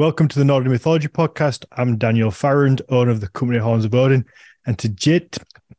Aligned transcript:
Welcome 0.00 0.28
to 0.28 0.38
the 0.38 0.46
Nordic 0.46 0.70
Mythology 0.70 1.08
Podcast. 1.08 1.66
I'm 1.72 1.98
Daniel 1.98 2.30
Farrand, 2.30 2.80
owner 2.88 3.10
of 3.10 3.20
the 3.20 3.28
company 3.28 3.58
Horns 3.58 3.84
of 3.84 3.94
Odin. 3.94 4.24
And 4.64 4.78
today, 4.78 5.28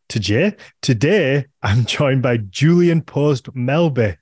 today, 0.09 0.55
today 0.83 1.47
I'm 1.63 1.85
joined 1.87 2.21
by 2.21 2.37
Julian 2.37 3.01
Post 3.01 3.51
Melbye. 3.55 4.17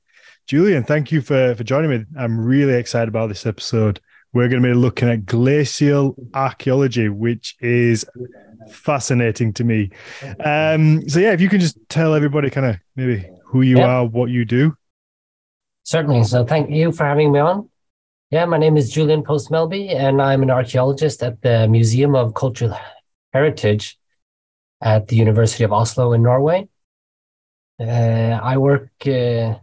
Julian, 0.47 0.85
thank 0.85 1.11
you 1.11 1.19
for, 1.19 1.53
for 1.53 1.65
joining 1.65 1.89
me. 1.89 2.05
I'm 2.17 2.39
really 2.39 2.75
excited 2.75 3.09
about 3.09 3.27
this 3.27 3.45
episode. 3.45 3.99
We're 4.31 4.47
going 4.47 4.63
to 4.63 4.69
be 4.69 4.73
looking 4.73 5.09
at 5.09 5.25
glacial 5.25 6.15
archaeology, 6.33 7.09
which 7.09 7.57
is 7.59 8.05
fascinating 8.71 9.51
to 9.55 9.65
me. 9.65 9.91
Um, 10.45 11.09
so, 11.09 11.19
yeah, 11.19 11.33
if 11.33 11.41
you 11.41 11.49
can 11.49 11.59
just 11.59 11.77
tell 11.89 12.15
everybody 12.15 12.49
kind 12.49 12.67
of 12.67 12.77
maybe 12.95 13.29
who 13.43 13.63
you 13.63 13.81
are, 13.81 14.05
what 14.05 14.29
you 14.29 14.45
do. 14.45 14.77
Certainly. 15.83 16.23
So, 16.23 16.45
thank 16.45 16.69
you 16.69 16.93
for 16.93 17.03
having 17.03 17.33
me 17.33 17.39
on. 17.39 17.69
Yeah, 18.31 18.45
my 18.45 18.59
name 18.59 18.77
is 18.77 18.91
Julian 18.91 19.23
Post 19.23 19.49
Melbye, 19.49 19.91
and 19.95 20.21
I'm 20.21 20.43
an 20.43 20.51
archaeologist 20.51 21.23
at 21.23 21.41
the 21.41 21.67
Museum 21.67 22.13
of 22.13 22.35
Cultural 22.35 22.77
Heritage 23.33 23.97
at 24.81 25.07
the 25.07 25.15
University 25.15 25.63
of 25.63 25.73
Oslo 25.73 26.13
in 26.13 26.21
Norway. 26.21 26.69
Uh, 27.79 28.39
I 28.43 28.57
work 28.57 28.91
uh, 29.07 29.55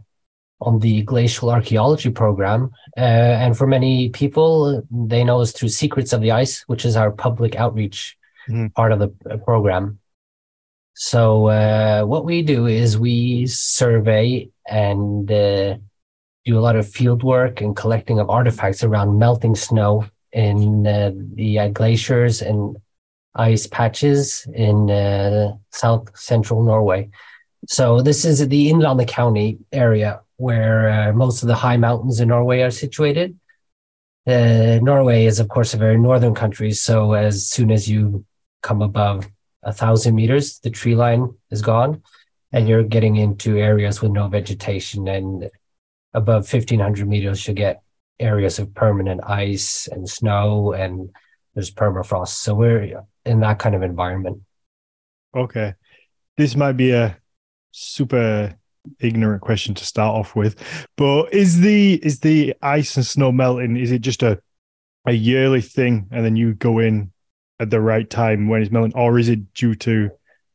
on 0.59 0.79
the 0.79 1.01
glacial 1.03 1.49
archaeology 1.49 2.09
program, 2.09 2.71
uh, 2.97 2.99
and 2.99 3.57
for 3.57 3.67
many 3.67 4.09
people, 4.09 4.83
they 4.91 5.23
know 5.23 5.39
us 5.39 5.53
through 5.53 5.69
Secrets 5.69 6.11
of 6.11 6.19
the 6.19 6.31
Ice, 6.31 6.63
which 6.67 6.83
is 6.83 6.97
our 6.97 7.11
public 7.11 7.55
outreach 7.55 8.17
mm. 8.49 8.73
part 8.73 8.91
of 8.91 8.99
the 8.99 9.13
uh, 9.31 9.37
program. 9.37 9.99
So, 10.93 11.47
uh, 11.47 12.03
what 12.03 12.25
we 12.25 12.41
do 12.41 12.65
is 12.65 12.97
we 12.97 13.47
survey 13.47 14.49
and 14.67 15.31
uh, 15.31 15.77
do 16.47 16.57
a 16.57 16.65
lot 16.67 16.77
of 16.77 16.87
field 16.87 17.23
work 17.23 17.59
and 17.59 17.75
collecting 17.75 18.19
of 18.19 18.29
artifacts 18.29 18.81
around 18.81 19.19
melting 19.19 19.55
snow 19.55 20.05
in 20.31 20.87
uh, 20.87 21.11
the 21.35 21.59
uh, 21.59 21.67
glaciers 21.67 22.41
and 22.41 22.77
ice 23.35 23.67
patches 23.67 24.47
in 24.53 24.89
uh, 24.89 25.53
south 25.71 26.17
central 26.17 26.63
Norway. 26.63 27.09
So 27.67 28.01
this 28.01 28.23
is 28.23 28.47
the 28.47 28.71
Innlandet 28.71 29.09
County 29.09 29.57
area 29.73 30.21
where 30.37 30.89
uh, 30.89 31.13
most 31.13 31.43
of 31.43 31.47
the 31.47 31.55
high 31.55 31.77
mountains 31.77 32.19
in 32.21 32.29
Norway 32.29 32.61
are 32.61 32.71
situated. 32.71 33.37
Uh, 34.25 34.79
Norway 34.81 35.25
is, 35.25 35.39
of 35.39 35.49
course, 35.49 35.73
a 35.73 35.77
very 35.77 35.97
northern 35.97 36.33
country. 36.33 36.71
So 36.71 37.13
as 37.13 37.47
soon 37.47 37.71
as 37.71 37.89
you 37.89 38.25
come 38.63 38.81
above 38.81 39.27
a 39.63 39.73
thousand 39.73 40.15
meters, 40.15 40.59
the 40.59 40.69
tree 40.69 40.95
line 40.95 41.33
is 41.51 41.61
gone, 41.61 42.01
and 42.53 42.69
you're 42.69 42.83
getting 42.83 43.17
into 43.17 43.57
areas 43.57 44.01
with 44.01 44.11
no 44.11 44.27
vegetation 44.29 45.07
and 45.07 45.49
above 46.17 46.51
1500 46.51 47.07
meters, 47.07 47.47
you 47.47 47.53
get 47.53 47.81
areas 48.19 48.57
of 48.57 48.73
permanent 48.73 49.21
ice 49.23 49.87
and 49.87 50.09
snow 50.09 50.73
and 50.73 51.11
there's 51.53 51.71
permafrost. 51.71 52.29
So 52.29 52.55
we're 52.55 53.03
in 53.25 53.39
that 53.41 53.59
kind 53.59 53.75
of 53.75 53.83
environment. 53.83 54.41
Okay. 55.35 55.75
This 56.35 56.55
might 56.55 56.73
be 56.73 56.91
a 56.91 57.17
super 57.71 58.55
ignorant 58.99 59.41
question 59.41 59.75
to 59.75 59.85
start 59.85 60.15
off 60.15 60.35
with, 60.35 60.55
but 60.95 61.33
is 61.33 61.59
the 61.59 61.95
is 62.03 62.19
the 62.19 62.55
ice 62.61 62.95
and 62.95 63.05
snow 63.05 63.31
melting? 63.31 63.77
Is 63.77 63.91
it 63.91 63.99
just 63.99 64.23
a 64.23 64.39
a 65.05 65.13
yearly 65.13 65.61
thing, 65.61 66.07
and 66.11 66.23
then 66.23 66.35
you 66.35 66.53
go 66.53 66.79
in 66.79 67.11
at 67.59 67.69
the 67.69 67.81
right 67.81 68.07
time 68.09 68.47
when 68.47 68.61
it's 68.61 68.71
melting, 68.71 68.95
or 68.95 69.17
is 69.17 69.29
it 69.29 69.53
due 69.53 69.75
to 69.75 70.11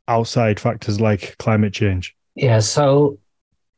outside 0.09 0.61
factors 0.61 1.01
like 1.01 1.37
climate 1.39 1.73
change? 1.73 2.15
Yeah. 2.35 2.61
So 2.61 3.19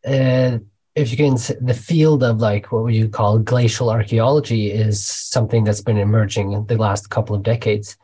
uh, 0.06 0.58
if 0.95 1.11
you 1.11 1.17
can, 1.17 1.34
the 1.61 1.75
field 1.75 2.23
of 2.23 2.39
like 2.39 2.70
what 2.70 2.92
you 2.92 3.09
call 3.09 3.39
glacial 3.39 3.91
archaeology 3.91 4.70
is 4.70 5.05
something 5.05 5.65
that's 5.65 5.81
been 5.81 5.99
emerging 5.99 6.53
in 6.53 6.66
the 6.66 6.77
last 6.77 7.10
couple 7.10 7.34
of 7.34 7.43
decades. 7.43 7.97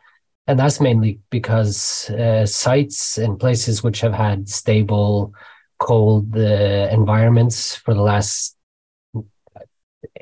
And 0.49 0.59
that's 0.59 0.81
mainly 0.81 1.21
because 1.31 2.11
uh, 2.11 2.45
sites 2.47 3.17
and 3.17 3.39
places 3.39 3.85
which 3.85 4.01
have 4.01 4.15
had 4.15 4.49
stable, 4.49 5.33
cold 5.79 6.37
uh, 6.37 6.89
environments 6.91 7.77
for 7.77 7.95
the 7.95 8.03
last, 8.03 8.57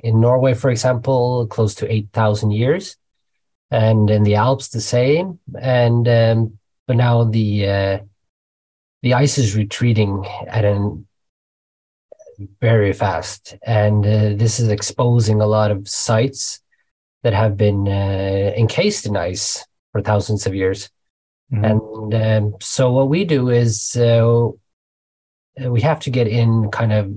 in 0.02 0.20
Norway, 0.20 0.52
for 0.52 0.70
example, 0.70 1.46
close 1.46 1.74
to 1.76 1.90
8,000 1.90 2.50
years. 2.50 2.96
And 3.70 4.10
in 4.10 4.24
the 4.24 4.34
Alps, 4.34 4.68
the 4.68 4.82
same. 4.82 5.38
And, 5.58 6.06
um, 6.06 6.58
but 6.86 6.96
now 6.96 7.24
the, 7.24 7.66
uh, 7.66 7.98
the 9.02 9.14
ice 9.14 9.38
is 9.38 9.56
retreating 9.56 10.26
at 10.46 10.66
an 10.66 11.07
very 12.60 12.92
fast. 12.92 13.56
And 13.62 14.04
uh, 14.04 14.34
this 14.36 14.60
is 14.60 14.68
exposing 14.68 15.40
a 15.40 15.46
lot 15.46 15.70
of 15.70 15.88
sites 15.88 16.60
that 17.22 17.34
have 17.34 17.56
been 17.56 17.88
uh, 17.88 18.52
encased 18.56 19.06
in 19.06 19.16
ice 19.16 19.64
for 19.92 20.00
thousands 20.00 20.46
of 20.46 20.54
years. 20.54 20.90
Mm-hmm. 21.52 21.64
And 21.64 22.14
um, 22.14 22.54
so 22.60 22.92
what 22.92 23.08
we 23.08 23.24
do 23.24 23.48
is 23.48 23.96
uh, 23.96 24.48
we 25.58 25.80
have 25.80 26.00
to 26.00 26.10
get 26.10 26.28
in 26.28 26.70
kind 26.70 26.92
of 26.92 27.12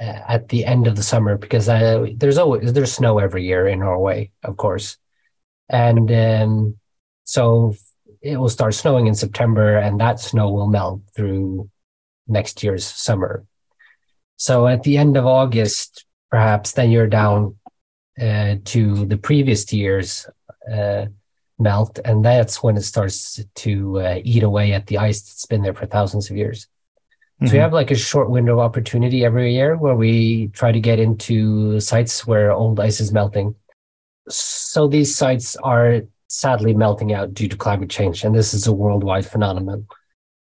uh, 0.00 0.20
at 0.28 0.48
the 0.48 0.64
end 0.64 0.86
of 0.86 0.96
the 0.96 1.02
summer 1.02 1.36
because 1.36 1.68
uh, 1.68 2.06
there's 2.16 2.38
always 2.38 2.72
there's 2.72 2.92
snow 2.92 3.18
every 3.18 3.44
year 3.44 3.66
in 3.66 3.80
Norway, 3.80 4.30
of 4.42 4.56
course, 4.56 4.98
and 5.68 6.10
um, 6.12 6.76
so 7.24 7.74
it 8.22 8.36
will 8.36 8.48
start 8.48 8.74
snowing 8.74 9.06
in 9.06 9.14
September, 9.14 9.78
and 9.78 10.00
that 10.00 10.20
snow 10.20 10.50
will 10.50 10.68
melt 10.68 11.00
through 11.14 11.70
next 12.28 12.62
year's 12.62 12.84
summer. 12.84 13.44
So 14.36 14.66
at 14.66 14.82
the 14.82 14.98
end 14.98 15.16
of 15.16 15.26
August, 15.26 16.04
perhaps 16.30 16.72
then 16.72 16.90
you're 16.90 17.06
down 17.06 17.56
uh, 18.20 18.56
to 18.64 19.06
the 19.06 19.16
previous 19.16 19.72
year's 19.72 20.26
uh, 20.72 21.06
melt, 21.58 21.98
and 22.04 22.24
that's 22.24 22.62
when 22.62 22.76
it 22.76 22.82
starts 22.82 23.42
to 23.54 24.00
uh, 24.00 24.20
eat 24.22 24.42
away 24.42 24.72
at 24.72 24.86
the 24.86 24.98
ice 24.98 25.22
that's 25.22 25.46
been 25.46 25.62
there 25.62 25.74
for 25.74 25.86
thousands 25.86 26.30
of 26.30 26.36
years. 26.36 26.66
Mm-hmm. 26.66 27.46
So 27.46 27.52
we 27.52 27.56
mm-hmm. 27.56 27.62
have 27.62 27.72
like 27.72 27.90
a 27.90 27.94
short 27.94 28.30
window 28.30 28.54
of 28.54 28.60
opportunity 28.60 29.24
every 29.24 29.54
year 29.54 29.76
where 29.76 29.94
we 29.94 30.48
try 30.48 30.72
to 30.72 30.80
get 30.80 30.98
into 30.98 31.80
sites 31.80 32.26
where 32.26 32.52
old 32.52 32.80
ice 32.80 33.00
is 33.00 33.12
melting. 33.12 33.54
So 34.28 34.88
these 34.88 35.16
sites 35.16 35.56
are 35.56 36.02
sadly 36.28 36.74
melting 36.74 37.12
out 37.12 37.32
due 37.32 37.48
to 37.48 37.56
climate 37.56 37.90
change, 37.90 38.24
and 38.24 38.34
this 38.34 38.52
is 38.52 38.66
a 38.66 38.72
worldwide 38.72 39.26
phenomenon. 39.26 39.86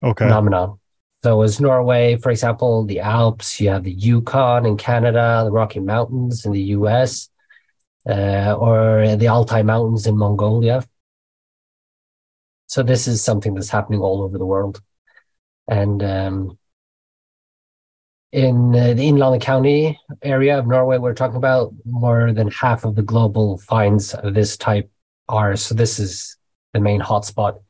Okay. 0.03 0.25
Phenomenon. 0.25 0.79
So 1.23 1.41
as 1.41 1.61
Norway, 1.61 2.17
for 2.17 2.31
example, 2.31 2.85
the 2.85 2.99
Alps, 2.99 3.61
you 3.61 3.69
have 3.69 3.85
the 3.85 3.93
Yukon 3.93 4.65
in 4.65 4.75
Canada, 4.75 5.43
the 5.45 5.51
Rocky 5.51 5.79
Mountains 5.79 6.45
in 6.45 6.51
the 6.51 6.61
US, 6.77 7.29
uh, 8.09 8.57
or 8.59 9.15
the 9.15 9.29
Altai 9.29 9.61
Mountains 9.61 10.05
in 10.05 10.17
Mongolia. 10.17 10.83
So 12.67 12.83
this 12.83 13.07
is 13.07 13.23
something 13.23 13.53
that's 13.53 13.69
happening 13.69 14.01
all 14.01 14.21
over 14.21 14.37
the 14.37 14.45
world. 14.45 14.81
And 15.69 16.03
um, 16.03 16.57
in 18.33 18.75
uh, 18.75 18.93
the 18.93 19.07
Innlandet 19.07 19.41
County 19.41 19.97
area 20.23 20.59
of 20.59 20.67
Norway, 20.67 20.97
we're 20.97 21.13
talking 21.13 21.37
about 21.37 21.73
more 21.85 22.33
than 22.33 22.49
half 22.51 22.83
of 22.83 22.95
the 22.95 23.01
global 23.01 23.59
finds 23.59 24.13
of 24.13 24.33
this 24.33 24.57
type 24.57 24.91
are. 25.29 25.55
So 25.55 25.73
this 25.73 25.99
is 25.99 26.35
the 26.73 26.81
main 26.81 26.99
hotspot 26.99 27.61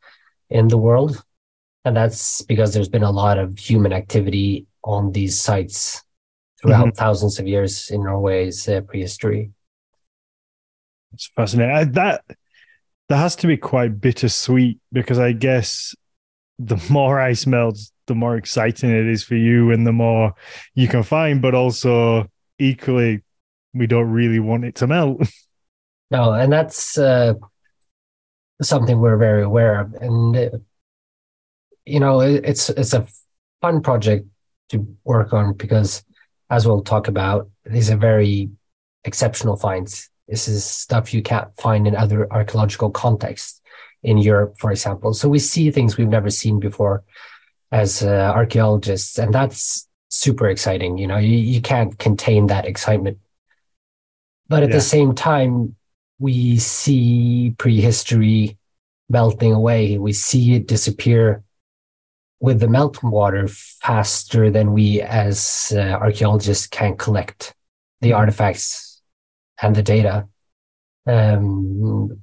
in 0.50 0.70
the 0.70 0.78
world. 0.78 1.24
And 1.86 1.96
that's 1.96 2.42
because 2.44 2.74
there's 2.74 2.90
been 2.90 3.04
a 3.04 3.12
lot 3.12 3.38
of 3.38 3.60
human 3.60 3.92
activity 3.92 4.66
on 4.84 5.12
these 5.12 5.40
sites 5.40 6.04
throughout 6.62 6.88
mm-hmm. 6.88 6.96
thousands 6.96 7.40
of 7.40 7.48
years 7.48 7.90
in 7.90 8.04
Norway's 8.04 8.68
uh, 8.70 8.82
prehistory. 8.82 9.52
It's 11.14 11.30
fascinating. 11.36 11.92
That 11.92 12.24
that 13.10 13.18
has 13.18 13.36
to 13.38 13.48
be 13.48 13.58
quite 13.58 14.00
bittersweet 14.00 14.80
because 14.92 15.20
I 15.20 15.34
guess 15.34 15.94
the 16.58 16.82
more 16.90 17.20
ice 17.20 17.46
melts, 17.46 17.92
the 18.08 18.16
more 18.16 18.38
exciting 18.38 18.90
it 18.90 19.08
is 19.08 19.24
for 19.24 19.36
you 19.36 19.72
and 19.72 19.86
the 19.86 19.92
more 19.92 20.34
you 20.74 20.88
can 20.88 21.04
find, 21.04 21.42
but 21.42 21.54
also 21.54 22.30
equally, 22.60 23.22
we 23.74 23.88
don't 23.88 24.10
really 24.10 24.40
want 24.40 24.66
it 24.66 24.76
to 24.76 24.88
melt. 24.88 25.28
No, 26.12 26.34
and 26.34 26.52
that's 26.52 26.98
uh, 26.98 27.34
something 28.62 29.00
we're 29.00 29.18
very 29.18 29.44
aware 29.44 29.82
of. 29.82 29.94
And 29.96 30.36
uh, 30.36 30.50
you 31.86 32.00
know, 32.00 32.20
it's 32.22 32.70
it's 32.70 32.94
a 32.94 33.08
fun 33.62 33.82
project 33.82 34.28
to 34.70 34.88
work 35.04 35.34
on 35.34 35.54
because, 35.54 36.04
as 36.50 36.68
we'll 36.68 36.82
talk 36.82 37.08
about, 37.08 37.50
these 37.66 37.92
are 37.92 37.98
very 37.98 38.50
exceptional 39.04 39.58
finds. 39.58 40.10
This 40.28 40.48
is 40.48 40.64
stuff 40.64 41.14
you 41.14 41.22
can't 41.22 41.50
find 41.58 41.88
in 41.88 41.96
other 41.96 42.32
archaeological 42.32 42.90
contexts 42.92 43.62
in 44.02 44.18
Europe, 44.18 44.56
for 44.60 44.72
example. 44.72 45.14
So 45.14 45.30
we 45.30 45.40
see 45.40 45.72
things 45.72 45.98
we've 45.98 46.08
never 46.08 46.30
seen 46.30 46.60
before 46.60 47.04
as 47.72 48.04
uh, 48.04 48.32
archaeologists, 48.36 49.18
and 49.18 49.34
that's 49.34 49.88
super 50.10 50.48
exciting. 50.50 50.98
You 50.98 51.08
know, 51.08 51.18
you, 51.18 51.38
you 51.38 51.62
can't 51.62 51.98
contain 51.98 52.48
that 52.48 52.66
excitement. 52.66 53.18
But 54.48 54.64
at 54.64 54.70
yeah. 54.70 54.76
the 54.76 54.82
same 54.82 55.16
time, 55.16 55.76
we 56.20 56.58
see 56.58 57.56
prehistory 57.58 58.58
melting 59.10 59.52
away. 59.52 59.98
We 59.98 60.14
see 60.14 60.56
it 60.56 60.68
disappear 60.68 61.44
with 62.44 62.60
the 62.60 62.68
melting 62.68 63.10
water 63.10 63.48
faster 63.48 64.52
than 64.52 64.74
we 64.74 65.00
as 65.02 65.72
uh, 65.74 65.80
archaeologists 65.80 66.68
can 66.68 66.98
collect 66.98 67.56
the 68.02 68.10
mm-hmm. 68.10 68.18
artifacts 68.18 69.02
and 69.62 69.74
the 69.74 69.82
data. 69.82 70.28
Um, 71.08 72.22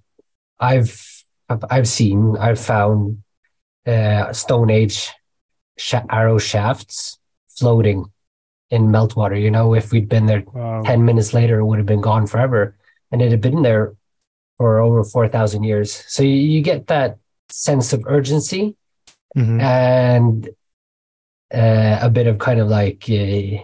I've 0.58 1.24
I've 1.48 1.88
seen 1.88 2.36
I've 2.38 2.60
found 2.60 3.22
uh, 3.86 4.30
Stone 4.34 4.68
Age 4.68 5.10
sh- 5.78 5.94
arrow 6.10 6.36
shafts 6.36 7.18
floating 7.56 8.04
in 8.68 8.88
meltwater. 8.88 9.40
You 9.40 9.50
know, 9.50 9.72
if 9.72 9.90
we'd 9.90 10.10
been 10.10 10.26
there 10.26 10.44
Wow. 10.52 10.82
ten 10.82 11.06
minutes 11.06 11.32
later, 11.32 11.60
it 11.60 11.64
would 11.64 11.78
have 11.78 11.86
been 11.86 12.02
gone 12.02 12.26
forever, 12.26 12.76
and 13.10 13.22
it 13.22 13.30
had 13.30 13.40
been 13.40 13.62
there 13.62 13.94
for 14.58 14.80
over 14.80 15.02
four 15.02 15.28
thousand 15.28 15.62
years. 15.64 16.04
So 16.08 16.22
you, 16.22 16.36
you 16.36 16.60
get 16.60 16.88
that 16.88 17.16
sense 17.48 17.94
of 17.94 18.04
urgency 18.06 18.76
Mhm. 19.36 19.60
and 19.60 20.48
uh, 21.54 21.98
a 22.02 22.10
bit 22.10 22.26
of 22.26 22.38
kind 22.38 22.60
of 22.60 22.68
like 22.68 23.04
uh, 23.08 23.62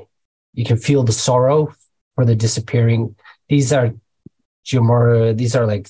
you 0.54 0.64
can 0.64 0.76
feel 0.76 1.02
the 1.04 1.12
sorrow 1.12 1.72
for 2.14 2.24
the 2.24 2.34
disappearing. 2.36 3.14
These 3.48 3.72
are 3.72 3.94
geomor- 4.64 5.36
These 5.36 5.54
are 5.56 5.66
like 5.66 5.88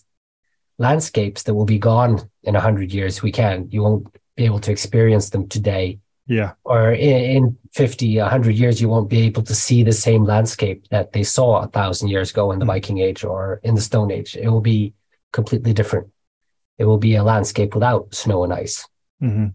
landscapes 0.79 1.43
that 1.45 1.55
will 1.55 1.65
be 1.65 1.79
gone 1.79 2.29
in 2.43 2.57
a 2.57 2.61
hundred 2.61 2.93
years. 2.93 3.23
We 3.23 3.33
can't, 3.33 3.73
You 3.73 3.83
won't 3.83 4.07
be 4.37 4.45
able 4.45 4.59
to 4.61 4.73
experience 4.73 5.31
them 5.31 5.49
today, 5.49 5.99
Yeah. 6.27 6.53
or 6.65 6.93
in, 6.93 7.17
in 7.37 7.59
50, 7.73 8.19
100 8.19 8.55
years, 8.57 8.81
you 8.81 8.89
won't 8.91 9.09
be 9.09 9.23
able 9.23 9.43
to 9.45 9.55
see 9.55 9.83
the 9.83 9.93
same 9.93 10.25
landscape 10.25 10.87
that 10.91 11.13
they 11.13 11.23
saw 11.23 11.63
a 11.63 11.69
thousand 11.69 12.09
years 12.09 12.31
ago 12.31 12.53
in 12.53 12.59
the 12.59 12.65
Mm. 12.67 12.73
Viking 12.75 12.99
Age 12.99 13.25
or 13.25 13.61
in 13.63 13.75
the 13.75 13.81
Stone 13.81 14.11
Age. 14.11 14.37
It 14.37 14.49
will 14.49 14.61
be 14.61 14.93
completely 15.33 15.73
different. 15.73 16.09
It 16.79 16.85
will 16.85 16.99
be 16.99 17.15
a 17.17 17.23
landscape 17.25 17.75
without 17.75 18.15
snow 18.15 18.45
and 18.45 18.53
ice. 18.53 18.87
hmm 19.21 19.47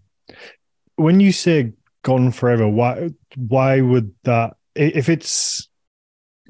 When 0.96 1.20
you 1.20 1.32
say 1.32 1.72
gone 2.02 2.32
forever, 2.32 2.68
why 2.68 3.10
why 3.36 3.80
would 3.80 4.14
that 4.24 4.54
if 4.74 5.08
it's 5.08 5.68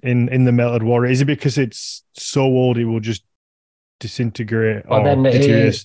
in 0.03 0.29
in 0.29 0.45
the 0.45 0.53
melted 0.53 0.83
water, 0.83 1.07
is 1.07 1.21
it 1.21 1.27
because 1.27 1.59
it's 1.59 2.03
so 2.15 2.43
old 2.43 2.79
it 2.79 2.85
will 2.85 3.01
just 3.01 3.25
disintegrate 4.01 4.85
Well, 4.89 5.01
or 5.01 5.05
then 5.05 5.27
it- 5.27 5.85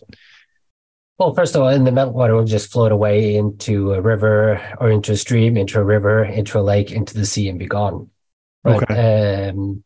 Well, 1.20 1.34
first 1.34 1.56
of 1.56 1.62
all, 1.62 1.70
in 1.70 1.84
the 1.84 1.92
meltwater 1.92 2.30
it 2.30 2.34
will 2.34 2.46
just 2.46 2.72
float 2.72 2.92
away 2.92 3.36
into 3.36 3.94
a 3.94 4.02
river 4.02 4.62
or 4.80 4.92
into 4.92 5.14
a 5.14 5.18
stream, 5.18 5.58
into 5.58 5.80
a 5.80 5.84
river, 5.84 6.24
into 6.24 6.60
a 6.60 6.62
lake, 6.62 6.92
into 6.92 7.16
the 7.16 7.26
sea, 7.26 7.50
and 7.50 7.58
be 7.58 7.66
gone. 7.66 8.10
But, 8.64 8.90
um, 9.50 9.84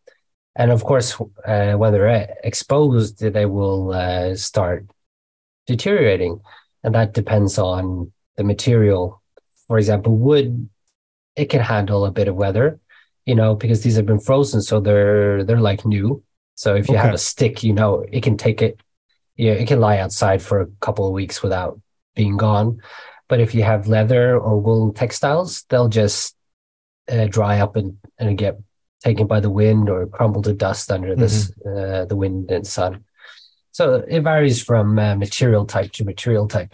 and 0.56 0.72
of 0.72 0.84
course, 0.84 1.20
uh, 1.46 1.74
when 1.74 1.94
they're 1.94 2.36
exposed, 2.44 3.20
they 3.20 3.46
will 3.46 3.92
uh, 3.94 4.36
start 4.36 4.88
deteriorating, 5.68 6.42
and 6.84 6.96
that 6.96 7.14
depends 7.14 7.58
on 7.58 8.12
the 8.38 8.44
material. 8.44 9.22
For 9.68 9.78
example, 9.78 10.16
wood, 10.16 10.70
it 11.36 11.46
can 11.46 11.62
handle 11.62 12.06
a 12.06 12.12
bit 12.12 12.28
of 12.28 12.36
weather, 12.36 12.80
you 13.26 13.36
know, 13.36 13.56
because 13.56 13.84
these 13.84 13.96
have 13.96 14.06
been 14.06 14.20
frozen, 14.20 14.62
so 14.62 14.80
they're 14.80 15.44
they're 15.44 15.62
like 15.62 15.86
new. 15.86 16.24
So 16.56 16.76
if 16.76 16.90
you 16.90 16.96
have 16.96 17.14
a 17.14 17.18
stick, 17.18 17.64
you 17.64 17.74
know, 17.74 18.06
it 18.12 18.22
can 18.22 18.38
take 18.38 18.62
it 18.62 18.80
yeah, 19.38 19.54
it 19.54 19.68
can 19.68 19.80
lie 19.80 19.98
outside 19.98 20.42
for 20.42 20.62
a 20.62 20.68
couple 20.82 21.08
of 21.08 21.14
weeks 21.14 21.42
without 21.42 21.80
being 22.16 22.38
gone. 22.38 22.80
But 23.28 23.40
if 23.40 23.56
you 23.56 23.64
have 23.64 23.88
leather 23.88 24.38
or 24.38 24.60
wool 24.60 24.94
textiles, 24.94 25.64
they'll 25.70 25.88
just 25.88 26.36
uh, 27.10 27.26
dry 27.26 27.60
up 27.60 27.76
and, 27.76 27.98
and 28.20 28.38
get 28.38 28.60
taken 29.04 29.26
by 29.26 29.40
the 29.40 29.50
wind 29.50 29.90
or 29.90 30.06
crumble 30.06 30.42
to 30.44 30.54
dust 30.54 30.92
under 30.92 31.16
this 31.16 31.52
uh, 31.66 32.06
the 32.06 32.16
wind 32.16 32.52
and 32.52 32.68
sun. 32.68 33.04
So 33.72 34.04
it 34.08 34.22
varies 34.22 34.62
from 34.62 35.00
uh, 35.00 35.16
material 35.16 35.66
type 35.66 35.92
to 35.94 36.04
material 36.04 36.48
type. 36.48 36.74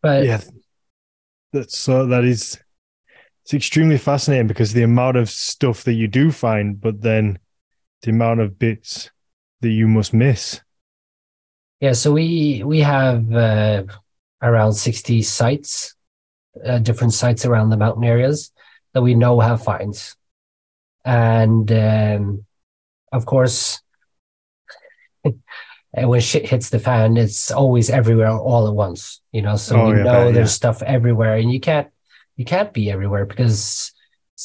But 0.00 0.24
yeah, 0.24 0.40
that's 1.52 1.76
so 1.76 2.06
that 2.06 2.24
is 2.24 2.58
it's 3.44 3.54
extremely 3.54 3.98
fascinating 3.98 4.46
because 4.46 4.72
the 4.72 4.82
amount 4.82 5.16
of 5.16 5.28
stuff 5.28 5.84
that 5.84 5.94
you 5.94 6.08
do 6.08 6.30
find, 6.30 6.80
but 6.80 7.02
then 7.02 7.38
the 8.02 8.10
amount 8.10 8.40
of 8.40 8.58
bits 8.58 9.10
that 9.60 9.70
you 9.70 9.88
must 9.88 10.14
miss. 10.14 10.60
Yeah, 11.80 11.92
so 11.92 12.12
we 12.12 12.62
we 12.64 12.80
have 12.80 13.30
uh, 13.34 13.82
around 14.40 14.72
sixty 14.72 15.20
sites, 15.22 15.94
uh, 16.64 16.78
different 16.78 17.12
sites 17.12 17.44
around 17.44 17.70
the 17.70 17.76
mountain 17.76 18.04
areas 18.04 18.52
that 18.94 19.02
we 19.02 19.14
know 19.14 19.40
have 19.40 19.62
finds, 19.62 20.16
and 21.04 21.70
um, 21.72 22.46
of 23.12 23.26
course, 23.26 23.82
and 25.94 26.08
when 26.08 26.20
shit 26.20 26.48
hits 26.48 26.70
the 26.70 26.78
fan, 26.78 27.16
it's 27.16 27.50
always 27.50 27.90
everywhere 27.90 28.30
all 28.30 28.68
at 28.68 28.74
once. 28.74 29.20
You 29.32 29.42
know, 29.42 29.56
so 29.56 29.76
Oh, 29.76 29.90
you 29.90 29.98
yeah, 29.98 30.02
know 30.04 30.24
there's 30.32 30.50
yeah. 30.50 30.60
stuff 30.62 30.82
everywhere, 30.82 31.36
and 31.36 31.52
you 31.52 31.60
can't 31.60 31.88
you 32.36 32.44
can't 32.44 32.72
be 32.72 32.90
everywhere 32.90 33.26
because 33.26 33.92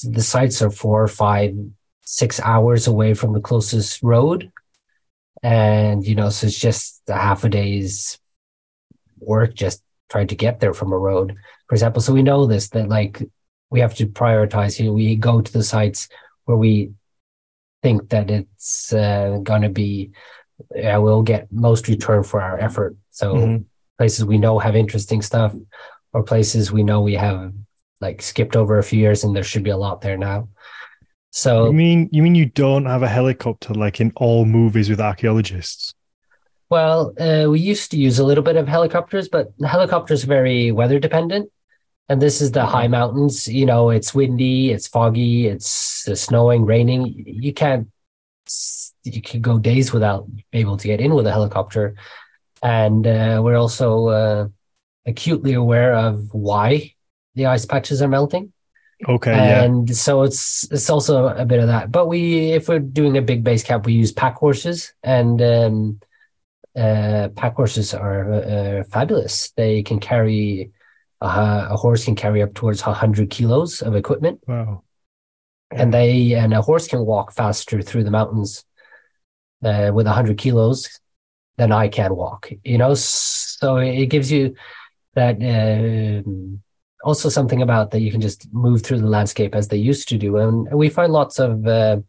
the 0.03 0.21
sites 0.21 0.61
are 0.61 0.69
four, 0.69 1.07
five, 1.07 1.55
six 2.01 2.39
hours 2.39 2.87
away 2.87 3.13
from 3.13 3.33
the 3.33 3.41
closest 3.41 4.01
road 4.03 4.51
and 5.41 6.05
you 6.05 6.15
know 6.15 6.29
so 6.29 6.47
it's 6.47 6.59
just 6.59 7.01
a 7.07 7.13
half 7.13 7.43
a 7.43 7.49
day's 7.49 8.19
work 9.19 9.53
just 9.53 9.83
trying 10.09 10.27
to 10.27 10.35
get 10.35 10.59
there 10.59 10.73
from 10.73 10.91
a 10.91 10.97
road 10.97 11.35
for 11.67 11.75
example 11.75 12.01
so 12.01 12.13
we 12.13 12.23
know 12.23 12.45
this 12.45 12.69
that 12.69 12.89
like 12.89 13.21
we 13.69 13.79
have 13.79 13.95
to 13.95 14.07
prioritize 14.07 14.75
here 14.75 14.91
we 14.91 15.15
go 15.15 15.39
to 15.41 15.53
the 15.53 15.63
sites 15.63 16.09
where 16.45 16.57
we 16.57 16.91
think 17.83 18.09
that 18.09 18.29
it's 18.29 18.91
uh, 18.91 19.39
going 19.43 19.61
to 19.61 19.69
be 19.69 20.11
yeah, 20.75 20.97
we'll 20.97 21.23
get 21.23 21.51
most 21.51 21.87
return 21.87 22.23
for 22.23 22.41
our 22.41 22.59
effort 22.59 22.95
so 23.11 23.35
Mhm. 23.35 23.65
places 23.97 24.25
we 24.25 24.37
know 24.37 24.59
have 24.59 24.75
interesting 24.75 25.21
stuff 25.21 25.53
or 26.13 26.23
places 26.23 26.71
we 26.71 26.83
know 26.83 27.01
we 27.01 27.15
have 27.15 27.53
like 28.01 28.21
skipped 28.21 28.55
over 28.55 28.77
a 28.77 28.83
few 28.83 28.99
years 28.99 29.23
and 29.23 29.35
there 29.35 29.43
should 29.43 29.63
be 29.63 29.69
a 29.71 29.77
lot 29.77 30.01
there 30.01 30.17
now 30.17 30.47
so 31.31 31.67
You 31.67 31.73
mean 31.73 32.09
you 32.11 32.21
mean 32.23 32.35
you 32.35 32.47
don't 32.47 32.85
have 32.85 33.03
a 33.03 33.07
helicopter 33.07 33.73
like 33.73 33.99
in 34.01 34.11
all 34.15 34.45
movies 34.45 34.89
with 34.89 34.99
archaeologists? 34.99 35.93
Well, 36.69 37.13
uh, 37.19 37.49
we 37.49 37.59
used 37.59 37.91
to 37.91 37.97
use 37.97 38.19
a 38.19 38.23
little 38.23 38.43
bit 38.43 38.55
of 38.55 38.67
helicopters, 38.67 39.27
but 39.29 39.51
the 39.57 39.67
helicopter's 39.67 40.23
very 40.23 40.71
weather 40.71 40.99
dependent. 40.99 41.49
And 42.09 42.21
this 42.21 42.41
is 42.41 42.51
the 42.51 42.65
high 42.65 42.87
mountains. 42.87 43.47
You 43.47 43.65
know, 43.65 43.89
it's 43.89 44.13
windy, 44.13 44.71
it's 44.71 44.87
foggy, 44.87 45.47
it's 45.47 46.07
uh, 46.07 46.15
snowing, 46.15 46.65
raining. 46.65 47.01
You 47.25 47.53
can't. 47.53 47.87
You 49.03 49.21
can 49.21 49.41
go 49.41 49.59
days 49.59 49.93
without 49.93 50.27
being 50.27 50.45
able 50.53 50.77
to 50.77 50.87
get 50.87 50.99
in 50.99 51.13
with 51.13 51.27
a 51.27 51.31
helicopter. 51.31 51.95
And 52.61 53.07
uh, 53.07 53.41
we're 53.43 53.57
also 53.57 54.07
uh, 54.07 54.47
acutely 55.05 55.53
aware 55.53 55.93
of 55.93 56.33
why 56.33 56.95
the 57.35 57.45
ice 57.45 57.65
patches 57.65 58.01
are 58.01 58.07
melting 58.07 58.51
Okay, 59.07 59.31
yeah. 59.31 59.63
and 59.63 59.95
so 59.95 60.23
it's 60.23 60.69
it's 60.71 60.89
also 60.89 61.27
a 61.27 61.45
bit 61.45 61.61
of 61.61 61.67
that. 61.67 61.89
But 61.89 62.07
we, 62.07 62.51
if 62.51 62.67
we're 62.67 62.79
doing 62.79 63.17
a 63.17 63.21
big 63.21 63.45
base 63.45 63.63
camp, 63.63 63.85
we 63.85 63.93
use 63.93 64.11
pack 64.11 64.35
horses, 64.35 64.93
and 65.03 65.41
um, 65.41 65.99
uh, 66.75 67.29
pack 67.35 67.55
horses 67.55 67.93
are 67.93 68.33
uh, 68.33 68.83
fabulous. 68.83 69.51
They 69.51 69.83
can 69.83 70.01
carry 70.01 70.71
uh, 71.21 71.67
a 71.69 71.77
horse 71.77 72.03
can 72.03 72.15
carry 72.15 72.41
up 72.41 72.53
towards 72.53 72.81
hundred 72.81 73.29
kilos 73.29 73.81
of 73.81 73.95
equipment, 73.95 74.41
Wow. 74.47 74.83
And 75.71 75.93
they 75.93 76.33
and 76.33 76.53
a 76.53 76.61
horse 76.61 76.87
can 76.87 77.05
walk 77.05 77.31
faster 77.33 77.81
through 77.81 78.03
the 78.03 78.11
mountains 78.11 78.65
uh, 79.63 79.91
with 79.93 80.07
hundred 80.07 80.37
kilos 80.37 80.99
than 81.57 81.71
I 81.71 81.87
can 81.89 82.15
walk. 82.15 82.49
You 82.63 82.77
know, 82.77 82.93
so 82.95 83.77
it 83.77 84.07
gives 84.07 84.31
you 84.31 84.55
that. 85.15 85.35
um 85.41 86.61
also 87.05 87.29
something 87.29 87.61
about 87.61 87.91
that 87.91 88.01
you 88.01 88.11
can 88.11 88.19
just 88.19 88.51
move 88.51 88.81
through 88.81 88.99
the 88.99 89.07
landscape 89.07 89.55
as 89.55 89.69
they 89.69 89.77
used 89.77 90.09
to 90.09 90.17
do. 90.17 90.35
And 90.35 90.69
we 90.73 90.89
find 90.89 91.13
lots 91.13 91.39
of 91.39 91.65
uh, 91.65 91.99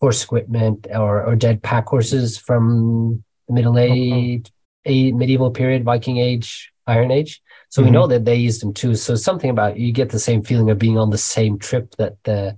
horse 0.00 0.24
equipment 0.24 0.86
or, 0.90 1.22
or 1.22 1.36
dead 1.36 1.62
pack 1.62 1.86
horses 1.86 2.38
from 2.38 3.22
the 3.46 3.52
Middle 3.52 3.78
Age, 3.78 4.50
a 4.86 5.12
medieval 5.12 5.50
period, 5.50 5.84
Viking 5.84 6.16
Age, 6.16 6.72
Iron 6.86 7.10
Age. 7.10 7.42
So 7.68 7.82
we 7.82 7.90
Mhm. 7.90 7.92
know 7.92 8.06
that 8.06 8.24
they 8.24 8.36
used 8.36 8.62
them 8.62 8.72
too. 8.72 8.94
So 8.94 9.16
something 9.16 9.50
about 9.50 9.78
you 9.78 9.92
get 9.92 10.08
the 10.08 10.18
same 10.18 10.42
feeling 10.42 10.70
of 10.70 10.78
being 10.78 10.96
on 10.96 11.10
the 11.10 11.18
same 11.18 11.58
trip 11.58 11.94
that 11.98 12.14
the 12.24 12.56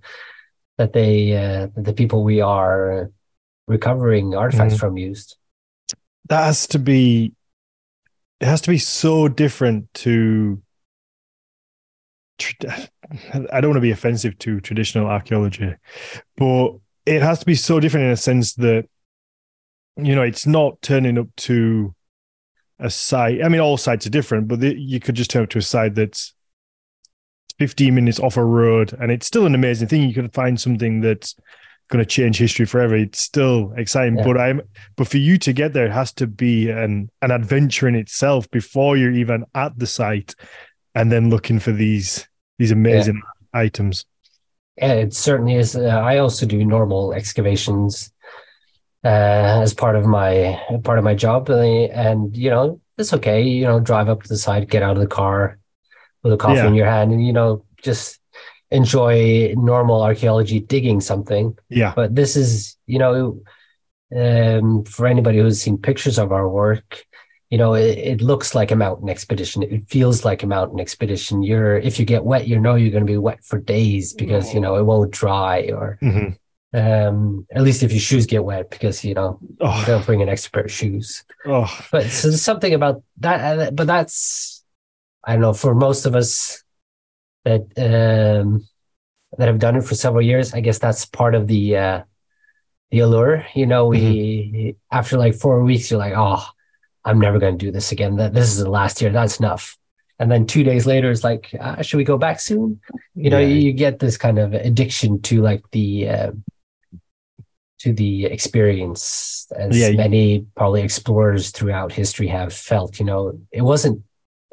that 0.79 0.93
they 0.93 1.37
uh, 1.37 1.69
the 1.77 1.93
people 1.93 2.25
we 2.25 2.41
are 2.41 3.11
recovering 3.67 4.35
artifacts 4.35 4.75
Mhm. 4.75 4.81
from 4.81 4.97
used. 4.99 5.37
That 6.29 6.45
has 6.45 6.67
to 6.69 6.79
be 6.79 7.33
it 8.41 8.47
has 8.47 8.61
to 8.63 8.71
be 8.71 8.79
so 8.79 9.29
different 9.29 9.93
to 9.95 10.61
I 13.51 13.61
don't 13.61 13.71
want 13.71 13.77
to 13.77 13.81
be 13.81 13.93
offensive 13.93 14.37
to 14.41 14.61
traditional 14.61 15.07
archaeology, 15.07 15.75
but 16.37 16.73
it 17.07 17.23
has 17.23 17.39
to 17.39 17.47
be 17.47 17.55
so 17.55 17.79
different 17.79 18.07
in 18.07 18.13
a 18.13 18.17
sense 18.17 18.55
that 18.55 18.87
you 19.97 20.15
know 20.15 20.23
it's 20.23 20.47
not 20.47 20.83
turning 20.83 21.17
up 21.19 21.29
to 21.37 21.95
a 22.81 22.91
site. 22.91 23.43
I 23.43 23.49
mean, 23.49 23.61
all 23.61 23.77
sites 23.77 24.07
are 24.07 24.11
different, 24.11 24.49
but 24.49 24.59
the, 24.61 24.75
you 24.77 24.99
could 24.99 25.15
just 25.15 25.31
turn 25.31 25.45
up 25.45 25.51
to 25.51 25.59
a 25.59 25.63
site 25.63 25.95
that's 25.95 26.34
15 27.59 27.95
minutes 27.95 28.21
off 28.21 28.37
a 28.37 28.45
road, 28.45 28.93
and 29.01 29.11
it's 29.13 29.27
still 29.27 29.47
an 29.47 29.55
amazing 29.55 29.89
thing. 29.89 30.03
You 30.03 30.15
can 30.15 30.29
find 30.31 30.61
something 30.61 31.01
that's 31.01 31.37
going 31.89 32.03
to 32.03 32.09
change 32.09 32.39
history 32.39 32.67
forever. 32.67 32.97
It's 32.97 33.21
still 33.21 33.73
exciting, 33.77 34.17
Yeah. 34.19 34.25
but 34.25 34.41
I'm 34.41 34.63
but 34.97 35.07
for 35.07 35.19
you 35.19 35.39
to 35.39 35.53
get 35.53 35.73
there, 35.73 35.87
it 35.87 35.93
has 35.93 36.13
to 36.15 36.27
be 36.27 36.71
an 36.71 37.11
an 37.23 37.31
adventure 37.31 37.87
in 37.89 37.95
itself 37.95 38.51
before 38.51 38.97
you're 38.97 39.13
even 39.13 39.45
at 39.55 39.79
the 39.79 39.87
site, 39.87 40.35
and 40.95 41.13
then 41.13 41.31
looking 41.31 41.59
for 41.59 41.73
these 41.73 42.27
these 42.59 42.71
amazing 42.71 43.21
items. 43.53 44.05
Yeah, 44.77 44.95
it 44.95 45.15
certainly 45.15 45.55
is. 45.55 45.77
Uh, 45.77 45.83
I 45.83 46.19
also 46.19 46.47
do 46.47 46.65
normal 46.65 47.13
excavations 47.13 48.13
uh, 49.05 49.61
as 49.63 49.75
part 49.75 49.95
of 49.95 50.07
my 50.07 50.61
part 50.83 50.99
of 50.99 51.05
my 51.05 51.15
job, 51.15 51.49
and, 51.51 51.91
and 51.93 52.37
you 52.37 52.51
know 52.51 52.81
it's 52.99 53.13
okay. 53.13 53.43
You 53.43 53.65
know, 53.65 53.79
drive 53.79 54.09
up 54.09 54.23
to 54.23 54.29
the 54.29 54.39
site 54.39 54.69
get 54.69 54.83
out 54.83 54.97
of 54.97 55.01
the 55.03 55.07
car 55.07 55.59
with 56.25 56.33
a 56.33 56.37
coffee 56.37 56.57
Yeah. 56.57 56.67
in 56.69 56.75
your 56.75 56.87
hand, 56.91 57.13
and 57.13 57.25
you 57.25 57.33
know 57.33 57.65
just 57.83 58.19
enjoy 58.71 59.55
normal 59.57 60.03
archaeology 60.03 60.59
digging 60.59 61.01
something. 61.01 61.57
Yeah. 61.69 61.93
But 61.95 62.17
this 62.17 62.35
is, 62.35 62.77
you 62.87 62.99
know, 62.99 63.41
um, 64.17 64.85
for 64.85 65.07
anybody 65.07 65.39
who's 65.39 65.61
seen 65.61 65.79
pictures 65.79 66.19
of 66.19 66.33
our 66.33 66.49
work, 66.49 67.05
you 67.51 67.59
know, 67.59 67.75
it, 67.75 67.99
it 67.99 68.21
looks 68.23 68.55
like 68.55 68.71
a 68.73 68.77
mountain 68.77 69.09
expedition. 69.09 69.63
It 69.63 69.89
feels 69.89 70.25
like 70.25 70.43
a 70.43 70.47
mountain 70.47 70.81
expedition. 70.81 71.43
You're, 71.43 71.77
if 71.79 72.01
you 72.01 72.05
get 72.05 72.25
wet, 72.25 72.49
you 72.49 72.59
know 72.59 72.75
you're 72.75 72.91
going 72.91 73.07
to 73.07 73.13
be 73.13 73.19
wet 73.19 73.45
for 73.45 73.59
days 73.61 74.13
because 74.13 74.53
you 74.55 74.61
know 74.61 74.77
it 74.77 74.85
won't 74.85 75.11
dry, 75.13 75.69
or 75.73 75.99
hmm 76.01 76.31
um, 76.73 77.47
at 77.55 77.63
least 77.63 77.85
if 77.85 77.93
your 77.93 78.01
shoes 78.01 78.27
get 78.27 78.45
wet 78.45 78.69
because 78.69 79.05
you 79.05 79.15
know 79.15 79.39
you 79.41 79.57
Oh, 79.61 79.85
don't 79.87 80.05
bring 80.05 80.23
an 80.23 80.29
extra 80.29 80.51
pair 80.51 80.65
of 80.65 80.73
shoes. 80.73 81.25
oh, 81.47 81.71
But 81.93 82.07
so 82.11 82.29
there's 82.29 82.43
something 82.43 82.75
about 82.75 83.05
that. 83.21 83.59
uh, 83.61 83.71
But 83.71 83.87
that's, 83.87 84.54
I 85.27 85.33
don't 85.33 85.41
know, 85.41 85.53
for 85.55 85.75
most 85.75 86.07
of 86.07 86.15
us 86.15 86.63
that 87.45 87.63
um, 87.79 88.67
that 89.39 89.49
have 89.49 89.59
done 89.59 89.77
it 89.77 89.85
for 89.85 89.95
several 89.95 90.23
years, 90.23 90.55
I 90.55 90.61
guess 90.61 90.79
that's 90.79 91.07
part 91.07 91.35
of 91.35 91.47
the 91.47 91.77
uh, 91.77 92.03
the 92.91 93.01
allure. 93.01 93.47
You 93.55 93.67
know, 93.67 93.87
we 93.87 94.77
after 94.91 95.17
like 95.17 95.35
four 95.35 95.63
weeks, 95.65 95.91
you're 95.91 95.99
like, 95.99 96.15
oh, 96.17 96.45
I'm 97.05 97.19
never 97.19 97.39
going 97.39 97.59
to 97.59 97.67
do 97.67 97.73
this 97.73 97.91
again. 97.93 98.17
That 98.17 98.35
this 98.35 98.49
is 98.49 98.59
the 98.59 98.71
last 98.71 99.01
year. 99.01 99.11
That's 99.11 99.39
enough. 99.41 99.77
And 100.21 100.31
then 100.31 100.47
two 100.47 100.63
days 100.63 100.87
later, 100.87 101.11
it's 101.11 101.25
like, 101.25 101.53
uh, 101.59 101.83
should 101.83 101.97
we 101.97 102.05
go 102.05 102.17
back 102.17 102.39
soon? 102.39 102.81
You 103.17 103.31
know, 103.31 103.41
Yeah. 103.41 103.49
you, 103.49 103.57
you 103.57 103.73
get 103.73 103.99
this 103.99 104.17
kind 104.17 104.39
of 104.39 104.55
addiction 104.55 105.21
to 105.23 105.43
like 105.43 105.63
the 105.73 106.09
uh, 106.09 106.31
to 107.81 107.93
the 107.93 108.27
experience, 108.27 109.49
as 109.57 109.77
Yeah, 109.77 109.91
many 109.91 110.47
probably 110.57 110.83
explorers 110.83 111.51
throughout 111.51 111.91
history 111.93 112.29
have 112.29 112.53
felt. 112.53 113.01
You 113.01 113.07
know, 113.07 113.39
it 113.51 113.63
wasn't 113.63 114.04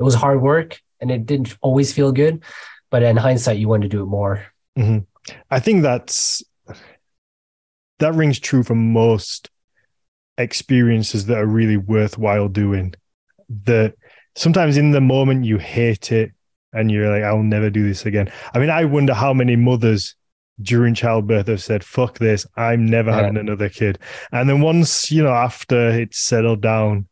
it 0.02 0.04
was 0.04 0.16
hard 0.16 0.42
work 0.42 0.82
and 1.00 1.12
it 1.12 1.28
didn't 1.28 1.56
always 1.62 1.94
feel 1.94 2.12
good, 2.12 2.44
but 2.90 3.04
in 3.04 3.16
hindsight, 3.18 3.60
you 3.60 3.68
want 3.68 3.84
to 3.84 3.88
do 3.88 4.02
it 4.02 4.08
more. 4.08 4.44
Mm-hmm. 4.78 5.00
I 5.52 5.60
think 5.60 5.84
that's 5.84 6.44
that 8.00 8.16
rings 8.16 8.40
true 8.40 8.64
for 8.64 8.74
most 8.74 9.52
experiences 10.40 11.28
that 11.28 11.38
are 11.38 11.46
really 11.46 11.78
worthwhile 11.78 12.48
doing. 12.48 12.96
That 13.66 13.94
sometimes 14.36 14.76
in 14.76 14.90
the 14.90 15.02
moment 15.02 15.46
you 15.46 15.60
hate 15.60 16.12
it 16.12 16.32
and 16.74 16.90
you're 16.90 17.10
like, 17.14 17.24
I'll 17.24 17.44
never 17.44 17.70
do 17.70 17.88
this 17.88 18.06
again. 18.08 18.32
I 18.54 18.60
mean, 18.60 18.72
I 18.72 18.86
wonder 18.86 19.14
how 19.14 19.34
many 19.34 19.56
mothers 19.56 20.16
during 20.62 20.96
childbirth 20.96 21.48
have 21.48 21.62
said, 21.62 21.84
fuck 21.84 22.18
this, 22.18 22.48
I'm 22.56 22.86
never 22.86 23.12
Yeah. 23.12 23.18
having 23.18 23.38
another 23.38 23.70
kid. 23.70 24.00
And 24.32 24.50
then 24.50 24.62
once, 24.62 25.12
you 25.12 25.22
know, 25.22 25.34
after 25.34 25.92
it's 25.92 26.18
settled 26.20 26.62
down, 26.62 27.08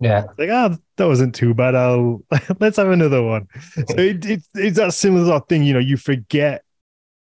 Yeah, 0.00 0.24
like, 0.36 0.50
ah, 0.50 0.76
that 0.96 1.06
wasn't 1.06 1.34
too 1.34 1.54
bad. 1.54 1.74
I'll 1.74 2.22
let's 2.60 2.76
have 2.76 2.88
another 2.88 3.22
one. 3.22 3.46
So 3.74 3.94
it, 3.98 4.24
it, 4.26 4.42
it's 4.54 4.76
that 4.78 4.94
similar 4.94 5.26
sort 5.26 5.42
of 5.42 5.48
thing, 5.48 5.62
you 5.62 5.72
know, 5.74 5.78
you 5.78 5.96
forget 5.96 6.64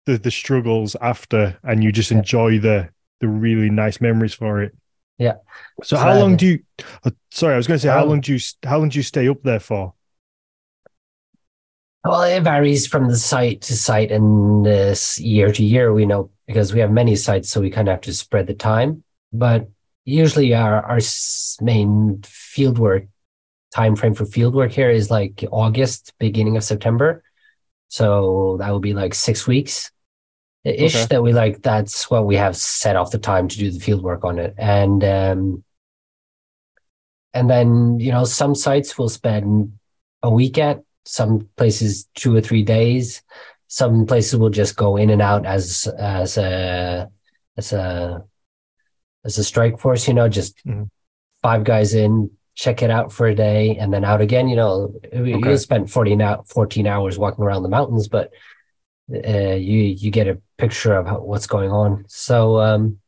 the 0.06 0.18
the 0.18 0.30
struggles 0.30 0.96
after 1.00 1.58
and 1.62 1.82
you 1.82 1.92
just 1.92 2.10
Yeah. 2.10 2.18
enjoy 2.18 2.58
the 2.58 2.90
the 3.20 3.28
really 3.28 3.70
nice 3.70 4.00
memories 4.00 4.34
for 4.34 4.62
it. 4.62 4.76
Yeah. 5.18 5.34
So 5.82 5.96
how 5.96 6.12
So- 6.14 6.20
long 6.20 6.36
do 6.36 6.46
you 6.46 6.58
uh, 7.04 7.10
sorry, 7.30 7.54
I 7.54 7.56
was 7.56 7.66
gonna 7.66 7.78
say 7.78 7.88
how 7.88 8.02
Um, 8.02 8.08
long 8.10 8.20
do 8.20 8.34
you 8.34 8.40
how 8.64 8.78
long 8.78 8.88
do 8.90 8.98
you 8.98 9.02
stay 9.02 9.28
up 9.28 9.42
there 9.42 9.60
for? 9.60 9.94
Well, 12.04 12.22
it 12.22 12.40
varies 12.42 12.86
from 12.86 13.08
the 13.08 13.16
site 13.16 13.62
to 13.62 13.76
site 13.76 14.10
and 14.12 14.64
this 14.64 15.18
year 15.18 15.52
to 15.52 15.64
year. 15.64 15.92
We 15.92 16.06
know 16.06 16.30
because 16.46 16.72
we 16.72 16.80
have 16.80 16.90
many 16.90 17.16
sites, 17.16 17.50
so 17.50 17.60
we 17.60 17.70
kind 17.70 17.88
of 17.88 17.92
have 17.92 18.00
to 18.02 18.14
spread 18.14 18.46
the 18.46 18.54
time. 18.54 19.02
But 19.32 19.68
usually, 20.08 20.54
our 20.54 20.82
our 20.82 21.00
main 21.60 22.18
fieldwork 22.22 23.08
time 23.74 23.96
frame 23.96 24.14
for 24.14 24.24
fieldwork 24.24 24.72
here 24.72 24.90
is 24.90 25.10
like 25.10 25.44
August, 25.50 26.14
beginning 26.18 26.56
of 26.56 26.64
September. 26.64 27.22
So 27.88 28.56
that 28.60 28.72
would 28.72 28.82
be 28.82 28.94
like 28.94 29.14
six 29.14 29.46
weeks 29.46 29.90
ish. 30.64 30.96
Okay. 30.96 31.06
That 31.06 31.22
we 31.22 31.32
like. 31.32 31.62
That's 31.62 32.10
what 32.10 32.26
we 32.26 32.36
have 32.36 32.56
set 32.56 32.96
off 32.96 33.10
the 33.10 33.18
time 33.18 33.48
to 33.48 33.58
do 33.58 33.70
the 33.70 33.78
fieldwork 33.78 34.24
on 34.24 34.38
it, 34.38 34.54
and 34.58 35.04
um, 35.04 35.64
and 37.34 37.48
then 37.48 38.00
you 38.00 38.12
know 38.12 38.24
some 38.24 38.54
sites 38.54 38.98
will 38.98 39.08
spend 39.08 39.78
a 40.22 40.30
week 40.30 40.58
at 40.58 40.82
some 41.04 41.48
places 41.56 42.06
two 42.14 42.34
or 42.34 42.40
three 42.40 42.62
days 42.62 43.22
some 43.68 44.06
places 44.06 44.38
will 44.38 44.50
just 44.50 44.76
go 44.76 44.96
in 44.96 45.10
and 45.10 45.22
out 45.22 45.46
as 45.46 45.86
as 45.98 46.38
a 46.38 47.08
as 47.56 47.72
a 47.72 48.24
as 49.28 49.36
a 49.38 49.44
strike 49.52 49.76
force 49.82 50.02
you 50.08 50.14
know 50.18 50.28
just 50.40 50.52
Mhm. 50.66 50.88
five 51.46 51.62
guys 51.72 51.90
in 51.94 52.12
check 52.62 52.82
it 52.82 52.90
out 52.90 53.08
for 53.16 53.24
a 53.28 53.34
day 53.48 53.76
and 53.80 53.88
then 53.92 54.04
out 54.04 54.20
again 54.26 54.46
you 54.50 54.56
know 54.62 54.72
you 55.12 55.36
Okay. 55.36 55.48
you'll 55.48 55.58
spend 55.68 55.84
14 55.96 56.20
14 56.46 56.86
hours 56.86 57.14
walking 57.22 57.44
around 57.44 57.62
the 57.62 57.74
mountains 57.78 58.08
but 58.16 58.26
uh, 59.32 59.56
you 59.70 59.80
you 60.02 60.10
get 60.18 60.26
a 60.34 60.36
picture 60.62 60.94
of 61.00 61.06
how, 61.06 61.18
what's 61.30 61.46
going 61.46 61.70
on 61.70 61.90
so 62.08 62.58
um 62.68 62.98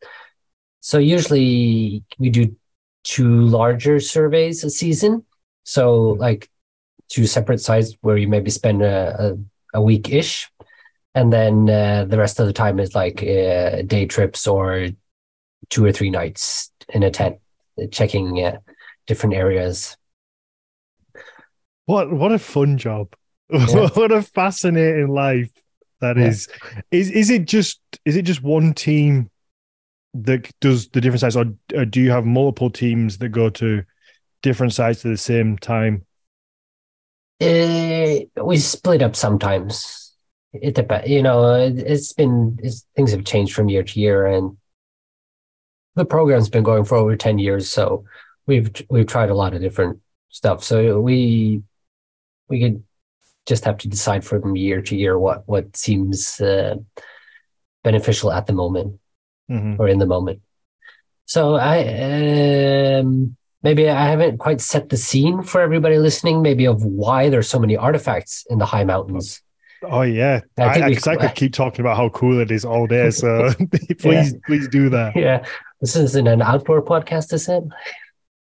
so 0.81 0.97
usually 1.17 2.03
we 2.19 2.29
do 2.31 2.45
two 3.03 3.35
larger 3.59 3.97
surveys 4.01 4.63
a 4.65 4.71
season 4.71 5.13
so 5.65 5.83
like 6.27 6.43
two 7.09 7.27
separate 7.27 7.61
sites 7.61 7.91
where 8.03 8.17
you 8.17 8.29
maybe 8.29 8.51
spend 8.51 8.83
a, 8.83 8.97
a, 9.75 9.79
a 9.79 9.83
week 9.83 10.07
ish. 10.21 10.49
And 11.19 11.33
then 11.33 11.69
uh, 11.69 12.05
the 12.09 12.19
rest 12.19 12.39
of 12.41 12.47
the 12.47 12.53
time 12.53 12.79
is 12.79 12.95
like 12.95 13.19
uh, 13.21 13.83
day 13.95 14.07
trips 14.07 14.47
or 14.47 14.89
two 15.69 15.85
or 15.85 15.93
three 15.93 16.11
nights 16.11 16.71
in 16.89 17.03
a 17.03 17.11
tent, 17.11 17.37
checking 17.93 18.43
uh, 18.45 18.59
different 19.07 19.35
areas. 19.35 19.97
What 21.87 22.13
what 22.13 22.33
a 22.33 22.39
fun 22.39 22.79
job. 22.79 23.15
Yeah. 23.53 23.89
what 23.95 24.13
a 24.13 24.23
fascinating 24.23 25.09
life 25.09 25.51
that 26.01 26.17
Yeah. 26.17 26.27
is. 26.29 26.49
Is 26.91 27.11
is 27.11 27.31
it 27.31 27.47
just 27.47 27.81
is 28.05 28.17
it 28.17 28.23
just 28.23 28.43
one 28.43 28.75
team 28.75 29.29
that 30.15 30.51
does 30.61 30.89
the 30.89 31.01
different 31.01 31.21
sites 31.21 31.37
or, 31.37 31.47
or 31.75 31.85
do 31.85 32.01
you 32.01 32.11
have 32.11 32.25
multiple 32.25 32.71
teams 32.71 33.19
that 33.19 33.29
go 33.31 33.49
to 33.51 33.83
different 34.43 34.73
sites 34.73 35.05
at 35.05 35.11
the 35.11 35.17
same 35.17 35.59
time? 35.59 36.05
Uh, 37.41 38.21
we 38.45 38.59
split 38.59 39.03
up 39.03 39.17
sometimes. 39.17 40.15
It 40.53 40.75
depends. 40.75 41.09
You 41.09 41.23
know, 41.23 41.55
it, 41.55 41.79
it's 41.79 42.13
been 42.13 42.59
it's, 42.63 42.85
things 42.97 43.13
have 43.13 43.25
changed 43.25 43.55
from 43.55 43.69
year 43.69 43.83
to 43.83 44.01
year, 44.01 44.27
and 44.27 44.57
the 45.97 46.05
program's 46.05 46.49
been 46.49 46.63
going 46.63 46.85
for 46.85 46.97
over 46.97 47.17
ten 47.17 47.39
years. 47.39 47.71
So 47.71 48.05
we've 48.47 48.71
we've 48.91 49.07
tried 49.07 49.31
a 49.31 49.35
lot 49.35 49.55
of 49.55 49.61
different 49.61 50.01
stuff. 50.29 50.63
So 50.65 51.01
we 51.01 51.63
we 52.49 52.61
could 52.61 52.83
just 53.47 53.65
have 53.65 53.79
to 53.79 53.89
decide 53.89 54.25
from 54.25 54.57
year 54.57 54.81
to 54.83 54.97
year 54.97 55.19
what 55.19 55.49
what 55.49 55.77
seems 55.77 56.41
uh, 56.41 56.77
beneficial 57.85 58.31
at 58.33 58.47
the 58.47 58.53
moment 58.53 58.99
Mhm. 59.51 59.79
or 59.81 59.89
in 59.89 59.99
the 59.99 60.07
moment. 60.07 60.41
So 61.27 61.55
I 61.57 62.99
um, 62.99 63.37
maybe 63.63 63.89
I 63.89 64.09
haven't 64.09 64.39
quite 64.39 64.61
set 64.61 64.89
the 64.89 64.97
scene 64.97 65.43
for 65.43 65.61
everybody 65.61 65.99
listening, 65.99 66.43
maybe 66.43 66.67
of 66.67 66.85
why 66.85 67.29
there's 67.31 67.49
so 67.49 67.59
many 67.59 67.77
artifacts 67.77 68.45
in 68.51 68.59
the 68.59 68.67
high 68.67 68.85
mountains. 68.85 69.43
Oh 69.83 70.03
yeah, 70.03 70.41
I 70.59 70.63
I, 70.63 70.89
we- 70.89 70.97
I 71.07 71.17
could 71.17 71.35
keep 71.43 71.53
talking 71.53 71.81
about 71.81 71.97
how 71.97 72.11
cool 72.11 72.39
it 72.39 72.51
is 72.51 72.65
all 72.65 72.87
day. 72.87 73.11
So 73.11 73.51
please, 73.99 74.35
please 74.47 74.69
do 74.69 74.89
that. 74.91 75.17
Yeah, 75.17 75.45
this 75.81 75.97
isn't 75.97 76.27
an 76.27 76.43
outdoor 76.43 76.83
podcast, 76.83 77.33
is 77.33 77.49
it? 77.49 77.65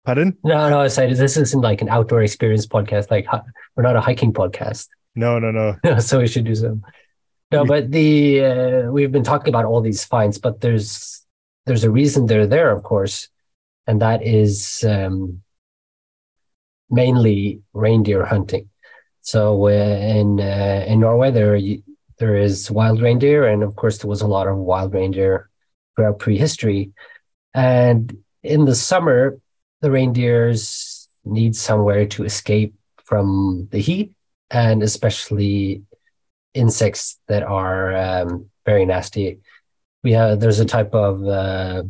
Pardon? 0.05 0.35
No, 0.43 0.69
no, 0.69 0.79
I 0.81 0.87
said 0.87 1.15
this 1.15 1.37
isn't 1.37 1.61
like 1.61 1.81
an 1.81 1.89
outdoor 1.89 2.23
experience 2.23 2.65
podcast. 2.67 3.11
Like 3.11 3.27
we're 3.75 3.83
not 3.83 3.95
a 3.95 4.01
hiking 4.01 4.33
podcast, 4.33 4.87
No, 5.15 5.39
no, 5.39 5.51
no. 5.51 5.99
so 5.99 6.19
we 6.19 6.27
should 6.27 6.45
do 6.45 6.55
some. 6.55 6.83
No, 7.51 7.61
We- 7.63 7.67
but 7.67 7.91
the 7.91 8.45
uh, 8.45 8.91
we've 8.91 9.11
been 9.11 9.23
talking 9.23 9.49
about 9.53 9.65
all 9.65 9.81
these 9.81 10.03
finds, 10.03 10.37
but 10.39 10.61
there's 10.61 11.23
there's 11.65 11.83
a 11.83 11.91
reason 11.91 12.25
they're 12.25 12.47
there, 12.47 12.71
of 12.71 12.81
course, 12.83 13.29
and 13.87 14.01
that 14.01 14.23
is 14.25 14.83
um, 14.87 15.41
mainly 16.89 17.61
reindeer 17.73 18.25
hunting. 18.25 18.69
So 19.21 19.67
uh, 19.67 19.69
in 19.69 20.39
uh, 20.39 20.85
in 20.87 20.99
Norway, 20.99 21.31
there 21.31 21.59
there 22.17 22.35
is 22.35 22.71
wild 22.71 23.01
reindeer, 23.01 23.45
and 23.47 23.63
of 23.63 23.75
course 23.75 23.99
there 23.99 24.09
was 24.09 24.21
a 24.21 24.27
lot 24.27 24.47
of 24.47 24.57
wild 24.57 24.93
reindeer 24.93 25.49
throughout 25.95 26.19
prehistory. 26.19 26.91
And 27.53 28.17
in 28.43 28.65
the 28.65 28.75
summer, 28.75 29.39
the 29.81 29.91
reindeers 29.91 31.07
need 31.25 31.55
somewhere 31.55 32.05
to 32.07 32.23
escape 32.23 32.73
from 33.03 33.67
the 33.71 33.79
heat, 33.79 34.13
and 34.49 34.81
especially 34.83 35.83
insects 36.53 37.19
that 37.27 37.43
are 37.43 37.95
um, 37.95 38.49
very 38.65 38.85
nasty. 38.85 39.39
We 40.03 40.13
have 40.13 40.39
there's 40.39 40.59
a 40.59 40.65
type 40.65 40.93
of 40.95 41.23
uh, 41.27 41.83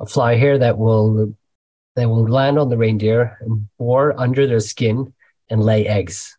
a 0.00 0.06
fly 0.06 0.36
here 0.36 0.58
that 0.58 0.78
will 0.78 1.34
they 1.96 2.06
will 2.06 2.28
land 2.28 2.58
on 2.58 2.68
the 2.68 2.76
reindeer 2.76 3.38
and 3.40 3.68
bore 3.78 4.18
under 4.18 4.46
their 4.46 4.60
skin 4.60 5.12
and 5.48 5.62
lay 5.62 5.86
eggs. 5.86 6.36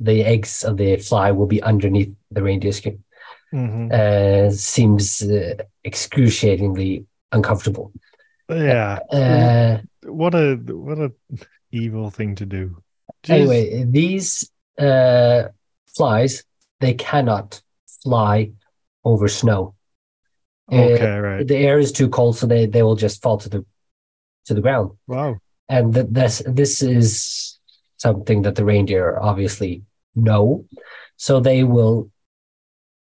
The 0.00 0.24
eggs 0.24 0.64
of 0.64 0.76
the 0.76 0.96
fly 0.96 1.30
will 1.32 1.46
be 1.46 1.62
underneath 1.62 2.14
the 2.30 2.42
reindeer 2.42 2.72
skin. 2.72 3.04
Mhm. 3.52 3.92
Uh, 3.92 4.50
seems 4.50 5.22
uh, 5.22 5.54
excruciatingly 5.84 7.06
uncomfortable. 7.34 7.92
Yeah. 8.48 8.98
Uh, 9.10 9.78
what 10.10 10.34
a 10.34 10.56
what 10.56 10.98
a 10.98 11.12
evil 11.72 12.10
thing 12.10 12.34
to 12.36 12.46
do. 12.46 12.82
Jeez. 13.24 13.34
anyway, 13.34 13.84
these 13.84 14.50
uh, 14.78 15.48
flies 15.96 16.44
they 16.80 16.94
cannot 16.94 17.62
fly 18.02 18.52
over 19.04 19.28
snow. 19.28 19.74
Uh, 20.70 20.76
Okay, 20.76 21.16
right. 21.18 21.46
the 21.46 21.56
air 21.56 21.78
is 21.78 21.92
too 21.92 22.08
cold, 22.08 22.36
so 22.36 22.46
they, 22.46 22.66
they 22.66 22.82
will 22.82 22.96
just 22.96 23.22
fall 23.22 23.38
to 23.38 23.48
the 23.48 23.64
to 24.46 24.54
the 24.54 24.60
ground. 24.60 24.90
Wow. 25.06 25.36
And 25.68 25.94
th- 25.94 26.06
this 26.10 26.42
this 26.46 26.82
is 26.82 27.58
something 27.96 28.42
that 28.42 28.54
the 28.54 28.64
reindeer 28.64 29.18
obviously 29.18 29.82
know, 30.14 30.66
so 31.16 31.40
they 31.40 31.64
will 31.64 32.10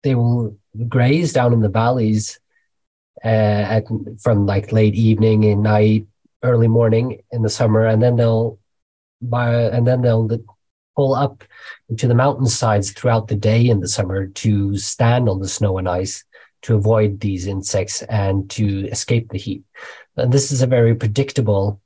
they 0.03 0.15
will 0.15 0.57
graze 0.87 1.33
down 1.33 1.53
in 1.53 1.61
the 1.61 1.69
valleys 1.69 2.39
uh, 3.23 3.27
at, 3.27 3.85
from 4.21 4.45
like 4.45 4.71
late 4.71 4.95
evening 4.95 5.45
and 5.45 5.63
night, 5.63 6.07
early 6.43 6.67
morning 6.67 7.21
in 7.31 7.41
the 7.41 7.49
summer, 7.49 7.85
and 7.85 8.01
then 8.01 8.15
they'll 8.15 8.59
by 9.21 9.53
and 9.53 9.87
then 9.87 10.01
they'll 10.01 10.29
pull 10.95 11.13
up 11.13 11.43
into 11.89 12.07
the 12.07 12.15
mountainsides 12.15 12.91
throughout 12.91 13.27
the 13.27 13.35
day 13.35 13.67
in 13.67 13.79
the 13.79 13.87
summer 13.87 14.27
to 14.27 14.77
stand 14.77 15.29
on 15.29 15.39
the 15.39 15.47
snow 15.47 15.77
and 15.77 15.87
ice 15.87 16.23
to 16.63 16.75
avoid 16.75 17.19
these 17.19 17.47
insects 17.47 18.01
and 18.03 18.49
to 18.49 18.87
escape 18.87 19.29
the 19.29 19.37
heat. 19.37 19.63
And 20.15 20.31
this 20.31 20.51
is 20.51 20.61
a 20.61 20.67
very 20.67 20.95
predictable 20.95 21.79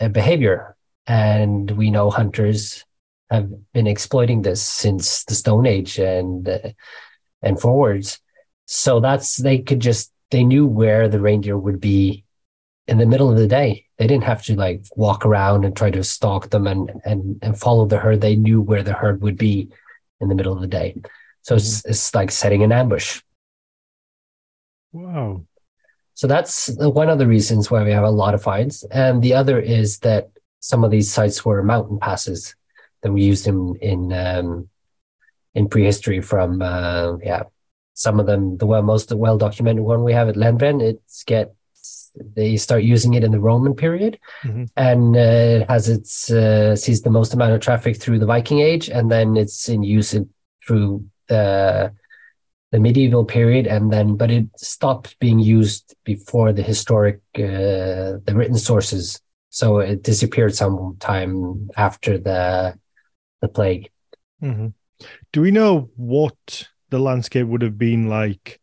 uh, 0.00 0.08
behavior. 0.08 0.76
And 1.06 1.70
we 1.70 1.90
know 1.90 2.10
hunters 2.10 2.84
have 3.30 3.50
been 3.72 3.86
exploiting 3.86 4.42
this 4.42 4.60
since 4.60 5.24
the 5.24 5.34
Stone 5.34 5.66
Age 5.66 5.98
and 5.98 6.48
uh, 6.48 6.70
and 7.42 7.60
forwards. 7.60 8.20
So 8.66 9.00
that's 9.00 9.36
they 9.36 9.58
could 9.58 9.80
just 9.80 10.12
they 10.30 10.44
knew 10.44 10.66
where 10.66 11.08
the 11.08 11.20
reindeer 11.20 11.58
would 11.58 11.80
be 11.80 12.24
in 12.86 12.98
the 12.98 13.06
middle 13.06 13.30
of 13.30 13.36
the 13.36 13.46
day. 13.46 13.86
They 13.98 14.06
didn't 14.06 14.24
have 14.24 14.42
to 14.44 14.56
like 14.56 14.84
walk 14.96 15.24
around 15.24 15.64
and 15.64 15.76
try 15.76 15.90
to 15.90 16.02
stalk 16.02 16.50
them 16.50 16.66
and 16.66 16.90
and 17.04 17.38
and 17.42 17.58
follow 17.58 17.86
the 17.86 17.98
herd. 17.98 18.20
They 18.20 18.36
knew 18.36 18.60
where 18.60 18.82
the 18.82 18.94
herd 18.94 19.22
would 19.22 19.36
be 19.36 19.68
in 20.20 20.28
the 20.28 20.34
middle 20.34 20.52
of 20.52 20.60
the 20.60 20.66
day. 20.66 21.00
So 21.42 21.54
it's 21.54 21.84
it's 21.84 22.14
like 22.14 22.30
setting 22.30 22.62
an 22.62 22.72
ambush. 22.72 23.22
Wow. 24.92 25.44
So 26.14 26.26
that's 26.26 26.68
one 26.76 27.08
of 27.08 27.18
the 27.18 27.26
reasons 27.26 27.70
why 27.70 27.82
we 27.82 27.92
have 27.92 28.04
a 28.04 28.10
lot 28.10 28.34
of 28.34 28.42
finds. 28.42 28.82
And 28.84 29.22
the 29.22 29.34
other 29.34 29.58
is 29.58 30.00
that 30.00 30.30
some 30.60 30.84
of 30.84 30.90
these 30.90 31.10
sites 31.10 31.44
were 31.44 31.62
mountain 31.62 31.98
passes 31.98 32.54
that 33.02 33.12
we 33.12 33.22
used 33.22 33.46
in 33.46 33.76
in 33.76 34.12
um, 34.12 34.68
in 35.54 35.68
prehistory. 35.68 36.20
From 36.20 36.60
uh, 36.60 37.16
yeah, 37.18 37.44
some 37.94 38.20
of 38.20 38.26
them 38.26 38.56
the 38.58 38.66
well 38.66 38.82
most 38.82 39.12
well 39.12 39.38
documented 39.38 39.84
one 39.84 40.04
we 40.04 40.12
have 40.12 40.28
at 40.28 40.36
Lendbreen. 40.36 40.80
It's 40.82 41.24
get 41.24 41.54
they 42.36 42.56
start 42.56 42.82
using 42.82 43.14
it 43.14 43.24
in 43.24 43.30
the 43.32 43.40
Roman 43.40 43.74
period, 43.74 44.18
Mhm. 44.44 44.68
and 44.76 45.16
uh, 45.16 45.66
has 45.72 45.88
its 45.88 46.30
uh, 46.30 46.74
sees 46.76 47.02
the 47.02 47.10
most 47.10 47.34
amount 47.34 47.52
of 47.52 47.60
traffic 47.60 47.96
through 47.96 48.18
the 48.18 48.26
Viking 48.26 48.60
Age, 48.60 48.88
and 48.88 49.10
then 49.10 49.36
it's 49.36 49.68
in 49.68 49.82
use 49.82 50.14
in, 50.14 50.28
through 50.66 51.04
the 51.28 51.92
the 52.72 52.78
medieval 52.80 53.24
period, 53.24 53.66
and 53.66 53.92
then 53.92 54.16
but 54.16 54.30
it 54.30 54.46
stopped 54.56 55.18
being 55.18 55.38
used 55.38 55.94
before 56.04 56.52
the 56.52 56.62
historic 56.62 57.20
uh, 57.36 58.18
the 58.26 58.32
written 58.34 58.58
sources, 58.58 59.20
so 59.50 59.78
it 59.78 60.02
disappeared 60.02 60.54
sometime 60.54 61.68
after 61.76 62.18
the 62.18 62.74
the 63.40 63.48
plague. 63.48 63.90
hmm 64.40 64.68
Do 65.32 65.40
we 65.42 65.50
know 65.50 65.90
what 65.96 66.68
the 66.90 66.98
landscape 66.98 67.46
would 67.46 67.62
have 67.62 67.78
been 67.78 68.08
like? 68.08 68.60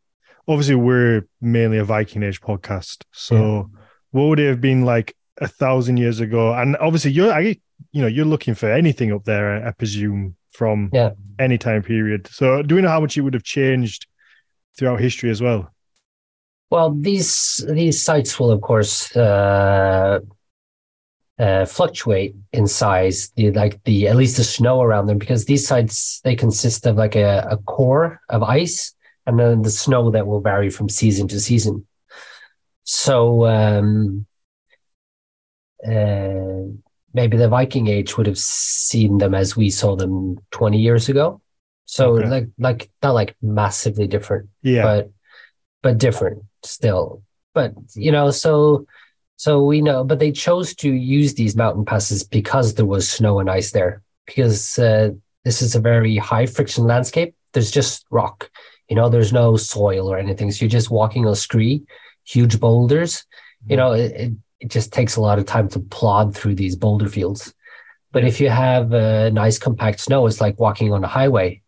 Obviously, 0.47 0.75
we're 0.75 1.27
mainly 1.41 1.77
a 1.77 1.83
Viking 1.83 2.23
Age 2.23 2.39
podcast, 2.41 3.03
so 3.11 3.35
Yeah. 3.35 3.63
what 4.11 4.25
would 4.27 4.39
it 4.39 4.47
have 4.47 4.61
been 4.61 4.83
like 4.85 5.15
a 5.41 5.47
thousand 5.47 5.97
years 5.97 6.19
ago? 6.21 6.53
And 6.53 6.77
obviously, 6.77 7.11
you're, 7.11 7.33
I, 7.33 7.57
you 7.91 8.01
know, 8.01 8.07
you're 8.07 8.25
looking 8.25 8.53
for 8.55 8.71
anything 8.71 9.11
up 9.11 9.25
there, 9.25 9.65
I 9.67 9.71
presume, 9.71 10.35
from 10.51 10.89
Yeah. 10.93 11.11
any 11.37 11.57
time 11.57 11.83
period. 11.83 12.27
So, 12.27 12.61
do 12.63 12.75
we 12.75 12.81
know 12.81 12.87
how 12.89 13.01
much 13.01 13.17
it 13.17 13.21
would 13.21 13.33
have 13.33 13.43
changed 13.43 14.07
throughout 14.77 15.01
history 15.01 15.29
as 15.29 15.41
well? 15.41 15.73
Well, 16.69 16.91
these 16.93 17.65
these 17.69 18.01
sites 18.01 18.39
will, 18.39 18.51
of 18.51 18.61
course, 18.61 19.15
uh, 19.15 20.19
uh, 21.39 21.65
fluctuate 21.65 22.35
in 22.53 22.67
size. 22.67 23.29
The, 23.35 23.51
like 23.51 23.83
the 23.83 24.07
at 24.07 24.15
least 24.15 24.37
the 24.37 24.43
snow 24.43 24.81
around 24.81 25.07
them, 25.07 25.17
because 25.17 25.45
these 25.45 25.67
sites 25.67 26.21
they 26.21 26.35
consist 26.35 26.85
of 26.85 26.95
like 26.97 27.15
a, 27.15 27.47
a 27.51 27.57
core 27.57 28.19
of 28.29 28.43
ice, 28.43 28.93
and 29.25 29.39
then 29.39 29.61
the 29.61 29.69
snow 29.71 30.11
that 30.11 30.25
will 30.27 30.41
vary 30.41 30.69
from 30.69 30.89
season 30.89 31.27
to 31.29 31.39
season. 31.39 31.85
So 32.83 33.45
um, 33.45 34.25
uh, 35.85 36.71
maybe 37.13 37.37
the 37.37 37.49
Viking 37.49 37.87
Age 37.87 38.17
would 38.17 38.27
have 38.27 38.37
seen 38.39 39.17
them 39.17 39.33
as 39.33 39.55
we 39.55 39.69
saw 39.69 39.95
them 39.95 40.37
twenty 40.51 40.79
years 40.79 41.09
ago. 41.09 41.41
So 41.85 42.17
Okay. 42.17 42.29
like 42.29 42.47
like 42.57 42.89
not 43.03 43.13
like 43.13 43.35
massively 43.41 44.07
different 44.07 44.49
Yeah. 44.61 44.83
but 44.83 45.11
but 45.83 45.97
different 45.97 46.43
still. 46.63 47.23
But 47.53 47.73
you 47.95 48.11
know, 48.11 48.31
so 48.31 48.85
so 49.37 49.63
we 49.63 49.81
know, 49.81 50.03
but 50.03 50.17
they 50.19 50.31
chose 50.31 50.75
to 50.75 50.91
use 50.91 51.35
these 51.35 51.55
mountain 51.55 51.85
passes 51.85 52.23
because 52.23 52.73
there 52.73 52.87
was 52.87 53.09
snow 53.09 53.39
and 53.39 53.49
ice 53.49 53.71
there. 53.71 54.01
Because 54.25 54.77
uh, 54.79 55.11
this 55.45 55.61
is 55.61 55.75
a 55.75 55.79
very 55.79 56.17
high 56.17 56.47
friction 56.47 56.85
landscape. 56.85 57.35
There's 57.53 57.71
just 57.71 58.05
rock. 58.09 58.49
You 58.89 58.95
know, 58.95 59.09
there's 59.09 59.31
no 59.31 59.55
soil 59.55 60.11
or 60.11 60.17
anything. 60.17 60.51
So 60.51 60.65
you're 60.65 60.69
just 60.69 60.89
walking 60.89 61.27
on 61.27 61.35
scree, 61.35 61.83
huge 62.25 62.59
boulders. 62.59 63.25
You 63.69 63.77
know, 63.77 63.91
it, 63.93 64.33
it, 64.59 64.69
just 64.69 64.91
takes 64.91 65.17
a 65.17 65.21
lot 65.21 65.37
of 65.37 65.45
time 65.45 65.69
to 65.69 65.79
plod 65.79 66.35
through 66.35 66.55
these 66.55 66.75
boulder 66.75 67.07
fields. 67.07 67.53
But 68.11 68.23
if 68.23 68.41
you 68.41 68.49
have 68.49 68.91
uh, 68.91 69.29
nice 69.29 69.59
compact 69.59 69.99
snow, 69.99 70.25
it's 70.25 70.41
like 70.41 70.59
walking 70.59 70.91
on 70.91 71.03
a 71.03 71.07
highway. 71.07 71.61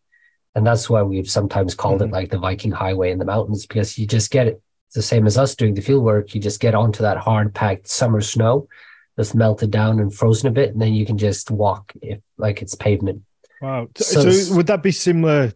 And 0.56 0.66
that's 0.66 0.90
why 0.90 1.04
we've 1.04 1.30
sometimes 1.30 1.76
called 1.76 2.02
Mhm. 2.02 2.06
it 2.08 2.12
like 2.12 2.32
the 2.32 2.40
Viking 2.40 2.72
highway 2.72 3.12
in 3.12 3.20
the 3.20 3.26
mountains 3.26 3.68
because 3.68 4.00
you 4.00 4.08
just 4.08 4.32
get 4.32 4.48
it. 4.48 4.62
It's 4.90 4.96
the 4.96 5.02
same 5.04 5.28
as 5.28 5.38
us 5.38 5.54
doing 5.54 5.76
the 5.76 5.82
field 5.82 6.04
work. 6.04 6.34
You 6.34 6.42
just 6.42 6.60
get 6.60 6.74
onto 6.74 7.04
that 7.04 7.18
hard 7.18 7.54
packed 7.54 7.88
summer 7.88 8.22
snow 8.22 8.68
that's 9.16 9.36
melted 9.36 9.70
down 9.70 10.00
and 10.00 10.12
frozen 10.12 10.48
a 10.48 10.52
bit, 10.52 10.72
and 10.72 10.82
then 10.82 10.94
you 10.96 11.06
can 11.06 11.16
just 11.16 11.52
walk 11.52 11.94
if 12.02 12.20
like 12.40 12.64
it's 12.64 12.74
pavement. 12.74 13.22
Wow. 13.62 13.88
So, 13.96 14.22
So- 14.24 14.32
so 14.32 14.56
would 14.56 14.66
that 14.66 14.82
be 14.82 14.92
similar? 14.92 15.54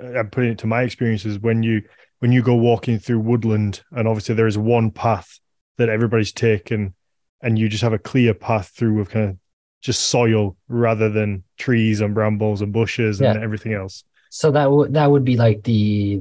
uh, 0.00 0.12
I'm 0.18 0.30
putting 0.30 0.52
it 0.52 0.58
to 0.58 0.68
my 0.68 0.82
experiences 0.82 1.38
when 1.40 1.64
you 1.64 1.82
when 2.20 2.30
you 2.30 2.42
go 2.42 2.54
walking 2.54 2.98
through 3.00 3.18
woodland, 3.20 3.82
and 3.90 4.06
obviously 4.06 4.36
there 4.36 4.46
is 4.46 4.56
one 4.56 4.92
path 4.92 5.40
that 5.78 5.88
everybody's 5.88 6.32
taken, 6.32 6.94
and 7.42 7.58
you 7.58 7.68
just 7.68 7.82
have 7.82 7.92
a 7.92 7.98
clear 7.98 8.34
path 8.34 8.68
through 8.68 9.00
of 9.00 9.10
kind 9.10 9.30
of 9.30 9.36
just 9.82 10.02
soil 10.02 10.56
rather 10.68 11.10
than 11.10 11.42
trees 11.58 12.00
and 12.00 12.14
brambles 12.14 12.62
and 12.62 12.72
bushes 12.72 13.20
and 13.20 13.34
Yeah. 13.36 13.42
everything 13.44 13.72
else. 13.72 14.04
So 14.30 14.52
that 14.52 14.70
would 14.70 14.94
that 14.94 15.10
would 15.10 15.24
be 15.24 15.36
like 15.36 15.64
the 15.64 16.20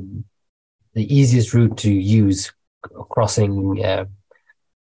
the 0.96 1.14
easiest 1.14 1.54
route 1.54 1.78
to 1.80 1.92
use 1.92 2.52
crossing. 3.10 3.84
Uh, 3.84 4.06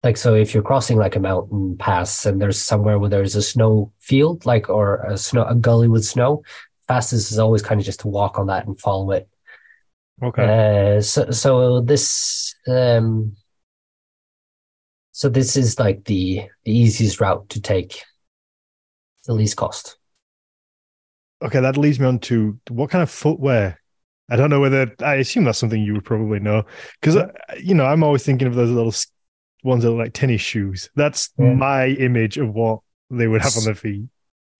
like 0.03 0.17
so, 0.17 0.35
if 0.35 0.53
you're 0.53 0.63
crossing 0.63 0.97
like 0.97 1.15
a 1.15 1.19
mountain 1.19 1.77
pass 1.77 2.25
and 2.25 2.41
there's 2.41 2.61
somewhere 2.61 2.99
where 2.99 3.09
there's 3.09 3.35
a 3.35 3.41
snow 3.41 3.91
field, 3.99 4.45
like 4.45 4.69
or 4.69 5.03
a 5.03 5.17
snow 5.17 5.45
a 5.45 5.55
gully 5.55 5.87
with 5.87 6.05
snow, 6.05 6.43
fastest 6.87 7.31
is 7.31 7.39
always 7.39 7.61
kind 7.61 7.79
of 7.79 7.85
just 7.85 8.01
to 8.01 8.07
walk 8.07 8.37
on 8.37 8.47
that 8.47 8.67
and 8.67 8.79
follow 8.79 9.11
it. 9.11 9.27
Okay. 10.23 10.97
Uh, 10.97 11.01
so 11.01 11.31
so 11.31 11.81
this 11.81 12.53
um, 12.67 13.35
so 15.11 15.29
this 15.29 15.55
is 15.55 15.79
like 15.79 16.03
the 16.05 16.47
the 16.63 16.71
easiest 16.71 17.19
route 17.21 17.47
to 17.49 17.61
take, 17.61 18.03
the 19.25 19.33
least 19.33 19.55
cost. 19.55 19.97
okay, 21.41 21.59
that 21.59 21.77
leads 21.77 21.99
me 21.99 22.05
on 22.05 22.19
to 22.19 22.59
what 22.69 22.89
kind 22.89 23.01
of 23.01 23.09
footwear. 23.09 23.80
I 24.31 24.35
don't 24.37 24.49
know 24.49 24.61
whether 24.61 24.91
I 25.03 25.15
assume 25.15 25.43
that's 25.43 25.59
something 25.59 25.81
you 25.81 25.93
would 25.93 26.05
probably 26.05 26.39
know 26.39 26.63
because 26.99 27.21
you 27.61 27.75
know 27.75 27.85
I'm 27.85 28.01
always 28.03 28.23
thinking 28.23 28.47
of 28.47 28.55
those 28.55 28.71
little 28.71 28.93
ones 29.63 29.83
that 29.83 29.89
look 29.91 29.99
like 29.99 30.13
tennis 30.13 30.41
shoes. 30.41 30.89
That's 30.95 31.29
Yeah. 31.37 31.53
my 31.53 31.87
image 31.87 32.37
of 32.37 32.53
what 32.53 32.79
they 33.09 33.27
would 33.27 33.41
have 33.41 33.55
on 33.57 33.65
their 33.65 33.75
feet. 33.75 34.05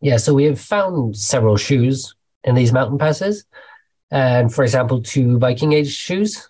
Yeah, 0.02 0.18
so 0.18 0.34
we 0.34 0.44
have 0.44 0.60
found 0.60 1.16
several 1.16 1.58
shoes 1.58 2.14
in 2.44 2.54
these 2.56 2.74
mountain 2.74 2.98
passes, 2.98 3.46
and 4.12 4.54
for 4.54 4.64
example, 4.64 5.02
two 5.02 5.40
Viking 5.40 5.74
Age 5.74 5.92
shoes. 5.92 6.50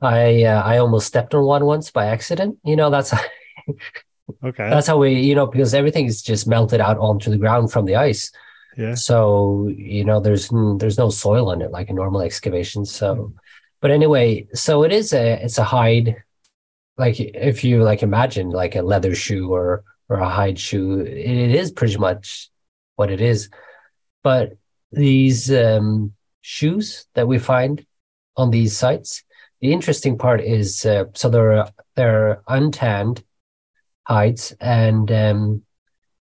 I 0.00 0.44
uh, 0.44 0.62
I 0.62 0.78
almost 0.78 1.06
stepped 1.06 1.34
on 1.34 1.44
one 1.44 1.64
once 1.64 1.90
by 1.90 2.06
accident. 2.06 2.58
You 2.64 2.76
know, 2.76 2.90
that's 2.90 3.12
Okay. 4.44 4.68
that's 4.70 4.86
how 4.86 4.98
we 4.98 5.20
you 5.20 5.34
know 5.34 5.46
because 5.46 5.72
everything 5.74 6.06
is 6.06 6.20
just 6.22 6.46
melted 6.48 6.80
out 6.80 6.98
onto 6.98 7.30
the 7.30 7.36
ground 7.36 7.70
from 7.72 7.84
the 7.84 7.96
ice. 7.96 8.32
Yeah. 8.76 8.94
So 8.94 9.68
you 9.76 10.04
know, 10.04 10.20
there's 10.20 10.50
there's 10.78 10.98
no 10.98 11.08
soil 11.10 11.50
on 11.50 11.62
it 11.62 11.70
like 11.70 11.88
a 11.88 11.94
normal 11.94 12.20
excavation. 12.20 12.84
So, 12.84 13.32
but 13.80 13.90
anyway, 13.90 14.46
so 14.54 14.82
it 14.84 14.92
is 14.92 15.12
a 15.12 15.42
it's 15.44 15.58
a 15.58 15.64
hide. 15.64 16.22
Like 16.98 17.18
if 17.18 17.64
you 17.64 17.82
like 17.82 18.02
imagine 18.02 18.50
like 18.50 18.76
a 18.76 18.82
leather 18.82 19.14
shoe 19.14 19.52
or 19.52 19.84
or 20.08 20.18
a 20.18 20.28
hide 20.28 20.58
shoe, 20.58 21.00
it, 21.00 21.16
it 21.16 21.54
is 21.54 21.70
pretty 21.70 21.96
much 21.96 22.50
what 22.96 23.10
it 23.10 23.20
is. 23.20 23.48
But 24.22 24.56
these 24.92 25.52
um, 25.52 26.12
shoes 26.42 27.06
that 27.14 27.28
we 27.28 27.38
find 27.38 27.84
on 28.36 28.50
these 28.50 28.76
sites, 28.76 29.22
the 29.60 29.72
interesting 29.72 30.18
part 30.18 30.40
is 30.42 30.84
uh, 30.84 31.04
so 31.14 31.30
they're 31.30 31.66
they're 31.94 32.42
untanned 32.48 33.24
hides, 34.06 34.54
and 34.60 35.10
um, 35.10 35.62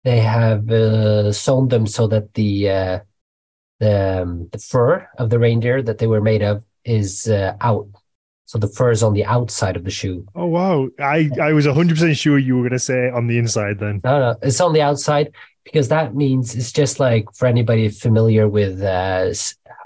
they 0.03 0.19
have 0.19 0.69
uh, 0.69 1.31
sewn 1.31 1.67
them 1.67 1.85
so 1.85 2.07
that 2.07 2.33
the 2.33 2.69
uh, 2.69 2.99
the 3.79 4.21
um, 4.21 4.49
the 4.51 4.57
fur 4.57 5.07
of 5.17 5.29
the 5.29 5.39
reindeer 5.39 5.81
that 5.81 5.97
they 5.97 6.07
were 6.07 6.21
made 6.21 6.41
of 6.41 6.63
is 6.85 7.27
uh, 7.27 7.55
out. 7.61 7.87
So 8.45 8.57
the 8.57 8.67
fur 8.67 8.91
is 8.91 9.03
on 9.03 9.13
the 9.13 9.25
outside 9.25 9.75
of 9.75 9.83
the 9.83 9.91
shoe. 9.91 10.25
Oh 10.35 10.47
wow! 10.47 10.89
I 10.99 11.29
I 11.41 11.53
was 11.53 11.65
hundred 11.65 11.95
percent 11.95 12.17
sure 12.17 12.37
you 12.37 12.55
were 12.55 12.63
going 12.63 12.71
to 12.71 12.79
say 12.79 13.09
on 13.09 13.27
the 13.27 13.37
inside. 13.37 13.79
Then 13.79 14.01
No, 14.03 14.19
no, 14.19 14.35
it's 14.41 14.59
on 14.59 14.73
the 14.73 14.81
outside 14.81 15.31
because 15.63 15.89
that 15.89 16.15
means 16.15 16.55
it's 16.55 16.71
just 16.71 16.99
like 16.99 17.25
for 17.35 17.45
anybody 17.45 17.89
familiar 17.89 18.47
with 18.47 18.81
uh, 18.81 19.31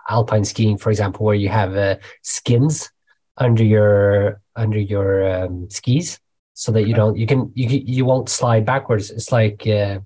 alpine 0.10 0.46
skiing, 0.46 0.78
for 0.78 0.90
example, 0.92 1.26
where 1.26 1.36
you 1.36 1.50
have 1.50 1.76
uh, 1.76 1.98
skins 2.22 2.90
under 3.38 3.64
your 3.64 4.42
under 4.56 4.80
your 4.80 5.44
um, 5.44 5.70
skis, 5.70 6.20
so 6.54 6.72
that 6.72 6.88
you 6.88 6.94
don't 6.94 7.18
you 7.18 7.26
can 7.28 7.52
you 7.56 7.68
you 7.68 8.06
won't 8.06 8.30
slide 8.30 8.66
backwards. 8.66 9.10
It's 9.12 9.32
like 9.32 9.66
uh, 9.68 10.00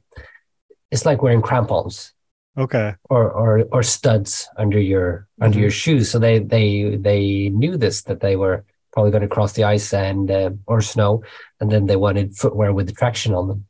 it's 0.92 1.06
like 1.06 1.22
wearing 1.22 1.42
crampons 1.42 2.14
okay, 2.58 2.96
or 3.10 3.30
or 3.32 3.64
or 3.72 3.84
studs 3.84 4.48
under 4.58 4.80
your 4.80 5.28
under 5.42 5.58
Mhm. 5.58 5.62
your 5.62 5.72
shoes. 5.72 6.10
So 6.12 6.20
they 6.20 6.40
they 6.40 6.96
they 6.96 7.50
knew 7.50 7.78
this 7.78 8.04
that 8.04 8.20
they 8.22 8.36
were 8.36 8.64
probably 8.94 9.12
going 9.12 9.22
to 9.28 9.36
cross 9.36 9.54
the 9.54 9.64
ice 9.66 9.94
and 9.94 10.32
uh, 10.32 10.52
or 10.66 10.82
snow, 10.82 11.22
and 11.60 11.72
then 11.72 11.86
they 11.86 11.96
wanted 11.98 12.36
footwear 12.36 12.74
with 12.74 12.96
traction 12.96 13.34
on 13.34 13.48
them. 13.48 13.66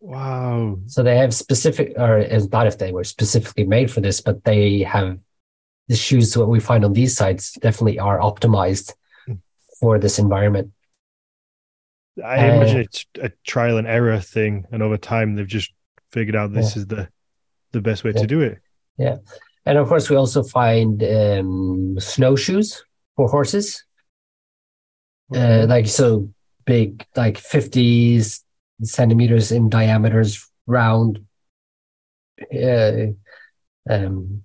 wow. 0.00 0.78
So 0.86 1.02
they 1.02 1.16
have 1.16 1.32
specific, 1.34 1.92
or 1.96 2.18
it's 2.18 2.48
not 2.50 2.66
if 2.66 2.78
they 2.78 2.92
were 2.92 3.04
specifically 3.04 3.64
made 3.64 3.90
for 3.90 4.00
this, 4.00 4.20
but 4.20 4.44
they 4.44 4.80
have 4.82 5.18
the 5.88 5.96
shoes 5.96 6.36
what 6.36 6.48
we 6.48 6.60
find 6.60 6.84
on 6.84 6.92
these 6.94 7.16
sites 7.16 7.52
definitely 7.52 7.98
are 7.98 8.18
optimized 8.18 8.94
Mm. 9.28 9.38
for 9.80 9.98
this 9.98 10.18
environment. 10.18 10.72
I 12.22 12.48
Uh, 12.50 12.54
imagine 12.54 12.80
it's 12.80 13.06
a 13.20 13.30
trial 13.44 13.76
and 13.78 13.86
error 13.86 14.20
thing, 14.20 14.66
and 14.70 14.82
over 14.82 14.96
time 14.96 15.34
they've 15.34 15.46
just 15.46 15.72
figured 16.12 16.36
out 16.36 16.52
this 16.52 16.76
is 16.76 16.86
the 16.86 17.08
the 17.72 17.80
best 17.80 18.04
way 18.04 18.12
Yeah. 18.14 18.20
to 18.22 18.26
do 18.26 18.40
it. 18.40 18.58
Yeah, 18.98 19.16
and 19.66 19.78
of 19.78 19.88
course, 19.88 20.08
we 20.08 20.16
also 20.16 20.42
find 20.44 21.02
um, 21.02 21.96
snowshoes 21.98 22.84
for 23.16 23.28
horses, 23.28 23.84
uh, 25.34 25.66
like 25.68 25.88
so 25.88 26.30
big, 26.66 27.04
like 27.16 27.38
50 27.38 28.22
centimeters 28.82 29.50
in 29.50 29.68
diameters, 29.68 30.48
round. 30.66 31.24
Uh, 32.54 33.06
um, 33.90 34.44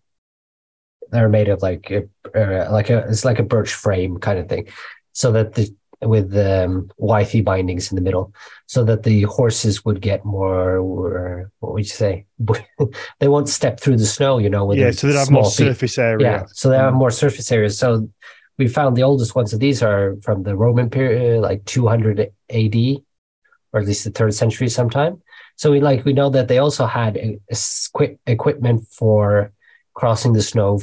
they're 1.11 1.29
made 1.29 1.49
of 1.49 1.61
like 1.61 1.91
a, 1.91 2.03
uh, 2.35 2.71
like 2.71 2.89
a 2.89 2.99
it's 3.09 3.25
like 3.25 3.39
a 3.39 3.43
birch 3.43 3.73
frame 3.73 4.17
kind 4.19 4.39
of 4.39 4.47
thing, 4.49 4.67
so 5.13 5.31
that 5.31 5.53
the 5.53 5.73
with 6.01 6.35
um, 6.37 6.89
withy 6.97 7.43
bindings 7.43 7.91
in 7.91 7.95
the 7.95 8.01
middle, 8.01 8.33
so 8.67 8.83
that 8.85 9.03
the 9.03 9.23
horses 9.23 9.83
would 9.85 10.01
get 10.01 10.23
more. 10.23 10.81
What 11.59 11.73
would 11.73 11.79
you 11.83 11.89
say? 11.89 12.25
they 13.19 13.27
won't 13.27 13.49
step 13.49 13.79
through 13.79 13.97
the 13.97 14.05
snow, 14.05 14.37
you 14.37 14.49
know. 14.49 14.65
With 14.65 14.77
yeah, 14.77 14.91
so 14.91 15.07
they 15.07 15.13
have 15.13 15.29
more 15.29 15.43
feet. 15.43 15.51
surface 15.67 15.97
area. 15.97 16.27
Yeah, 16.31 16.43
so 16.53 16.69
they 16.69 16.77
have 16.77 16.93
Mm. 16.93 16.97
more 16.97 17.11
surface 17.11 17.51
areas. 17.51 17.77
So 17.77 18.09
we 18.57 18.67
found 18.67 18.95
the 18.95 19.03
oldest 19.03 19.35
ones 19.35 19.53
of 19.53 19.59
these 19.59 19.81
are 19.83 20.15
from 20.21 20.43
the 20.43 20.55
Roman 20.55 20.89
period, 20.89 21.41
like 21.41 21.65
200 21.65 22.31
AD, 22.49 22.75
or 23.73 23.79
at 23.81 23.85
least 23.87 24.03
the 24.05 24.11
third 24.11 24.33
century 24.33 24.69
sometime. 24.69 25.21
So 25.57 25.71
we 25.71 25.81
like 25.81 26.05
we 26.05 26.13
know 26.13 26.29
that 26.29 26.47
they 26.47 26.59
also 26.59 26.85
had 26.85 27.17
a, 27.17 27.37
a 27.51 27.55
squi- 27.55 28.17
equipment 28.25 28.87
for 28.89 29.51
crossing 29.93 30.31
the 30.33 30.41
snow 30.41 30.79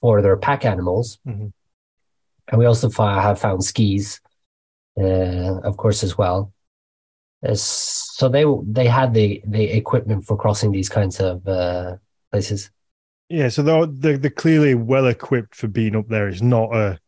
for 0.00 0.22
their 0.22 0.36
pack 0.36 0.64
animals, 0.64 1.18
Mhm. 1.26 1.52
and 2.48 2.58
we 2.58 2.66
also 2.66 2.88
fi- 2.88 3.20
have 3.20 3.38
found 3.40 3.64
skis, 3.64 4.20
uh, 4.98 5.60
of 5.62 5.76
course, 5.76 6.02
as 6.02 6.16
well. 6.16 6.52
Uh, 7.46 7.54
so 7.54 8.28
they 8.28 8.44
they 8.64 8.86
had 8.86 9.14
the 9.14 9.42
the 9.46 9.64
equipment 9.64 10.24
for 10.24 10.36
crossing 10.36 10.72
these 10.72 10.88
kinds 10.88 11.20
of 11.20 11.46
uh, 11.46 11.96
places. 12.30 12.70
Yeah, 13.28 13.48
so 13.48 13.62
they're, 13.62 13.86
they're, 13.86 14.18
they're 14.18 14.30
clearly 14.30 14.74
well 14.74 15.06
equipped 15.06 15.54
for 15.54 15.68
being 15.68 15.94
up 15.94 16.08
there. 16.08 16.26
It's 16.28 16.42
not 16.42 16.74
a 16.74 16.98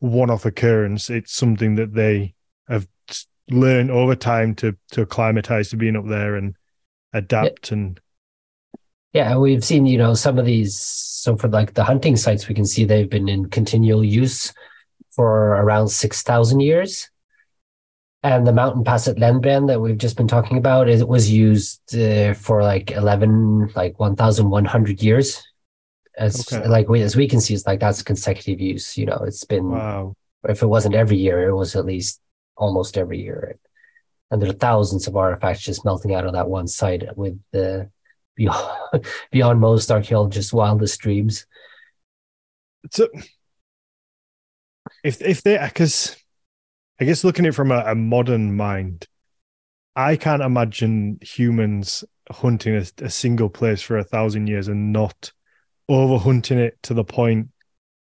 one 0.00 0.28
off 0.28 0.44
occurrence. 0.44 1.08
It's 1.08 1.32
something 1.32 1.76
that 1.76 1.94
they 1.94 2.34
have 2.68 2.88
learned 3.50 3.90
over 3.90 4.14
time 4.14 4.54
to 4.56 4.76
to 4.90 5.02
acclimatize 5.02 5.70
to 5.70 5.76
being 5.76 5.96
up 5.96 6.06
there 6.06 6.34
and 6.34 6.56
adapt. 7.12 7.72
And 7.72 8.00
Yeah, 9.12 9.36
we've 9.36 9.64
seen, 9.64 9.86
you 9.86 9.98
know, 9.98 10.14
some 10.14 10.38
of 10.38 10.44
these. 10.44 10.78
So 10.78 11.36
for 11.36 11.48
like 11.48 11.74
the 11.74 11.84
hunting 11.84 12.16
sites, 12.16 12.48
we 12.48 12.54
can 12.54 12.66
see 12.66 12.84
they've 12.84 13.08
been 13.08 13.28
in 13.28 13.48
continual 13.48 14.04
use 14.04 14.52
for 15.10 15.54
around 15.54 15.88
6,000 15.88 16.60
years. 16.60 17.10
And 18.24 18.46
the 18.46 18.52
mountain 18.52 18.82
pass 18.82 19.06
at 19.06 19.16
Lendbreen 19.16 19.68
that 19.68 19.80
we've 19.80 19.96
just 19.96 20.16
been 20.16 20.26
talking 20.26 20.58
about, 20.58 20.88
it 20.88 21.06
was 21.06 21.30
used 21.30 21.94
uh, 21.94 22.34
for 22.34 22.62
like 22.62 22.90
11, 22.90 23.72
like 23.76 23.98
1,100 24.00 25.02
years. 25.02 25.42
As 26.16 26.52
Okay. 26.52 26.66
like 26.66 26.88
we, 26.88 27.02
as 27.02 27.14
we 27.14 27.28
can 27.28 27.40
see, 27.40 27.54
it's 27.54 27.64
like 27.66 27.78
that's 27.78 28.02
consecutive 28.02 28.60
use. 28.60 28.98
You 28.98 29.06
know, 29.06 29.22
it's 29.24 29.44
been 29.44 29.70
wow, 29.70 30.16
if 30.48 30.62
it 30.62 30.66
wasn't 30.66 30.96
every 30.96 31.16
year, 31.16 31.48
it 31.48 31.54
was 31.54 31.76
at 31.76 31.84
least 31.84 32.20
almost 32.56 32.98
every 32.98 33.20
year. 33.22 33.56
And 34.30 34.42
there 34.42 34.50
are 34.50 34.52
thousands 34.54 35.06
of 35.06 35.16
artifacts 35.16 35.62
just 35.62 35.84
melting 35.84 36.14
out 36.14 36.26
of 36.26 36.32
that 36.32 36.48
one 36.48 36.66
site 36.66 37.16
with 37.16 37.38
the 37.52 37.88
beyond, 38.34 39.04
beyond 39.30 39.60
most 39.60 39.92
archaeologists' 39.92 40.52
wildest 40.52 40.98
dreams. 41.00 41.46
so 42.90 43.06
if 45.04 45.22
if 45.22 45.42
they 45.42 45.56
because 45.56 46.16
I 47.00 47.04
guess 47.04 47.24
looking 47.24 47.46
at 47.46 47.50
it 47.50 47.54
from 47.54 47.70
a, 47.70 47.82
a 47.86 47.94
modern 47.94 48.56
mind, 48.56 49.06
I 49.94 50.16
can't 50.16 50.42
imagine 50.42 51.18
humans 51.22 52.04
hunting 52.30 52.76
a, 52.76 52.84
a 53.04 53.10
single 53.10 53.48
place 53.48 53.80
for 53.80 53.98
a 53.98 54.04
thousand 54.04 54.48
years 54.48 54.68
and 54.68 54.92
not 54.92 55.32
over 55.88 56.18
hunting 56.18 56.58
it 56.58 56.78
to 56.82 56.94
the 56.94 57.04
point 57.04 57.48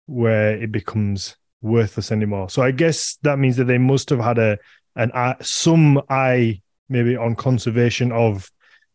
where 0.05 0.51
it 0.51 0.71
becomes 0.71 1.35
worthless 1.61 2.11
anymore. 2.11 2.49
So 2.49 2.61
I 2.61 2.71
guess 2.71 3.17
that 3.23 3.39
means 3.39 3.57
that 3.57 3.65
they 3.65 3.77
must 3.77 4.09
have 4.09 4.19
had 4.19 4.37
a 4.37 4.57
an 4.95 5.11
eye, 5.13 5.35
some 5.41 6.01
eye 6.09 6.61
maybe 6.89 7.15
on 7.15 7.35
conservation 7.35 8.11
of 8.11 8.49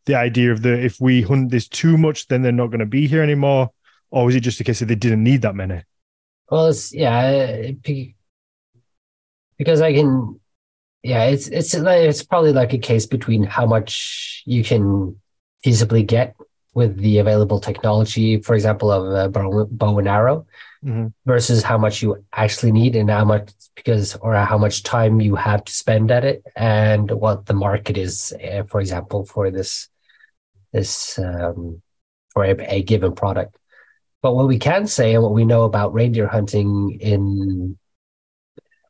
the 0.07 0.16
idea 0.16 0.50
of 0.50 0.62
the 0.62 0.72
if 0.72 1.00
we 1.00 1.22
hunt 1.22 1.50
this 1.50 1.68
too 1.68 1.96
much, 1.96 2.26
then 2.26 2.42
they're 2.42 2.50
not 2.50 2.68
going 2.68 2.81
to 2.81 2.87
be 2.87 3.07
here 3.07 3.22
anymore. 3.22 3.70
Or 4.11 4.26
was 4.26 4.35
it 4.35 4.40
just 4.40 4.61
a 4.61 4.64
case 4.64 4.81
that 4.81 4.87
they 4.87 4.94
didn't 4.94 5.22
need 5.22 5.42
that 5.42 5.55
many? 5.55 5.83
Well, 6.50 6.66
it's 6.66 6.92
yeah, 6.92 7.31
it, 7.31 7.83
because 9.62 9.81
I 9.81 9.92
can, 9.98 10.40
yeah, 11.11 11.22
it's 11.33 11.46
it's 11.59 11.72
like- 11.88 12.09
it's 12.11 12.25
probably 12.31 12.53
like 12.61 12.72
a 12.75 12.79
case 12.90 13.07
between 13.16 13.42
how 13.57 13.66
much 13.75 13.92
you 14.55 14.62
can 14.70 14.85
feasibly 15.64 16.05
get 16.16 16.29
with 16.75 16.92
the 17.05 17.18
available 17.25 17.61
technology, 17.61 18.29
for 18.46 18.55
example, 18.59 18.88
of 18.90 19.03
a 19.25 19.29
bow, 19.83 19.98
and 20.01 20.09
arrow, 20.18 20.38
Mhm. 20.85 21.12
versus 21.33 21.62
how 21.70 21.79
much 21.85 22.03
you 22.03 22.11
actually 22.44 22.72
need 22.81 22.92
and 22.96 23.09
how 23.18 23.25
much 23.33 23.46
because 23.79 24.16
or 24.25 24.35
how 24.53 24.59
much 24.64 24.77
time 24.83 25.14
you 25.27 25.35
have 25.48 25.62
to 25.68 25.72
spend 25.83 26.11
at 26.11 26.25
it 26.25 26.38
and 26.57 27.05
what 27.22 27.38
the 27.46 27.55
market 27.66 27.96
is, 28.07 28.12
uh, 28.48 28.62
for 28.70 28.79
example, 28.81 29.20
for 29.33 29.44
this 29.57 29.72
this 30.72 30.92
um, 31.29 31.59
for 32.33 32.42
a, 32.51 32.55
a 32.77 32.83
given 32.83 33.12
product. 33.22 33.53
But 34.22 34.35
what 34.37 34.48
we 34.53 34.59
can 34.59 34.87
say 34.96 35.09
and 35.14 35.22
what 35.22 35.37
we 35.38 35.44
know 35.53 35.62
about 35.70 35.94
reindeer 35.98 36.29
hunting 36.37 36.70
in 37.12 37.22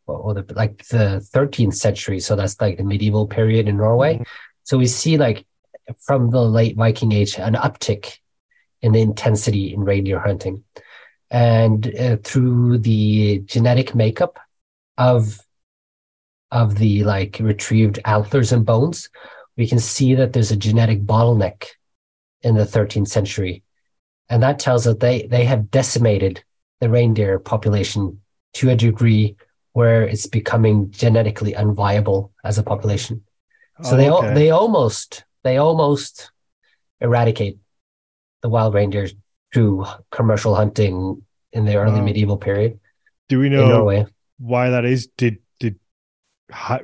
well, 0.06 0.34
the, 0.34 0.52
like 0.54 0.86
the 0.88 1.26
13th 1.34 1.74
century, 1.74 2.20
so 2.20 2.36
that's 2.36 2.60
like 2.60 2.76
the 2.76 2.84
medieval 2.84 3.26
period 3.26 3.68
in 3.68 3.76
Norway. 3.76 4.18
Mhm. 4.18 4.26
So 4.64 4.78
we 4.78 4.86
see 4.86 5.16
like 5.16 5.46
from 5.98 6.30
the 6.30 6.42
late 6.42 6.76
Viking 6.76 7.12
Age 7.12 7.38
an 7.38 7.54
uptick 7.54 8.18
in 8.80 8.92
the 8.92 9.00
intensity 9.00 9.72
in 9.72 9.80
reindeer 9.80 10.20
hunting, 10.20 10.64
and 11.30 11.94
uh, 11.96 12.16
through 12.22 12.78
the 12.78 13.40
genetic 13.40 13.94
makeup 13.94 14.38
of 14.98 15.40
of 16.50 16.76
the 16.76 17.04
like 17.04 17.38
retrieved 17.40 17.98
antlers 18.04 18.52
and 18.52 18.66
bones, 18.66 19.08
we 19.56 19.66
can 19.66 19.78
see 19.78 20.14
that 20.14 20.32
there's 20.32 20.50
a 20.50 20.56
genetic 20.56 21.02
bottleneck 21.02 21.66
in 22.42 22.56
the 22.56 22.64
13th 22.64 23.08
century 23.08 23.62
and 24.32 24.42
that 24.42 24.58
tells 24.58 24.86
us 24.86 24.96
they 24.96 25.26
they 25.26 25.44
have 25.44 25.70
decimated 25.70 26.42
the 26.80 26.88
reindeer 26.88 27.38
population 27.38 28.18
to 28.54 28.70
a 28.70 28.76
degree 28.76 29.36
where 29.72 30.02
it's 30.04 30.26
becoming 30.26 30.90
genetically 30.90 31.52
unviable 31.54 32.30
as 32.44 32.58
a 32.58 32.62
population. 32.62 33.24
So 33.82 33.96
Oh, 33.96 33.96
they 33.96 34.08
okay. 34.08 34.34
they 34.34 34.50
almost 34.50 35.24
they 35.44 35.58
almost 35.58 36.30
eradicate 37.00 37.58
the 38.42 38.48
wild 38.48 38.74
reindeer 38.74 39.08
through 39.52 39.86
commercial 40.10 40.54
hunting 40.54 41.22
in 41.52 41.64
the 41.64 41.76
early 41.76 42.00
Wow. 42.00 42.06
medieval 42.06 42.36
period 42.38 42.80
do 43.28 43.38
we 43.40 43.48
know 43.48 44.04
why 44.38 44.70
that 44.70 44.84
is? 44.84 45.08
Did 45.16 45.38
did 45.60 45.78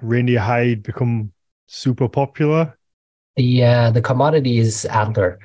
reindeer 0.00 0.40
hide 0.40 0.82
become 0.82 1.32
super 1.66 2.08
popular? 2.08 2.78
The 3.36 3.64
uh, 3.64 3.90
the 3.92 4.02
commodity 4.02 4.58
is 4.58 4.84
antler, 4.86 5.38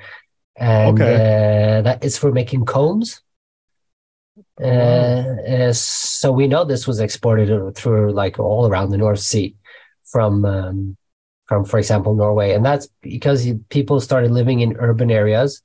and 0.56 0.98
Okay. 1.00 1.16
uh, 1.18 1.82
that 1.82 2.04
is 2.04 2.18
for 2.18 2.32
making 2.32 2.64
combs. 2.66 3.20
Uh, 4.62 5.34
uh, 5.50 5.72
so 5.72 6.30
we 6.30 6.46
know 6.46 6.64
this 6.64 6.86
was 6.86 7.00
exported 7.00 7.48
through 7.74 8.12
like 8.12 8.38
all 8.38 8.68
around 8.68 8.90
the 8.90 8.96
North 8.98 9.18
Sea 9.18 9.54
from 10.12 10.44
um, 10.44 10.96
from 11.46 11.64
for 11.64 11.78
example 11.78 12.14
Norway 12.14 12.52
and 12.52 12.64
that's 12.64 12.88
because 13.02 13.46
people 13.68 14.00
started 14.00 14.30
living 14.30 14.60
in 14.60 14.76
urban 14.78 15.10
areas 15.10 15.60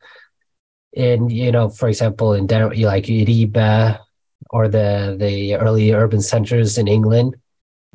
in 0.93 1.30
you 1.30 1.52
know 1.52 1.69
for 1.69 1.88
example 1.88 2.34
in 2.34 2.47
Den- 2.47 2.82
like 2.82 3.08
Ribe 3.08 3.97
or 4.49 4.67
the 4.67 5.15
the 5.19 5.56
early 5.56 5.91
urban 5.93 6.21
centers 6.21 6.78
in 6.78 6.88
England 6.88 7.36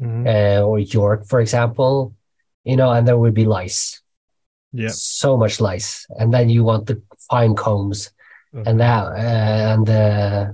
Mhm. 0.01 0.27
uh, 0.27 0.63
or 0.67 0.79
York 0.79 1.27
for 1.27 1.41
example 1.41 2.15
you 2.65 2.77
know 2.77 2.91
and 2.91 3.07
there 3.07 3.19
would 3.19 3.35
be 3.35 3.45
lice 3.47 4.01
Yeah. 4.73 4.91
so 4.95 5.37
much 5.37 5.61
lice 5.61 6.07
and 6.19 6.33
then 6.35 6.49
you 6.51 6.63
want 6.65 6.87
the 6.87 7.03
fine 7.31 7.55
combs 7.55 8.11
Okay. 8.55 8.71
and 8.71 8.81
that 8.81 9.05
uh, 9.07 9.73
and 9.75 9.87
uh, 9.91 10.53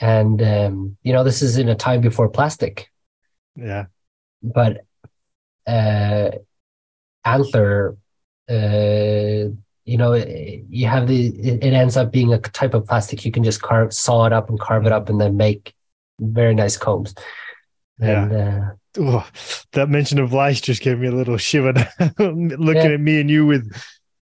and 0.00 0.42
um, 0.42 0.96
you 1.02 1.12
know 1.12 1.24
this 1.24 1.42
is 1.42 1.56
in 1.58 1.68
a 1.68 1.74
time 1.74 2.00
before 2.00 2.28
plastic 2.28 2.90
Yeah. 3.56 3.86
but 4.42 4.84
uh, 5.66 6.30
antler 7.24 7.96
uh, 8.50 9.50
you 9.84 9.96
know 9.98 10.14
you 10.14 10.86
have 10.86 11.06
the 11.08 11.26
it, 11.28 11.72
ends 11.72 11.96
up 11.96 12.12
being 12.12 12.32
a 12.32 12.38
type 12.38 12.74
of 12.74 12.86
plastic 12.86 13.24
you 13.24 13.32
can 13.32 13.42
just 13.44 13.62
carve 13.62 13.92
saw 13.92 14.26
it 14.26 14.32
up 14.32 14.48
and 14.50 14.60
carve 14.60 14.86
it 14.86 14.92
up 14.92 15.08
and 15.08 15.20
then 15.20 15.36
make 15.36 15.74
very 16.20 16.54
nice 16.54 16.76
combs 16.76 17.14
and 18.00 18.32
uh, 18.32 18.60
Oh, 18.98 19.28
that 19.72 19.90
mention 19.90 20.18
of 20.18 20.32
lice 20.32 20.58
just 20.60 20.80
gave 20.80 20.98
me 20.98 21.08
a 21.08 21.12
little 21.12 21.36
shiver. 21.36 21.74
Looking 22.18 22.74
Yeah. 22.74 22.94
at 22.94 23.00
me 23.00 23.20
and 23.20 23.28
you 23.30 23.44
with 23.44 23.70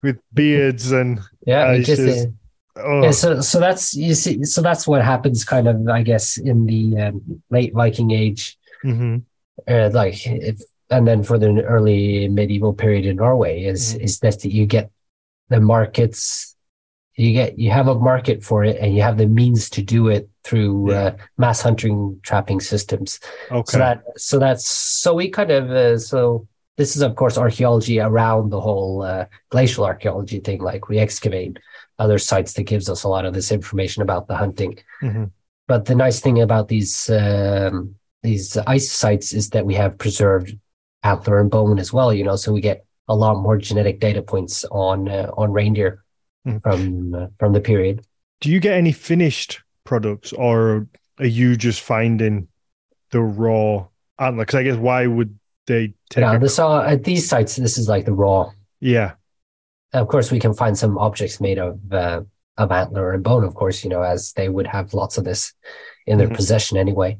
with 0.01 0.17
beards 0.33 0.91
and 0.91 1.19
yeah 1.45 1.67
Uh, 1.67 1.71
it 1.73 1.83
just, 1.83 2.01
just- 2.01 2.27
uh, 2.27 2.31
oh 2.77 3.03
Yeah, 3.03 3.11
so 3.11 3.41
so 3.41 3.59
that's 3.59 3.93
you 3.93 4.13
see, 4.15 4.43
so 4.43 4.61
that's 4.61 4.87
what 4.87 5.01
happens, 5.03 5.43
kind 5.45 5.67
of, 5.67 5.87
I 5.87 6.03
guess, 6.03 6.37
in 6.37 6.65
the 6.65 6.97
um, 7.01 7.41
late 7.49 7.73
Viking 7.73 8.11
Age, 8.11 8.57
mhm. 8.83 9.23
uh, 9.67 9.89
like, 9.93 10.25
if, 10.27 10.61
and 10.89 11.07
then 11.07 11.23
for 11.23 11.37
the 11.37 11.63
early 11.63 12.27
medieval 12.29 12.73
period 12.73 13.05
in 13.05 13.17
Norway, 13.17 13.63
is 13.63 13.95
Mhm. 13.95 14.01
is 14.03 14.19
that 14.19 14.43
you 14.45 14.65
get 14.65 14.91
the 15.49 15.59
markets, 15.59 16.55
you 17.15 17.31
get 17.33 17.57
you 17.59 17.69
have 17.71 17.87
a 17.87 17.95
market 17.95 18.43
for 18.43 18.63
it, 18.63 18.77
and 18.81 18.95
you 18.95 19.01
have 19.01 19.17
the 19.17 19.27
means 19.27 19.69
to 19.71 19.81
do 19.81 20.07
it 20.09 20.29
through 20.43 20.91
Yeah. 20.91 21.03
uh, 21.03 21.15
mass 21.37 21.61
hunting 21.61 22.19
trapping 22.23 22.59
systems. 22.59 23.19
okay. 23.51 23.71
So 23.71 23.77
that 23.77 24.01
so 24.17 24.39
that's 24.39 24.67
so 24.67 25.13
we 25.13 25.29
kind 25.29 25.51
of 25.51 25.69
uh, 25.71 25.97
so 25.99 26.47
this 26.77 26.95
is 26.95 27.01
of 27.03 27.15
course 27.15 27.37
archaeology 27.37 27.99
around 27.99 28.49
the 28.49 28.59
whole 28.59 29.03
uh, 29.03 29.25
glacial 29.49 29.85
archaeology 29.85 30.39
thing. 30.39 30.59
Like 30.61 30.89
we 30.89 30.97
excavate 30.97 31.59
other 31.99 32.17
sites 32.17 32.53
that 32.53 32.63
gives 32.63 32.89
us 32.89 33.03
a 33.03 33.07
lot 33.09 33.25
of 33.25 33.33
this 33.33 33.51
information 33.51 34.01
about 34.01 34.27
the 34.27 34.35
hunting. 34.35 34.77
Mhm. 35.01 35.31
But 35.67 35.85
the 35.85 35.95
nice 35.95 36.19
thing 36.19 36.41
about 36.41 36.67
these 36.67 37.09
um, 37.09 37.95
these 38.23 38.57
ice 38.67 38.91
sites 38.91 39.33
is 39.33 39.49
that 39.51 39.65
we 39.65 39.73
have 39.75 39.97
preserved 39.97 40.57
antler 41.03 41.39
and 41.39 41.49
bone 41.51 41.79
as 41.79 41.91
well. 41.93 42.13
You 42.13 42.23
know, 42.23 42.35
so 42.35 42.51
we 42.53 42.61
get 42.61 42.85
a 43.07 43.15
lot 43.15 43.41
more 43.41 43.57
genetic 43.57 43.99
data 43.99 44.21
points 44.21 44.65
on 44.71 45.07
uh, 45.09 45.29
on 45.37 45.51
reindeer 45.51 46.03
Mhm. 46.47 46.61
from 46.63 47.13
uh, 47.15 47.27
from 47.39 47.53
the 47.53 47.61
period. 47.61 48.01
Do 48.41 48.49
you 48.49 48.59
get 48.59 48.73
any 48.73 48.91
finished 48.91 49.61
products, 49.85 50.33
or 50.33 50.87
are 51.19 51.25
you 51.25 51.55
just 51.55 51.81
finding 51.81 52.47
the 53.11 53.21
raw 53.21 53.85
antler? 54.19 54.43
Because 54.45 54.55
I 54.59 54.63
guess 54.63 54.77
why 54.77 55.07
would 55.07 55.37
they 55.67 55.93
take? 56.09 56.21
Now, 56.23 56.35
a- 56.35 56.39
this 56.39 56.59
uh, 56.59 56.81
at 56.81 57.03
these 57.05 57.27
sites, 57.27 57.55
this 57.55 57.77
is 57.77 57.87
like 57.87 58.05
the 58.05 58.13
raw 58.13 58.51
yeah. 58.81 59.13
Of 59.93 60.07
course 60.07 60.31
we 60.31 60.39
can 60.39 60.53
find 60.53 60.77
some 60.77 60.97
objects 60.97 61.39
made 61.41 61.59
of 61.59 61.79
uh, 61.91 62.21
of 62.57 62.71
antler 62.71 63.13
and 63.13 63.23
bone 63.23 63.43
of 63.43 63.53
course 63.55 63.83
you 63.83 63.89
know 63.89 64.01
as 64.01 64.33
they 64.33 64.49
would 64.49 64.67
have 64.67 64.93
lots 64.93 65.17
of 65.17 65.23
this 65.23 65.53
in 66.05 66.17
their 66.17 66.27
Mhm. 66.29 66.35
possession 66.35 66.77
anyway 66.77 67.17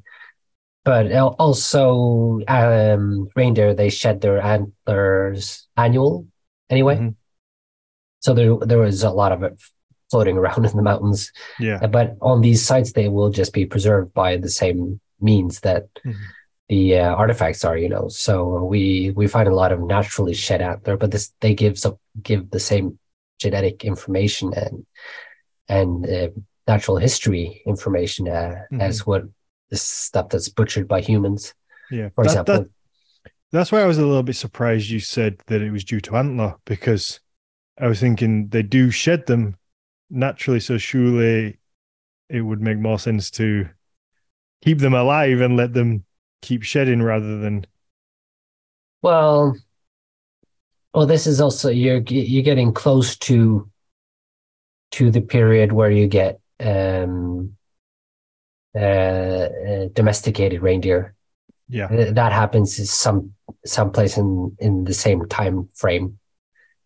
but 0.85 1.11
also 1.39 2.39
um 2.47 3.27
reindeer 3.35 3.73
they 3.73 3.89
shed 3.89 4.21
their 4.21 4.41
antlers 4.41 5.67
annual 5.77 6.27
anyway 6.69 6.95
Mhm. 6.97 7.15
so 8.19 8.33
there 8.33 8.55
there 8.69 8.79
was 8.79 9.03
a 9.03 9.09
lot 9.09 9.31
of 9.31 9.43
it 9.43 9.55
floating 10.11 10.37
around 10.37 10.65
in 10.69 10.75
the 10.75 10.83
mountains 10.83 11.31
Yeah. 11.59 11.85
but 11.87 12.15
on 12.21 12.41
these 12.41 12.65
sites 12.65 12.91
they 12.93 13.09
will 13.09 13.29
just 13.31 13.53
be 13.53 13.65
preserved 13.65 14.13
by 14.13 14.37
the 14.37 14.49
same 14.49 14.99
means 15.19 15.61
that 15.61 15.87
Mhm. 16.05 16.15
The 16.69 16.97
uh, 16.99 17.13
artifacts 17.15 17.65
are 17.65 17.77
you 17.77 17.89
know 17.89 18.07
so 18.07 18.63
we 18.63 19.11
we 19.15 19.27
find 19.27 19.47
a 19.47 19.53
lot 19.55 19.71
of 19.71 19.79
naturally 19.81 20.33
shed 20.33 20.61
antler 20.61 20.95
but 20.97 21.11
this 21.11 21.33
they 21.41 21.53
give 21.53 21.77
some 21.77 21.97
give 22.21 22.49
the 22.51 22.59
same 22.59 22.97
genetic 23.39 23.83
information 23.83 24.53
and 24.53 24.85
and 25.67 26.09
uh, 26.09 26.29
natural 26.67 26.97
history 26.97 27.61
information 27.65 28.27
uh, 28.27 28.55
Mhm. 28.71 28.81
as 28.81 29.05
what 29.05 29.23
this 29.69 29.81
stuff 29.81 30.29
that's 30.29 30.49
butchered 30.49 30.87
by 30.87 31.01
humans 31.01 31.53
Yeah. 31.91 32.09
for 32.15 32.23
That- 32.23 32.29
example 32.31 32.55
that- 32.59 32.69
that's 33.51 33.71
why 33.71 33.81
I 33.81 33.85
was 33.85 33.97
a 33.99 34.05
little 34.05 34.23
bit 34.23 34.35
surprised 34.35 34.89
you 34.89 34.99
said 34.99 35.37
that 35.47 35.61
it 35.61 35.71
was 35.71 35.83
due 35.83 36.01
to 36.01 36.15
antler 36.15 36.55
because 36.65 37.19
I 37.79 37.87
was 37.87 37.99
thinking 37.99 38.47
they 38.47 38.63
do 38.63 38.89
shed 38.89 39.25
them 39.27 39.57
naturally, 40.09 40.59
so 40.59 40.77
surely 40.77 41.59
it 42.29 42.41
would 42.41 42.61
make 42.61 42.77
more 42.77 42.97
sense 42.99 43.29
to 43.31 43.67
keep 44.63 44.79
them 44.79 44.93
alive 44.93 45.39
and 45.41 45.55
let 45.57 45.73
them 45.73 46.03
keep 46.43 46.61
shedding 46.61 47.01
rather 47.01 47.39
than 47.39 47.65
Well, 49.01 49.57
well, 50.93 51.07
this 51.07 51.25
is 51.25 51.41
also 51.41 51.69
you're 51.69 52.03
you're 52.07 52.43
getting 52.43 52.73
close 52.73 53.17
to 53.17 53.69
to 54.91 55.09
the 55.09 55.21
period 55.21 55.71
where 55.71 55.89
you 55.89 56.07
get 56.07 56.39
um, 56.59 57.57
uh, 58.75 58.79
uh, 58.79 59.87
domesticated 59.93 60.61
reindeer. 60.61 61.15
yeah. 61.67 61.87
That 62.11 62.31
happens 62.31 62.77
is 62.77 62.91
some 62.91 63.33
someplace 63.65 64.17
in 64.17 64.55
in 64.59 64.83
the 64.83 64.93
same 64.93 65.27
time 65.27 65.69
frame 65.73 66.19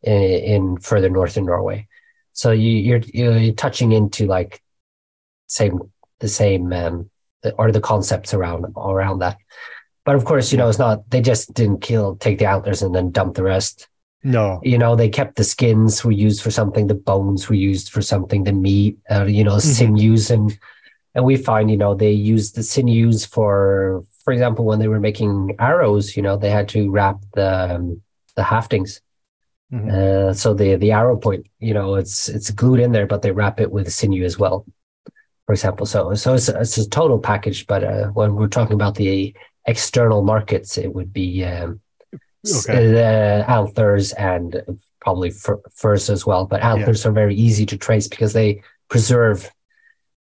in, 0.04 0.22
in 0.22 0.78
further 0.78 1.10
north 1.10 1.38
in 1.38 1.46
Norway. 1.46 1.88
So 2.34 2.52
you, 2.52 2.72
you're 2.72 3.02
you're 3.14 3.54
touching 3.54 3.92
into 3.92 4.26
like 4.26 4.62
same 5.48 5.80
the 6.20 6.28
same 6.28 6.72
um, 6.72 7.10
the, 7.44 7.54
or 7.54 7.72
the 7.72 7.82
concepts 7.82 8.34
around 8.34 8.66
around 8.76 9.20
that. 9.20 9.38
But 10.06 10.16
of 10.16 10.26
course, 10.26 10.52
you 10.52 10.58
know, 10.58 10.70
it's 10.70 10.80
not. 10.80 11.10
They 11.10 11.22
just 11.22 11.54
didn't 11.54 11.82
kill, 11.82 12.16
take 12.16 12.40
the 12.40 12.46
antlers, 12.46 12.82
and 12.82 12.96
then 12.96 13.12
dump 13.12 13.36
the 13.36 13.44
rest. 13.44 13.88
No. 14.24 14.60
You 14.64 14.78
know, 14.78 14.96
they 14.96 15.10
kept 15.10 15.36
the 15.36 15.44
skins 15.44 16.04
were 16.04 16.12
used 16.12 16.42
for 16.42 16.52
something, 16.52 16.88
the 16.88 16.96
bones 16.96 17.50
were 17.50 17.56
used 17.56 17.90
for 17.90 18.02
something, 18.02 18.44
the 18.44 18.54
meat, 18.54 18.98
uh, 19.12 19.26
you 19.26 19.44
know, 19.44 19.58
Mhm. 19.58 19.62
sinews, 19.62 20.32
and 20.32 20.58
and 21.16 21.26
we 21.26 21.36
find, 21.36 21.72
you 21.72 21.78
know, 21.78 21.96
they 21.96 22.12
used 22.12 22.56
the 22.56 22.64
sinews 22.64 23.26
for, 23.26 24.04
for 24.24 24.32
example, 24.32 24.66
when 24.66 24.78
they 24.80 24.88
were 24.88 25.00
making 25.00 25.56
arrows, 25.58 26.16
you 26.16 26.22
know, 26.22 26.38
they 26.38 26.52
had 26.52 26.70
to 26.70 26.92
wrap 26.92 27.18
the 27.34 27.76
um, 27.76 28.02
the 28.36 28.44
haftings. 28.44 29.02
Mhm. 29.74 29.92
Uh, 29.92 30.34
so 30.34 30.54
the 30.54 30.76
the 30.76 30.92
arrow 30.92 31.18
point, 31.18 31.48
you 31.60 31.74
know, 31.74 31.96
it's 31.96 32.30
it's 32.30 32.52
glued 32.52 32.80
in 32.80 32.92
there, 32.92 33.08
but 33.08 33.22
they 33.22 33.32
wrap 33.32 33.60
it 33.60 33.72
with 33.72 33.92
sinew 33.92 34.24
as 34.24 34.38
well. 34.40 34.66
For 35.48 35.54
example, 35.54 35.86
so 35.86 36.14
so 36.14 36.34
it's 36.36 36.50
a, 36.50 36.60
it's 36.60 36.78
a 36.78 36.90
total 36.90 37.18
package. 37.20 37.66
But 37.68 37.84
uh, 37.84 38.08
when 38.10 38.36
we're 38.36 38.50
talking 38.50 38.74
about 38.76 38.96
the 38.96 39.34
external 39.66 40.22
markets, 40.24 40.78
it 40.78 40.94
would 40.94 41.12
be 41.14 41.44
um, 41.46 41.80
Okay. 42.60 42.94
uh, 42.94 43.44
antlers 43.50 44.12
and 44.14 44.62
probably 45.00 45.32
fur, 45.32 45.60
furs 45.74 46.10
as 46.10 46.26
well. 46.26 46.46
But 46.46 46.62
antlers 46.64 47.06
are 47.06 47.14
very 47.14 47.34
easy 47.36 47.66
to 47.68 47.78
trace 47.78 48.10
because 48.10 48.34
they 48.34 48.62
preserve 48.90 49.50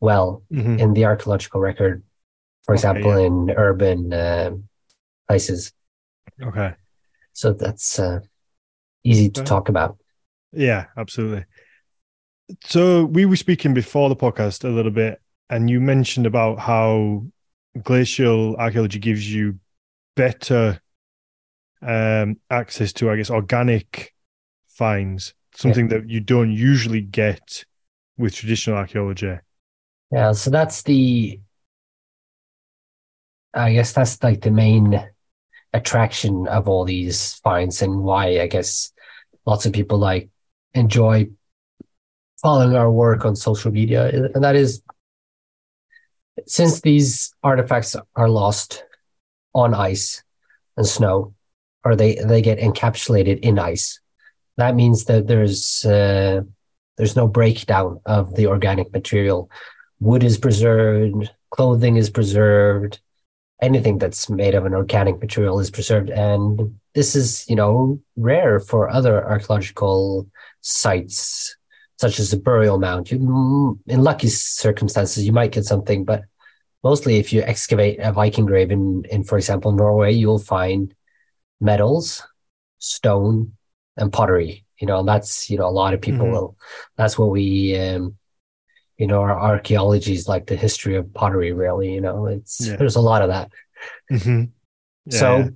well 0.01 0.43
Mhm. 0.53 0.79
in 0.79 0.95
the 0.95 1.05
archaeological 1.05 1.61
record. 1.61 2.05
For 2.65 2.75
Okay, 2.75 2.79
example, 2.79 3.19
yeah. 3.19 3.27
in 3.27 3.51
urban 3.51 4.12
um 4.12 4.69
places, 5.29 5.73
Okay. 6.41 6.75
so 7.33 7.53
that's 7.53 7.99
uh, 7.99 8.21
easy 9.03 9.29
to 9.31 9.43
talk 9.43 9.69
about. 9.69 9.99
Yeah, 10.53 10.87
absolutely. 10.97 11.45
So 12.64 13.04
we 13.04 13.26
were 13.26 13.37
speaking 13.37 13.74
before 13.74 14.09
the 14.09 14.16
podcast 14.16 14.64
a 14.64 14.68
little 14.68 14.92
bit, 14.92 15.20
and 15.50 15.68
you 15.68 15.80
mentioned 15.80 16.26
about 16.26 16.59
how 16.59 17.26
glacial 17.82 18.56
archaeology 18.56 18.98
gives 18.98 19.32
you 19.32 19.59
better 20.14 20.80
um, 21.82 22.38
access 22.50 22.92
to, 22.94 23.11
I 23.11 23.16
guess, 23.16 23.30
organic 23.30 24.14
finds, 24.68 25.35
something 25.54 25.88
that 25.88 26.09
you 26.09 26.20
don't 26.20 26.52
usually 26.52 27.00
get 27.00 27.64
with 28.16 28.35
traditional 28.35 28.76
archaeology. 28.76 29.38
Yeah, 30.12 30.32
so 30.32 30.50
that's 30.50 30.82
the, 30.82 31.40
I 33.52 33.72
guess 33.72 33.92
that's 33.92 34.22
like 34.22 34.40
the 34.42 34.50
main 34.50 35.04
attraction 35.72 36.46
of 36.48 36.68
all 36.68 36.85
these 36.85 37.35
finds 37.35 37.82
and 37.82 38.02
why 38.02 38.40
I 38.40 38.46
guess 38.46 38.92
lots 39.44 39.66
of 39.66 39.72
people 39.72 39.98
like 39.98 40.28
enjoy 40.74 41.28
following 42.42 42.77
our 42.77 42.90
work 42.90 43.25
on 43.25 43.37
social 43.37 43.72
media. 43.72 44.09
And 44.35 44.44
that 44.44 44.57
is 44.57 44.83
since 46.46 46.81
these 46.81 47.33
artifacts 47.42 47.96
are 48.14 48.29
lost 48.29 48.85
on 49.55 49.75
ice 49.75 50.22
and 50.77 50.87
snow, 50.87 51.35
or 51.85 51.96
they, 51.96 52.16
they 52.16 52.42
get 52.42 52.59
encapsulated 52.59 53.40
in 53.40 53.59
ice, 53.59 54.01
that 54.57 54.75
means 54.75 55.05
that 55.07 55.27
there's, 55.27 55.85
uh, 55.85 56.42
there's 56.96 57.16
no 57.16 57.27
breakdown 57.27 58.01
of 58.07 58.35
the 58.35 58.46
organic 58.46 58.92
material 58.92 59.51
wood 60.01 60.22
is 60.22 60.38
preserved, 60.38 61.31
clothing 61.51 61.96
is 61.96 62.11
preserved, 62.11 63.01
anything 63.62 63.99
that's 63.99 64.29
made 64.29 64.55
of 64.55 64.66
an 64.66 64.75
organic 64.75 65.20
material 65.20 65.59
is 65.59 65.70
preserved. 65.70 66.11
And 66.11 66.79
this 66.94 67.16
is, 67.16 67.49
you 67.49 67.57
know, 67.57 68.01
rare 68.16 68.61
for 68.61 68.88
other 68.88 69.25
archaeological 69.25 70.29
sites, 70.61 71.56
such 71.96 72.18
as 72.18 72.32
a 72.32 72.37
burial 72.37 72.78
mound. 72.78 73.11
You, 73.11 73.78
in 73.87 74.02
lucky 74.02 74.28
circumstances, 74.28 75.24
you 75.24 75.32
might 75.32 75.52
get 75.52 75.64
something, 75.64 76.04
but 76.04 76.22
mostly 76.85 77.16
if 77.16 77.32
you 77.32 77.42
excavate 77.42 77.98
a 78.00 78.12
Viking 78.12 78.46
grave 78.46 78.70
in, 78.70 79.04
in 79.11 79.24
for 79.24 79.38
example, 79.38 79.72
Norway, 79.72 80.12
you'll 80.12 80.38
find 80.38 80.94
metals, 81.61 82.22
stone, 82.78 83.52
and 83.96 84.12
pottery. 84.12 84.64
You 84.78 84.87
know, 84.87 85.00
and 85.00 85.09
that's, 85.09 85.48
you 85.48 85.56
know, 85.56 85.66
a 85.66 85.70
lot 85.70 85.94
of 85.94 86.02
people 86.02 86.26
mm-hmm. 86.26 86.35
will, 86.35 86.56
that's 86.96 87.18
what 87.18 87.30
we, 87.30 87.78
um, 87.78 88.16
you 88.98 89.06
know, 89.06 89.20
our 89.22 89.40
archaeology 89.40 90.12
is 90.12 90.28
like 90.28 90.46
the 90.46 90.56
history 90.56 90.96
of 90.96 91.14
pottery, 91.14 91.52
really. 91.52 91.94
You 91.94 92.02
know, 92.02 92.26
it's 92.26 92.61
yeah. 92.61 92.76
there's 92.76 92.96
a 92.96 93.00
lot 93.00 93.22
of 93.22 93.28
that. 93.30 93.50
Mm-hmm. 94.12 94.44
Yeah, 95.06 95.18
so, 95.18 95.50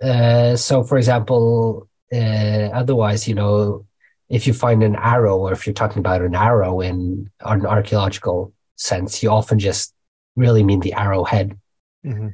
yeah. 0.00 0.08
Uh, 0.08 0.56
so 0.56 0.84
for 0.84 0.96
example, 0.96 1.88
uh, 2.12 2.70
otherwise, 2.72 3.26
you 3.26 3.34
know, 3.34 3.84
if 4.28 4.46
you 4.46 4.52
find 4.52 4.82
an 4.82 4.96
arrow, 4.96 5.36
or 5.38 5.52
if 5.52 5.66
you're 5.66 5.74
talking 5.74 6.00
about 6.00 6.22
an 6.22 6.34
arrow 6.34 6.80
in 6.80 7.30
an 7.40 7.66
archaeological 7.66 8.52
sense, 8.76 9.22
you 9.22 9.30
often 9.30 9.58
just 9.58 9.94
really 10.36 10.62
mean 10.62 10.80
the 10.80 10.94
arrowhead. 10.94 11.58
Mm-hmm. 12.04 12.28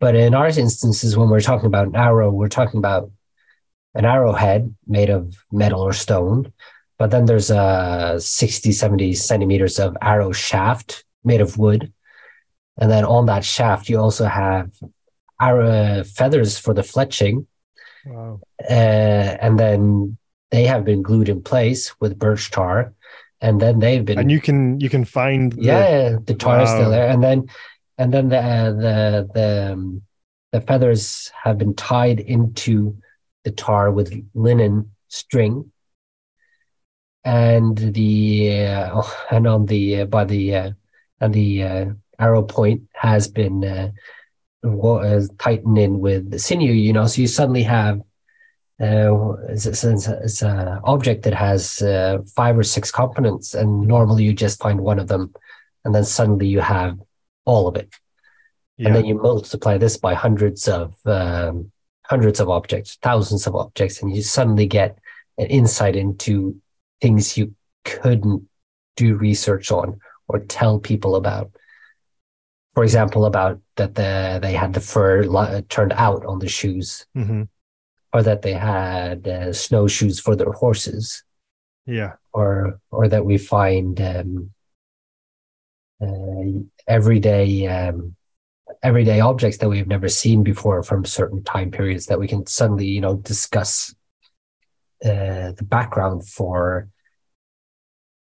But 0.00 0.14
in 0.14 0.34
our 0.34 0.46
instances, 0.46 1.16
when 1.16 1.28
we're 1.28 1.40
talking 1.40 1.66
about 1.66 1.88
an 1.88 1.96
arrow, 1.96 2.30
we're 2.30 2.48
talking 2.48 2.78
about 2.78 3.10
an 3.94 4.04
arrowhead 4.04 4.74
made 4.86 5.10
of 5.10 5.34
metal 5.50 5.80
or 5.80 5.92
stone 5.92 6.52
but 6.98 7.10
then 7.10 7.26
there's 7.26 7.50
a 7.50 8.16
60, 8.18 8.72
70 8.72 9.14
centimeters 9.14 9.78
of 9.78 9.96
arrow 10.00 10.32
shaft 10.32 11.04
made 11.24 11.40
of 11.40 11.58
wood. 11.58 11.92
And 12.78 12.90
then 12.90 13.04
on 13.04 13.26
that 13.26 13.44
shaft, 13.44 13.88
you 13.88 13.98
also 13.98 14.26
have 14.26 14.70
arrow 15.40 16.04
feathers 16.04 16.58
for 16.58 16.72
the 16.72 16.82
fletching. 16.82 17.46
Wow. 18.06 18.40
Uh, 18.62 18.72
and 18.72 19.58
then 19.58 20.16
they 20.50 20.64
have 20.64 20.84
been 20.84 21.02
glued 21.02 21.28
in 21.28 21.42
place 21.42 21.98
with 22.00 22.18
birch 22.18 22.50
tar. 22.50 22.92
And 23.40 23.60
then 23.60 23.78
they've 23.80 24.04
been 24.04 24.18
and 24.18 24.30
you 24.30 24.40
can 24.40 24.80
you 24.80 24.88
can 24.88 25.04
find 25.04 25.52
the, 25.52 25.62
yeah 25.62 26.16
the 26.24 26.32
tar 26.32 26.56
wow. 26.56 26.64
is 26.64 26.70
still 26.70 26.90
there 26.90 27.06
and 27.06 27.22
then 27.22 27.46
and 27.98 28.12
then 28.12 28.30
the 28.30 28.38
uh, 28.38 28.72
the 28.72 29.30
the 29.34 29.72
um, 29.72 30.02
the 30.52 30.62
feathers 30.62 31.30
have 31.44 31.58
been 31.58 31.74
tied 31.74 32.18
into 32.18 32.96
the 33.44 33.50
tar 33.50 33.90
with 33.90 34.10
linen 34.32 34.90
string 35.08 35.70
and 37.26 37.76
the 37.76 38.64
uh, 38.64 39.02
and 39.30 39.46
on 39.46 39.66
the 39.66 40.00
uh, 40.00 40.04
by 40.06 40.24
the 40.24 40.54
uh, 40.54 40.70
and 41.20 41.34
the 41.34 41.62
uh, 41.62 41.86
arrow 42.18 42.42
point 42.42 42.82
has 42.94 43.28
been 43.28 43.64
uh, 43.64 43.90
uh, 44.64 45.22
tightened 45.38 45.78
in 45.78 45.98
with 45.98 46.30
the 46.30 46.38
sinew. 46.38 46.72
You 46.72 46.92
know, 46.92 47.06
so 47.06 47.20
you 47.20 47.28
suddenly 47.28 47.64
have 47.64 48.00
uh, 48.80 49.32
it's, 49.48 49.66
it's, 49.66 49.84
it's 49.84 50.42
an 50.42 50.80
object 50.84 51.22
that 51.22 51.34
has 51.34 51.80
uh, 51.80 52.18
five 52.34 52.58
or 52.58 52.62
six 52.62 52.90
components, 52.90 53.54
and 53.54 53.82
normally 53.82 54.24
you 54.24 54.34
just 54.34 54.60
find 54.60 54.80
one 54.80 54.98
of 54.98 55.08
them, 55.08 55.32
and 55.84 55.94
then 55.94 56.04
suddenly 56.04 56.46
you 56.46 56.60
have 56.60 56.98
all 57.44 57.68
of 57.68 57.76
it, 57.76 57.94
yeah. 58.76 58.88
and 58.88 58.96
then 58.96 59.04
you 59.04 59.14
multiply 59.14 59.78
this 59.78 59.96
by 59.96 60.14
hundreds 60.14 60.68
of 60.68 60.94
um, 61.06 61.70
hundreds 62.04 62.38
of 62.38 62.50
objects, 62.50 62.98
thousands 63.02 63.46
of 63.46 63.56
objects, 63.56 64.02
and 64.02 64.14
you 64.14 64.22
suddenly 64.22 64.66
get 64.66 64.98
an 65.38 65.46
insight 65.46 65.96
into 65.96 66.60
things 67.00 67.36
you 67.36 67.54
couldn't 67.84 68.48
do 68.96 69.14
research 69.14 69.70
on 69.70 70.00
or 70.28 70.40
tell 70.40 70.78
people 70.78 71.16
about. 71.16 71.50
For 72.74 72.84
example, 72.84 73.24
about 73.24 73.60
that 73.76 73.94
the, 73.94 74.38
they 74.42 74.52
had 74.52 74.74
the 74.74 74.80
fur 74.80 75.24
turned 75.62 75.94
out 75.94 76.26
on 76.26 76.40
the 76.40 76.48
shoes, 76.48 77.06
mm-hmm. 77.16 77.44
Or 78.16 78.22
that 78.22 78.40
they 78.40 78.54
had 78.54 79.28
uh, 79.28 79.52
snowshoes 79.52 80.18
for 80.18 80.34
their 80.34 80.52
horses. 80.52 81.22
Yeah, 81.86 82.14
or 82.32 82.80
or 82.90 83.08
that 83.08 83.24
we 83.24 83.38
find 83.38 84.00
um, 84.00 84.50
uh, 86.00 86.60
everyday 86.88 87.66
um, 87.66 88.16
everyday 88.82 89.20
objects 89.20 89.58
that 89.58 89.68
we've 89.68 89.86
never 89.86 90.08
seen 90.08 90.42
before 90.42 90.82
from 90.82 91.04
certain 91.04 91.44
time 91.44 91.70
periods 91.70 92.06
that 92.06 92.18
we 92.18 92.26
can 92.26 92.46
suddenly 92.46 92.86
you 92.86 93.00
know 93.00 93.16
discuss 93.16 93.94
uh, 95.04 95.52
the 95.52 95.64
background 95.64 96.26
for, 96.26 96.88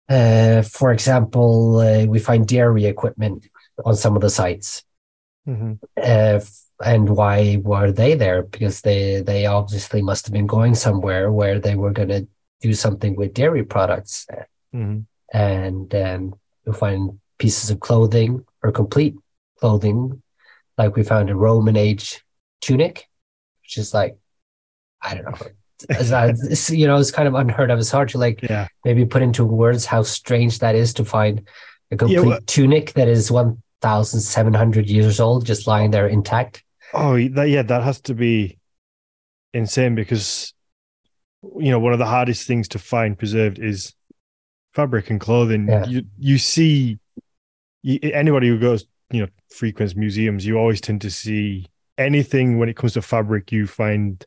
uh, 0.07 0.61
for 0.61 0.91
example, 0.91 1.79
uh, 1.79 2.05
we 2.05 2.19
find 2.19 2.47
dairy 2.47 2.85
equipment 2.85 3.47
on 3.83 3.95
some 3.95 4.15
of 4.15 4.21
the 4.21 4.29
sites. 4.29 4.83
Mm-hmm. 5.47 5.73
Uh, 6.79 6.89
and 6.89 7.09
why 7.09 7.59
were 7.63 7.91
they 7.91 8.15
there? 8.15 8.43
Because 8.43 8.81
they 8.81 9.21
they 9.21 9.45
obviously 9.45 10.01
must 10.01 10.25
have 10.25 10.33
been 10.33 10.47
going 10.47 10.75
somewhere 10.75 11.31
where 11.31 11.59
they 11.59 11.75
were 11.75 11.91
going 11.91 12.09
to 12.09 12.27
do 12.61 12.73
something 12.73 13.15
with 13.15 13.33
dairy 13.33 13.63
products. 13.63 14.27
Mm-hmm. 14.73 14.99
And 15.31 15.95
um, 15.95 16.35
we 16.65 16.73
find 16.73 17.19
pieces 17.37 17.69
of 17.69 17.79
clothing 17.79 18.45
or 18.63 18.71
complete 18.71 19.15
clothing, 19.59 20.21
like 20.77 20.95
we 20.95 21.03
found 21.03 21.29
a 21.29 21.35
Roman 21.35 21.75
age 21.75 22.23
tunic, 22.61 23.07
which 23.61 23.77
is 23.77 23.93
like 23.93 24.17
I 25.01 25.15
don't 25.15 25.25
know, 25.25 25.47
as 25.89 26.69
you 26.69 26.87
know, 26.87 26.97
it's 26.97 27.11
kind 27.11 27.27
of 27.27 27.35
unheard 27.35 27.71
of. 27.71 27.79
It's 27.79 27.91
hard 27.91 28.09
to 28.09 28.17
like 28.17 28.41
yeah. 28.41 28.67
maybe 28.83 29.05
put 29.05 29.21
into 29.21 29.45
words 29.45 29.85
how 29.85 30.03
strange 30.03 30.59
that 30.59 30.75
is 30.75 30.93
to 30.95 31.05
find 31.05 31.47
a 31.91 31.97
complete 31.97 32.15
yeah, 32.15 32.27
well, 32.27 32.39
tunic 32.45 32.93
that 32.93 33.07
is 33.07 33.31
one 33.31 33.61
thousand 33.81 34.19
seven 34.19 34.53
hundred 34.53 34.89
years 34.89 35.19
old 35.19 35.45
just 35.45 35.67
lying 35.67 35.91
there 35.91 36.07
intact. 36.07 36.63
Oh, 36.93 37.13
that 37.29 37.49
yeah, 37.49 37.61
that 37.63 37.83
has 37.83 38.01
to 38.01 38.13
be 38.13 38.57
insane 39.53 39.95
because 39.95 40.53
you 41.41 41.71
know 41.71 41.79
one 41.79 41.93
of 41.93 41.99
the 41.99 42.05
hardest 42.05 42.47
things 42.47 42.67
to 42.69 42.79
find 42.79 43.17
preserved 43.17 43.59
is 43.59 43.93
fabric 44.73 45.09
and 45.09 45.19
clothing. 45.19 45.67
Yeah. 45.67 45.85
You 45.85 46.05
you 46.17 46.37
see 46.37 46.99
you, 47.81 47.99
anybody 48.03 48.47
who 48.47 48.59
goes 48.59 48.85
you 49.11 49.21
know 49.21 49.27
frequents 49.49 49.95
museums, 49.95 50.45
you 50.45 50.57
always 50.57 50.81
tend 50.81 51.01
to 51.01 51.11
see 51.11 51.67
anything 51.97 52.57
when 52.57 52.69
it 52.69 52.75
comes 52.75 52.93
to 52.93 53.01
fabric. 53.01 53.51
You 53.51 53.67
find 53.67 54.25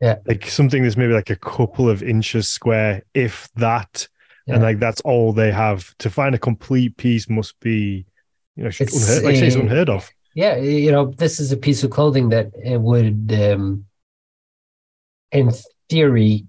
yeah 0.00 0.16
like 0.26 0.46
something 0.46 0.82
that's 0.82 0.96
maybe 0.96 1.12
like 1.12 1.30
a 1.30 1.36
couple 1.36 1.90
of 1.90 2.02
inches 2.02 2.48
square 2.48 3.02
if 3.14 3.48
that 3.56 4.06
yeah. 4.46 4.54
and 4.54 4.62
like 4.62 4.78
that's 4.78 5.00
all 5.00 5.32
they 5.32 5.50
have 5.50 5.96
to 5.98 6.08
find 6.08 6.34
a 6.34 6.38
complete 6.38 6.96
piece 6.96 7.28
must 7.28 7.58
be 7.60 8.06
you 8.54 8.64
know 8.64 8.70
unheard, 8.80 9.24
like 9.24 9.36
say 9.36 9.46
it's 9.48 9.56
unheard 9.56 9.88
of 9.88 10.08
yeah 10.38 10.54
you 10.54 10.92
know 10.92 11.06
this 11.18 11.40
is 11.40 11.50
a 11.50 11.56
piece 11.56 11.82
of 11.82 11.90
clothing 11.90 12.28
that 12.28 12.52
it 12.64 12.80
would 12.80 13.36
um 13.44 13.84
in 15.32 15.50
theory 15.90 16.46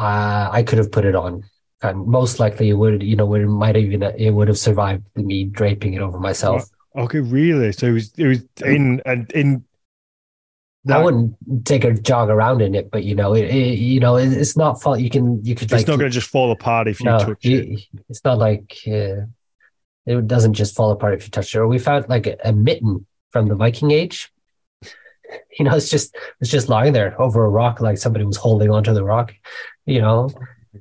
uh, 0.00 0.48
i 0.50 0.62
could 0.62 0.78
have 0.78 0.90
put 0.90 1.04
it 1.04 1.14
on 1.14 1.44
and 1.82 2.06
most 2.06 2.40
likely 2.40 2.70
it 2.70 2.78
would 2.82 3.02
you 3.02 3.14
know 3.14 3.34
it 3.34 3.44
might 3.44 3.76
even 3.76 4.02
it 4.02 4.30
would 4.30 4.48
have 4.48 4.58
survived 4.58 5.04
me 5.14 5.44
draping 5.44 5.92
it 5.92 6.00
over 6.00 6.18
myself 6.18 6.64
okay 6.96 7.20
really 7.20 7.70
so 7.70 7.86
it 7.86 7.92
was 7.92 8.12
it 8.16 8.26
was 8.26 8.42
in 8.64 9.02
and 9.04 9.30
in 9.32 9.62
I 10.90 10.98
wouldn't 10.98 11.36
take 11.64 11.84
a 11.84 11.92
jog 11.94 12.28
around 12.28 12.60
in 12.60 12.74
it, 12.74 12.90
but 12.90 13.04
you 13.04 13.14
know, 13.14 13.34
it, 13.34 13.44
it 13.44 13.78
you 13.78 14.00
know, 14.00 14.16
it, 14.16 14.32
it's 14.32 14.56
not 14.56 14.82
fall. 14.82 14.98
You 14.98 15.10
can, 15.10 15.40
you 15.44 15.54
could. 15.54 15.70
It's 15.70 15.72
like, 15.72 15.86
not 15.86 16.00
going 16.00 16.10
to 16.10 16.14
just 16.14 16.28
fall 16.28 16.50
apart 16.50 16.88
if 16.88 16.98
you 16.98 17.06
no, 17.06 17.20
touch 17.20 17.46
it. 17.46 17.86
It's 18.08 18.24
not 18.24 18.38
like 18.38 18.76
uh, 18.88 19.26
it 20.06 20.26
doesn't 20.26 20.54
just 20.54 20.74
fall 20.74 20.90
apart 20.90 21.14
if 21.14 21.24
you 21.24 21.30
touch 21.30 21.54
it. 21.54 21.58
Or 21.58 21.66
we 21.66 21.78
found 21.78 22.08
like 22.08 22.26
a, 22.26 22.36
a, 22.44 22.52
mitten 22.52 23.06
from 23.30 23.48
the 23.48 23.54
Viking 23.54 23.90
age. 23.90 24.30
You 25.58 25.64
know, 25.64 25.74
it's 25.74 25.88
just 25.88 26.14
it's 26.42 26.50
just 26.50 26.68
lying 26.68 26.92
there 26.92 27.18
over 27.18 27.42
a 27.42 27.48
rock, 27.48 27.80
like 27.80 27.96
somebody 27.96 28.22
was 28.22 28.36
holding 28.36 28.70
onto 28.70 28.92
the 28.92 29.02
rock. 29.02 29.32
You 29.86 30.02
know, 30.02 30.28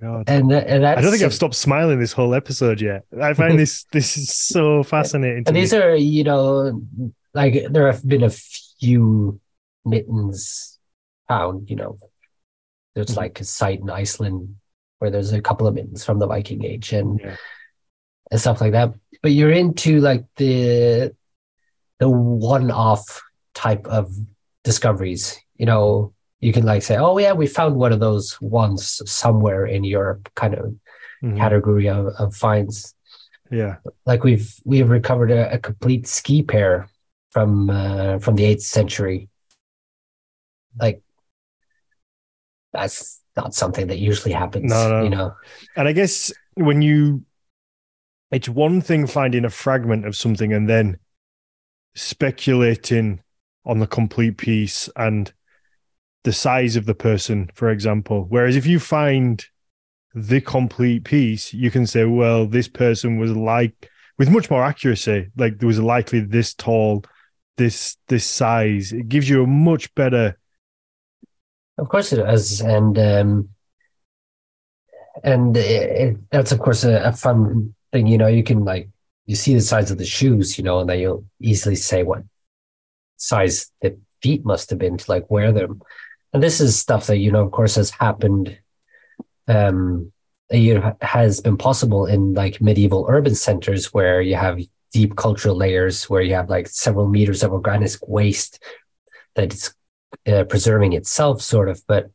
oh 0.04 0.24
and 0.28 0.52
and 0.52 0.86
I 0.86 1.00
don't 1.00 1.10
think 1.10 1.24
I've 1.24 1.34
stopped 1.34 1.56
smiling 1.56 2.02
this 2.02 2.12
whole 2.12 2.36
episode 2.36 2.82
yet. 2.82 3.06
I 3.22 3.34
find 3.34 3.58
this 3.58 3.86
this 3.94 4.18
is 4.18 4.36
so 4.36 4.84
fascinating. 4.84 5.46
And 5.48 5.56
these 5.56 5.72
me. 5.72 5.78
are 5.78 5.96
you 5.96 6.26
know 6.26 6.82
like 7.34 7.66
there 7.70 7.90
have 7.90 8.06
been 8.06 8.24
a 8.24 8.30
few 8.30 9.40
mittens 9.86 10.80
found, 11.28 11.70
you 11.70 11.76
know, 11.76 11.98
there's 12.96 13.08
mm-hmm. 13.08 13.20
like 13.20 13.40
a 13.40 13.44
site 13.46 13.80
in 13.80 13.90
Iceland 13.90 14.56
where 15.00 15.10
there's 15.10 15.34
a 15.34 15.42
couple 15.42 15.68
of 15.68 15.74
mittens 15.74 16.04
from 16.04 16.20
the 16.20 16.28
Viking 16.28 16.64
Age 16.66 16.94
and 16.94 17.20
yeah. 17.20 17.36
And 18.32 18.40
stuff 18.40 18.62
like 18.62 18.72
that. 18.72 18.94
But 19.22 19.32
you're 19.32 19.52
into 19.52 20.00
like 20.00 20.26
the 20.38 21.16
the 22.00 22.10
one-off 22.10 23.22
type 23.54 23.86
of 23.86 24.12
discoveries. 24.64 25.40
You 25.56 25.68
know, 25.68 26.14
you 26.40 26.52
can 26.54 26.66
like 26.66 26.82
say, 26.82 26.98
"Oh 26.98 27.18
yeah, 27.18 27.34
we 27.34 27.46
found 27.46 27.76
one 27.76 27.94
of 27.94 28.00
those 28.00 28.40
once 28.42 29.02
somewhere 29.06 29.66
in 29.66 29.84
Europe," 29.84 30.30
kind 30.36 30.56
of 30.56 30.66
mm-hmm. 31.24 31.38
category 31.38 31.88
of, 31.88 32.08
of 32.18 32.36
finds. 32.36 32.96
Yeah, 33.52 33.78
like 34.06 34.24
we've 34.24 34.56
we've 34.66 34.90
recovered 34.90 35.30
a, 35.30 35.54
a 35.54 35.60
complete 35.60 36.08
ski 36.08 36.42
pair 36.42 36.90
from 37.32 37.70
uh, 37.70 38.20
from 38.20 38.36
the 38.36 38.46
eighth 38.46 38.64
century 38.64 39.30
like 40.80 41.02
that's 42.74 43.22
not 43.36 43.54
something 43.54 43.88
that 43.88 44.00
usually 44.00 44.34
happens. 44.34 44.70
No, 44.70 44.90
no. 44.90 45.04
You 45.04 45.10
know. 45.10 45.36
And 45.76 45.88
I 45.88 45.92
guess 45.92 46.32
when 46.56 46.82
you 46.82 47.24
it's 48.32 48.50
one 48.50 48.82
thing 48.82 49.08
finding 49.08 49.46
a 49.46 49.50
fragment 49.50 50.06
of 50.06 50.16
something 50.16 50.54
and 50.54 50.70
then 50.70 50.98
speculating 51.96 53.22
on 53.66 53.80
the 53.80 53.88
complete 53.88 54.38
piece 54.38 54.90
and 54.96 55.34
the 56.24 56.34
size 56.34 56.76
of 56.76 56.86
the 56.86 56.96
person, 56.96 57.50
for 57.54 57.70
example. 57.70 58.26
Whereas 58.30 58.56
if 58.56 58.66
you 58.66 58.80
find 58.80 59.46
the 60.14 60.42
complete 60.42 61.04
piece, 61.04 61.54
you 61.54 61.72
can 61.72 61.86
say, 61.86 62.06
well, 62.06 62.46
this 62.46 62.68
person 62.68 63.20
was 63.20 63.32
like 63.32 63.90
with 64.18 64.30
much 64.30 64.50
more 64.50 64.64
accuracy, 64.64 65.30
like 65.36 65.58
there 65.58 65.68
was 65.68 65.80
likely 65.80 66.20
this 66.20 66.54
tall, 66.54 67.04
this 67.58 67.98
this 68.08 68.26
size. 68.26 68.94
It 68.94 69.10
gives 69.10 69.28
you 69.30 69.44
a 69.44 69.48
much 69.48 69.94
better. 69.96 70.38
Of 71.78 71.90
course 71.90 72.14
it 72.14 72.18
does, 72.18 72.62
and 72.62 72.98
um, 73.00 73.50
and 75.24 75.58
it, 75.58 75.92
it, 75.92 76.18
that's 76.30 76.52
of 76.52 76.60
course 76.60 76.84
a, 76.84 77.02
a 77.04 77.14
fun 77.14 77.74
thing. 77.92 78.08
You 78.08 78.18
know, 78.18 78.28
you 78.28 78.44
can 78.44 78.64
like 78.66 78.90
you 79.26 79.36
see 79.36 79.54
the 79.54 79.62
size 79.62 79.92
of 79.92 79.98
the 79.98 80.06
shoes, 80.06 80.58
you 80.58 80.64
know, 80.64 80.80
and 80.80 80.90
then 80.90 81.00
you'll 81.00 81.26
easily 81.40 81.76
say 81.76 82.04
what 82.04 82.24
size 83.18 83.72
the 83.82 83.98
feet 84.22 84.44
must 84.46 84.70
have 84.70 84.80
been 84.80 84.98
to 84.98 85.12
like 85.12 85.30
wear 85.30 85.52
them. 85.52 85.82
And 86.34 86.42
this 86.42 86.60
is 86.60 86.80
stuff 86.80 87.08
that, 87.08 87.18
you 87.18 87.32
know, 87.32 87.44
of 87.44 87.52
course, 87.52 87.76
has 87.76 87.92
happened, 87.92 88.58
um, 89.48 90.12
it 90.50 90.84
has 91.02 91.40
been 91.40 91.58
possible 91.58 92.06
in 92.06 92.34
like 92.34 92.62
medieval 92.62 93.06
urban 93.10 93.36
centers 93.36 93.94
where 93.94 94.22
you 94.22 94.36
have 94.36 94.60
deep 94.92 95.16
cultural 95.16 95.56
layers, 95.56 96.10
where 96.10 96.22
you 96.22 96.34
have 96.34 96.50
like 96.50 96.68
several 96.68 97.08
meters 97.08 97.44
of 97.44 97.54
organic 97.54 97.92
waste 98.08 98.62
that 99.36 99.54
it's 99.54 99.74
uh, 100.28 100.44
preserving 100.46 100.94
itself, 100.94 101.42
sort 101.42 101.70
of. 101.70 101.82
But 101.88 102.10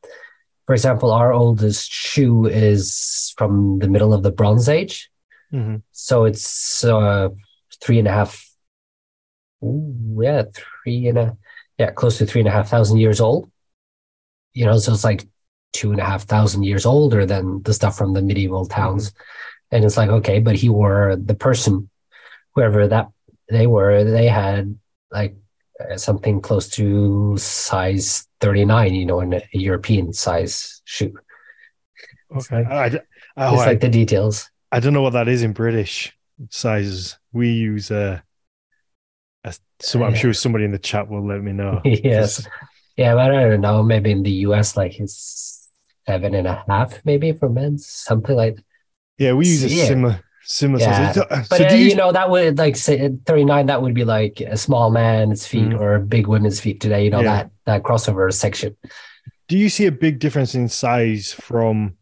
for 0.67 0.75
example, 0.75 1.13
our 1.13 1.33
oldest 1.33 1.91
shoe 1.91 2.47
is 2.47 3.33
from 3.39 3.79
the 3.79 3.89
middle 3.89 4.13
of 4.13 4.23
the 4.23 4.33
Bronze 4.33 4.69
Age. 4.69 5.11
Mm-hmm. 5.57 5.77
So 5.93 6.25
it's 6.25 6.85
uh, 6.85 7.31
three 7.81 7.99
and 7.99 8.09
a 8.09 8.13
half, 8.13 8.47
ooh, 9.65 10.21
yeah, 10.21 10.43
three 10.55 11.09
and 11.09 11.19
a, 11.19 11.37
yeah, 11.79 11.93
close 11.93 12.19
to 12.19 12.27
three 12.27 12.43
and 12.43 12.49
a 12.49 12.53
half 12.53 12.69
thousand 12.69 12.99
years 12.99 13.21
old. 13.21 13.51
You 14.53 14.67
know, 14.67 14.77
so 14.79 14.93
it's 14.93 15.05
like 15.05 15.27
two 15.73 15.93
and 15.93 16.01
a 16.01 16.05
half 16.05 16.25
thousand 16.25 16.65
years 16.65 16.85
older 16.85 17.25
than 17.25 17.63
the 17.63 17.73
stuff 17.73 17.97
from 17.97 18.13
the 18.13 18.23
medieval 18.23 18.67
towns. 18.67 19.13
And 19.71 19.85
it's 19.85 19.97
like, 19.97 20.11
okay, 20.11 20.41
but 20.41 20.57
he 20.57 20.69
wore 20.69 21.17
the 21.17 21.35
person, 21.35 21.89
whoever 22.55 22.87
that 22.89 23.09
they 23.49 23.67
were, 23.67 24.05
they 24.05 24.27
had 24.27 24.79
like 25.11 25.37
uh, 25.81 25.97
something 25.97 26.41
close 26.41 26.69
to 26.71 27.37
size 27.39 28.27
39, 28.41 28.95
you 28.95 29.07
know, 29.07 29.21
in 29.21 29.35
a 29.35 29.43
European 29.53 30.13
size 30.13 30.83
shoe. 30.85 31.15
Okay. 32.35 32.65
I, 32.65 32.85
I, 32.85 32.87
It's 32.87 33.05
oh, 33.37 33.61
I, 33.61 33.67
like 33.67 33.81
the 33.81 33.89
details. 33.89 34.51
I 34.73 34.81
don't 34.81 34.93
know 34.93 35.03
what 35.03 35.13
that 35.15 35.29
is 35.29 35.43
in 35.43 35.53
British 35.53 36.17
sizes. 36.51 37.19
We 37.33 37.51
use 37.51 37.91
uh, 37.91 38.21
a, 39.45 39.55
so 39.81 40.03
I'm 40.05 40.15
sure 40.15 40.33
somebody 40.33 40.65
in 40.65 40.73
the 40.73 40.79
chat 40.79 41.09
will 41.09 41.27
let 41.27 41.43
me 41.43 41.53
know. 41.53 41.81
yes. 41.85 42.47
Yeah, 42.97 43.15
but 43.15 43.35
I 43.35 43.49
don't 43.49 43.61
know. 43.61 43.83
Maybe 43.83 44.11
in 44.11 44.23
the 44.23 44.31
US, 44.49 44.77
like 44.77 44.99
it's 44.99 45.69
seven 46.07 46.35
and 46.35 46.47
a 46.47 46.65
half, 46.69 47.05
maybe 47.05 47.33
for 47.33 47.49
men, 47.49 47.79
something 47.79 48.35
like. 48.35 48.59
Yeah, 49.19 49.33
we 49.33 49.47
use 49.47 49.65
a 49.65 49.69
Yeah. 49.69 49.85
similar 49.87 50.21
similar 50.49 50.81
Yeah, 50.81 51.13
size. 51.13 51.15
So, 51.17 51.27
But 51.29 51.45
so 51.59 51.65
uh, 51.65 51.69
do 51.69 51.77
you, 51.79 51.89
you, 51.89 51.95
know, 51.97 52.13
that 52.13 52.31
would 52.31 52.59
like 52.59 52.77
say 52.77 53.11
thirty 53.27 53.45
nine. 53.45 53.67
That 53.67 53.83
would 53.83 53.95
be 53.95 54.05
like 54.05 54.41
a 54.41 54.57
small 54.57 54.91
man's 54.91 55.47
feet 55.47 55.71
Mm. 55.71 55.81
or 55.81 55.95
a 55.97 56.01
big 56.01 56.27
women's 56.27 56.61
feet 56.61 56.81
today. 56.81 57.05
You 57.05 57.11
know 57.11 57.21
Yeah. 57.21 57.33
that 57.37 57.51
that 57.67 57.83
crossover 57.83 58.33
section. 58.33 58.77
do 59.49 59.57
you 59.57 59.69
see 59.69 59.87
a 59.87 59.93
big 59.93 60.19
difference 60.19 60.55
in 60.55 60.69
size 60.69 61.33
from 61.33 61.97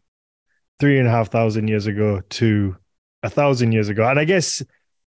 three 0.79 0.99
and 0.99 1.07
a 1.07 1.11
half 1.11 1.29
thousand 1.29 1.67
years 1.67 1.87
ago 1.87 2.21
to 2.29 2.75
a 3.23 3.29
thousand 3.29 3.71
years 3.71 3.89
ago? 3.89 4.07
And 4.07 4.19
I 4.19 4.25
guess 4.25 4.61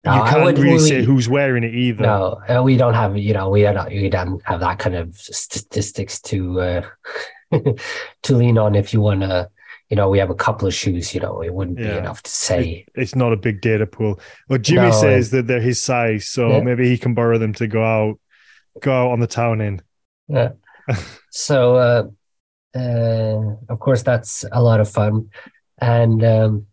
No, 0.04 0.14
you 0.16 0.30
can't 0.30 0.58
really 0.58 0.72
we- 0.74 0.78
say 0.78 1.02
who's 1.02 1.28
wearing 1.28 1.64
it 1.64 1.74
either. 1.74 2.02
No, 2.02 2.40
uh, 2.48 2.62
we 2.62 2.76
don't 2.76 2.94
have. 2.94 3.16
You 3.16 3.34
know, 3.34 3.50
we 3.50 3.62
don't. 3.62 3.88
We 3.88 4.08
don't 4.08 4.40
have 4.44 4.60
that 4.60 4.78
kind 4.78 4.94
of 4.96 5.16
statistics 5.16 6.20
to 6.22 6.60
uh, 6.60 6.82
to 8.22 8.36
lean 8.36 8.58
on. 8.58 8.74
If 8.74 8.92
you 8.92 9.00
want 9.00 9.20
to, 9.22 9.48
you 9.88 9.96
know, 9.96 10.08
we 10.08 10.18
have 10.18 10.30
a 10.30 10.34
couple 10.34 10.66
of 10.68 10.74
shoes. 10.74 11.14
You 11.14 11.20
know, 11.20 11.42
it 11.42 11.52
wouldn't 11.52 11.76
be 11.78 11.84
enough 11.88 12.22
to 12.22 12.30
say. 12.30 12.86
It's 12.94 13.14
not 13.14 13.32
a 13.32 13.36
big 13.36 13.60
data 13.60 13.86
pool. 13.86 14.20
Well, 14.48 14.58
Jimmy 14.58 14.88
No, 14.88 14.90
says 14.92 15.30
that 15.30 15.46
they're 15.46 15.60
his 15.60 15.80
size, 15.82 16.28
so 16.28 16.48
Yeah. 16.50 16.60
maybe 16.60 16.88
he 16.88 16.98
can 16.98 17.14
borrow 17.14 17.38
them 17.38 17.52
to 17.54 17.66
go 17.66 17.82
out, 17.84 18.18
go 18.80 18.92
out 18.92 19.10
on 19.12 19.20
the 19.20 19.26
town 19.26 19.60
in. 19.60 19.82
Yeah. 20.28 20.50
so, 21.30 21.76
uh, 21.76 22.04
uh, 22.78 23.56
of 23.68 23.78
course, 23.80 24.02
that's 24.02 24.44
a 24.52 24.62
lot 24.62 24.80
of 24.80 24.88
fun, 24.90 25.30
and 25.78 26.24
um, 26.24 26.66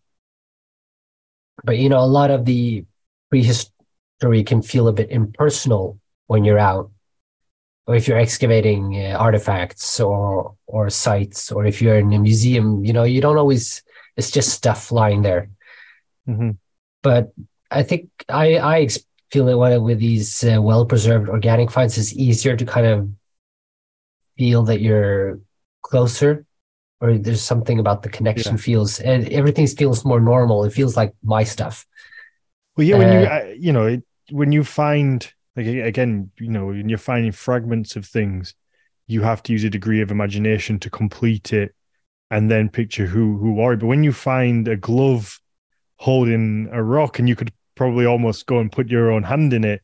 but 1.64 1.78
you 1.78 1.90
know, 1.90 2.00
a 2.00 2.06
lot 2.06 2.32
of 2.32 2.46
the 2.46 2.86
prehistory 3.30 4.44
can 4.46 4.62
feel 4.62 4.88
a 4.88 4.94
bit 4.94 5.12
impersonal 5.12 6.00
when 6.28 6.44
you're 6.44 6.60
out, 6.60 6.92
or 7.88 7.96
if 7.96 8.08
you're 8.08 8.18
excavating 8.18 8.96
uh, 8.96 9.18
artifacts 9.20 10.00
or 10.00 10.56
or 10.68 10.90
sites, 10.90 11.52
or 11.52 11.66
if 11.66 11.82
you're 11.82 11.98
in 11.98 12.14
a 12.14 12.20
museum. 12.20 12.84
You 12.86 12.94
know, 12.94 13.04
you 13.04 13.22
don't 13.22 13.38
always. 13.38 13.84
It's 14.16 14.32
just 14.32 14.50
stuff 14.50 14.92
lying 14.92 15.22
there. 15.24 15.50
Mhm. 16.28 16.58
But 17.02 17.34
I 17.72 17.84
think 17.84 18.10
I 18.30 18.58
I 18.60 18.88
feel 19.32 19.46
that 19.46 19.58
when- 19.58 19.84
with 19.84 20.00
these 20.00 20.44
uh, 20.44 20.62
well 20.62 20.86
preserved 20.86 21.30
organic 21.30 21.72
finds, 21.72 21.98
it's 21.98 22.14
easier 22.14 22.56
to 22.56 22.66
kind 22.66 22.86
of 22.86 23.10
feel 24.38 24.64
that 24.64 24.82
you're 24.82 25.40
closer 25.82 26.46
or 27.04 27.18
there's 27.18 27.42
something 27.44 27.80
about 27.80 28.02
the 28.04 28.10
connection 28.10 28.56
Yeah. 28.58 28.64
feels 28.68 29.00
and 29.02 29.28
everything 29.30 29.68
feels 29.68 30.06
more 30.06 30.22
normal 30.22 30.64
it 30.64 30.74
feels 30.80 30.96
like 30.98 31.14
my 31.24 31.44
stuff 31.44 31.86
Well, 32.76 32.88
yeah, 32.88 32.98
when 32.98 33.12
you 33.12 33.26
Uh, 33.26 33.30
uh, 33.30 33.54
you 33.66 33.72
know 33.74 33.86
it, 33.86 34.04
when 34.32 34.52
you 34.52 34.64
find 34.64 35.18
like 35.56 35.68
again, 35.68 36.32
you 36.40 36.50
know, 36.50 36.66
when 36.68 36.90
you're 36.90 36.98
finding 36.98 37.32
fragments 37.32 37.96
of 37.96 38.06
things, 38.08 38.56
you 39.06 39.22
have 39.22 39.44
to 39.44 39.54
use 39.54 39.64
a 39.64 39.70
degree 39.70 40.02
of 40.02 40.10
imagination 40.12 40.80
to 40.80 40.90
complete 40.90 41.54
it, 41.54 41.76
and 42.32 42.50
then 42.50 42.70
picture 42.70 43.06
who 43.06 43.38
who 43.38 43.60
are. 43.62 43.76
But 43.78 43.88
when 43.88 44.04
you 44.04 44.14
find 44.14 44.68
a 44.68 44.76
glove 44.76 45.40
holding 45.98 46.70
a 46.72 46.82
rock, 46.82 47.20
and 47.20 47.30
you 47.30 47.36
could 47.36 47.52
probably 47.76 48.06
almost 48.06 48.48
go 48.48 48.60
and 48.60 48.72
put 48.72 48.90
your 48.90 49.12
own 49.12 49.24
hand 49.24 49.54
in 49.54 49.64
it, 49.64 49.82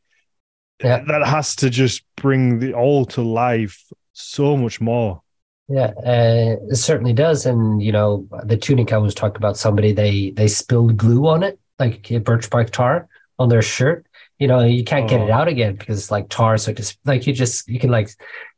Yeah. 0.83 1.03
that 1.07 1.27
has 1.27 1.55
to 1.57 1.69
just 1.69 2.03
bring 2.15 2.59
the 2.59 2.73
all 2.73 3.05
to 3.05 3.21
life 3.21 3.77
so 4.13 4.57
much 4.57 4.81
more. 4.81 5.21
Yeah 5.69 5.91
uh, 6.05 6.55
it 6.69 6.75
certainly 6.75 7.13
does. 7.13 7.45
And 7.45 7.81
you 7.81 7.91
know 7.91 8.27
the 8.43 8.57
tunic 8.57 8.91
i 8.91 8.97
was 8.97 9.13
talking 9.15 9.37
about 9.37 9.57
somebody 9.57 9.91
they 9.93 10.31
they 10.31 10.47
spilled 10.47 10.97
glue 10.97 11.27
on 11.27 11.43
it 11.43 11.59
like 11.77 12.09
birch 12.23 12.49
bark 12.49 12.69
tar 12.71 13.07
on 13.37 13.49
their 13.49 13.61
shirt. 13.61 14.05
You 14.39 14.47
know 14.47 14.59
you 14.61 14.83
can't 14.83 15.09
get 15.09 15.21
it 15.21 15.29
Oh. 15.29 15.33
out 15.33 15.47
again 15.47 15.75
because 15.75 15.97
it's 15.99 16.11
like 16.11 16.27
tar 16.29 16.57
so 16.57 16.73
just 16.73 16.97
like 17.05 17.27
you 17.27 17.33
just 17.33 17.67
you 17.69 17.79
can 17.79 17.91
like 17.91 18.09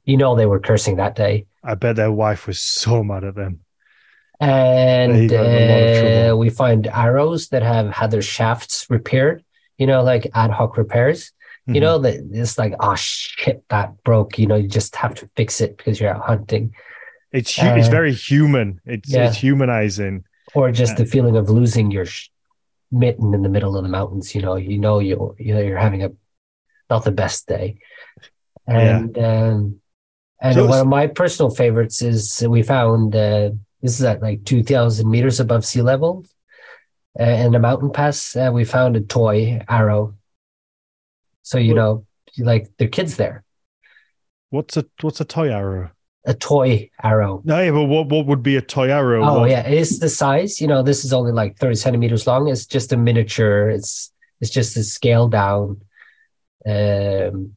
you 0.05 0.17
know 0.17 0.35
they 0.35 0.45
were 0.45 0.59
cursing 0.59 0.95
that 0.97 1.15
day. 1.15 1.45
I 1.63 1.75
bet 1.75 1.95
their 1.95 2.11
wife 2.11 2.47
was 2.47 2.59
so 2.59 3.03
mad 3.03 3.23
at 3.23 3.35
them. 3.35 3.59
and 4.39 5.13
They 5.13 5.27
got 5.27 5.45
in 5.45 5.69
a 5.69 5.71
lot 5.71 6.29
of 6.29 6.33
uh, 6.33 6.37
we 6.37 6.49
find 6.49 6.87
arrows 6.87 7.49
that 7.49 7.61
have 7.63 7.89
had 7.91 8.09
their 8.11 8.21
shafts 8.21 8.87
repaired 8.89 9.43
you 9.77 9.87
know 9.87 10.03
like 10.03 10.27
ad 10.33 10.51
hoc 10.51 10.77
repairs. 10.77 11.31
You 11.67 11.75
Mhm. 11.75 11.81
know 11.81 11.97
that 11.99 12.15
it's 12.31 12.57
like 12.57 12.73
oh 12.79 12.95
shit 12.95 13.63
that 13.69 14.03
broke. 14.03 14.39
You 14.39 14.47
know 14.47 14.55
you 14.55 14.67
just 14.67 14.95
have 14.95 15.13
to 15.15 15.29
fix 15.35 15.61
it 15.61 15.77
because 15.77 15.99
you're 15.99 16.13
out 16.15 16.25
hunting 16.25 16.73
it's 17.31 17.55
hu- 17.55 17.67
it's 17.67 17.87
uh, 17.87 17.91
very 17.91 18.13
human. 18.13 18.81
It's 18.85 19.09
yeah. 19.09 19.27
it's 19.27 19.37
humanizing. 19.37 20.23
or 20.53 20.71
just 20.71 20.97
the 20.97 21.05
feeling 21.05 21.37
of 21.37 21.49
losing 21.49 21.91
your 21.91 22.05
sh- 22.05 22.29
mitten 22.91 23.33
in 23.33 23.41
the 23.41 23.49
middle 23.49 23.77
of 23.77 23.83
the 23.83 23.89
mountains 23.89 24.35
you 24.35 24.41
know 24.41 24.55
you 24.57 24.77
know 24.77 24.99
you 24.99 25.33
you 25.39 25.53
know 25.53 25.61
you're 25.61 25.77
having 25.77 26.03
a 26.03 26.09
not 26.89 27.05
the 27.05 27.11
best 27.11 27.47
day 27.47 27.77
Yeah. 28.67 28.97
and 28.97 29.17
um 29.17 29.79
and 30.41 30.55
So- 30.55 30.67
one 30.67 30.79
of 30.81 30.87
my 30.87 31.07
personal 31.07 31.51
favorites 31.51 32.01
is 32.01 32.43
we 32.55 32.63
found 32.63 33.15
uh 33.15 33.51
this 33.81 33.93
is 33.97 34.03
at 34.03 34.21
like 34.21 34.43
2000 34.43 35.09
meters 35.09 35.39
above 35.39 35.63
sea 35.65 35.81
level 35.81 36.25
uh, 37.17 37.23
in 37.23 37.55
a 37.55 37.59
mountain 37.59 37.91
pass 37.91 38.35
uh, 38.35 38.51
we 38.53 38.65
found 38.65 38.97
a 38.97 39.01
toy 39.01 39.61
arrow 39.69 40.15
so 41.43 41.57
you 41.57 41.73
know 41.73 42.05
like 42.39 42.67
there 42.77 42.87
are 42.87 42.91
kids 42.99 43.15
there 43.15 43.43
What's 44.49 44.75
a 44.75 44.83
what's 44.99 45.21
a 45.21 45.25
toy 45.25 45.47
arrow? 45.49 45.91
A 46.25 46.33
toy 46.35 46.89
arrow 47.01 47.41
No, 47.45 47.59
yeah, 47.59 47.71
but 47.71 47.85
what 47.85 48.07
what 48.09 48.25
would 48.27 48.43
be 48.43 48.55
a 48.55 48.61
toy 48.61 48.89
arrow? 48.89 49.23
Oh 49.23 49.39
What- 49.41 49.49
yeah, 49.49 49.65
it's 49.67 49.97
the 49.99 50.09
size. 50.09 50.61
You 50.61 50.67
know, 50.67 50.83
this 50.83 51.03
is 51.03 51.13
only 51.13 51.31
like 51.31 51.57
thirty 51.57 51.75
centimeters 51.75 52.27
long. 52.27 52.47
It's 52.47 52.65
just 52.67 52.93
a 52.93 52.97
miniature. 52.97 53.69
It's 53.69 54.11
it's 54.39 54.51
just 54.51 54.77
a 54.77 54.83
scaled 54.83 55.31
down. 55.31 55.81
Um, 56.65 57.55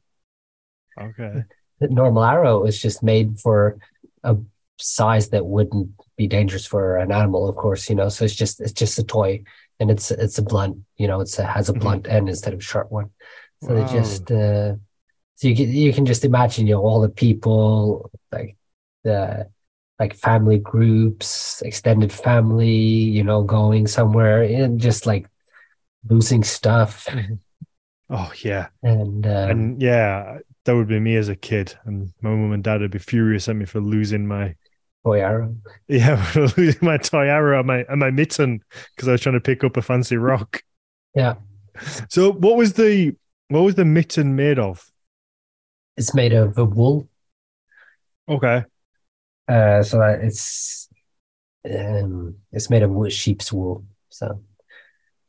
Okay. 0.99 1.43
the 1.79 1.87
normal 1.89 2.23
arrow 2.23 2.63
is 2.65 2.81
just 2.81 3.03
made 3.03 3.39
for 3.39 3.77
a 4.23 4.35
size 4.79 5.29
that 5.29 5.45
wouldn't 5.45 5.89
be 6.15 6.27
dangerous 6.27 6.65
for 6.65 6.97
an 6.97 7.11
animal, 7.11 7.47
of 7.49 7.55
course. 7.55 7.89
You 7.89 7.95
know, 7.95 8.09
so 8.09 8.25
it's 8.25 8.35
just 8.35 8.61
it's 8.61 8.71
just 8.71 8.97
a 8.97 9.03
toy, 9.03 9.43
and 9.79 9.91
it's 9.91 10.09
it's 10.11 10.37
a 10.37 10.41
blunt. 10.43 10.77
You 10.97 11.07
know, 11.07 11.19
it's 11.21 11.37
a, 11.37 11.43
has 11.45 11.69
a 11.69 11.73
Mhm. 11.73 11.81
blunt 11.81 12.07
end 12.07 12.29
instead 12.29 12.53
of 12.53 12.59
a 12.59 12.63
sharp 12.63 12.91
one. 12.91 13.09
So 13.61 13.75
they 13.75 13.85
just 13.93 14.31
uh, 14.31 14.75
so 15.35 15.47
you 15.47 15.55
can 15.55 15.69
you 15.69 15.93
can 15.93 16.05
just 16.05 16.25
imagine 16.25 16.67
you 16.67 16.75
know 16.75 16.81
all 16.81 17.01
the 17.01 17.09
people 17.09 18.11
like 18.31 18.57
the 19.03 19.49
like 19.99 20.13
family 20.13 20.59
groups, 20.59 21.61
extended 21.61 22.11
family, 22.11 22.69
you 22.69 23.23
know, 23.23 23.43
going 23.43 23.87
somewhere 23.87 24.43
and 24.43 24.79
just 24.81 25.05
like 25.05 25.27
losing 26.09 26.43
stuff, 26.43 27.07
Oh 28.09 28.31
yeah, 28.43 28.67
and, 28.83 29.25
um, 29.25 29.49
and 29.49 29.81
yeah, 29.81 30.37
that 30.65 30.75
would 30.75 30.87
be 30.87 30.99
me 30.99 31.15
as 31.15 31.27
a 31.27 31.35
kid, 31.35 31.75
and 31.85 32.13
my 32.21 32.29
mum 32.29 32.51
and 32.51 32.63
dad 32.63 32.81
would 32.81 32.91
be 32.91 32.99
furious 32.99 33.49
at 33.49 33.55
me 33.55 33.65
for 33.65 33.79
losing 33.79 34.27
my 34.27 34.55
boy 35.03 35.21
arrow. 35.21 35.55
yeah, 35.87 36.23
for 36.31 36.47
losing 36.55 36.85
my 36.85 36.97
toy 36.97 37.25
arrow 37.25 37.57
and 37.57 37.67
my 37.67 37.83
and 37.89 37.99
my 37.99 38.11
mitten 38.11 38.63
because 38.95 39.07
I 39.07 39.13
was 39.13 39.21
trying 39.21 39.33
to 39.33 39.41
pick 39.41 39.63
up 39.63 39.75
a 39.75 39.81
fancy 39.81 40.17
rock. 40.17 40.61
Yeah. 41.15 41.35
So 42.09 42.31
what 42.31 42.57
was 42.57 42.73
the 42.73 43.15
what 43.47 43.61
was 43.61 43.73
the 43.73 43.85
mitten 43.85 44.35
made 44.35 44.59
of? 44.59 44.91
It's 45.97 46.13
made 46.13 46.33
of 46.33 46.57
wool, 46.57 47.07
Okay. 48.27 48.65
uh, 49.47 49.83
so 49.83 49.99
that 49.99 50.19
it's 50.21 50.89
um, 51.69 52.35
it's 52.51 52.69
made 52.69 52.83
of 52.83 53.11
sheep's 53.11 53.51
wool. 53.51 53.85
So 54.09 54.41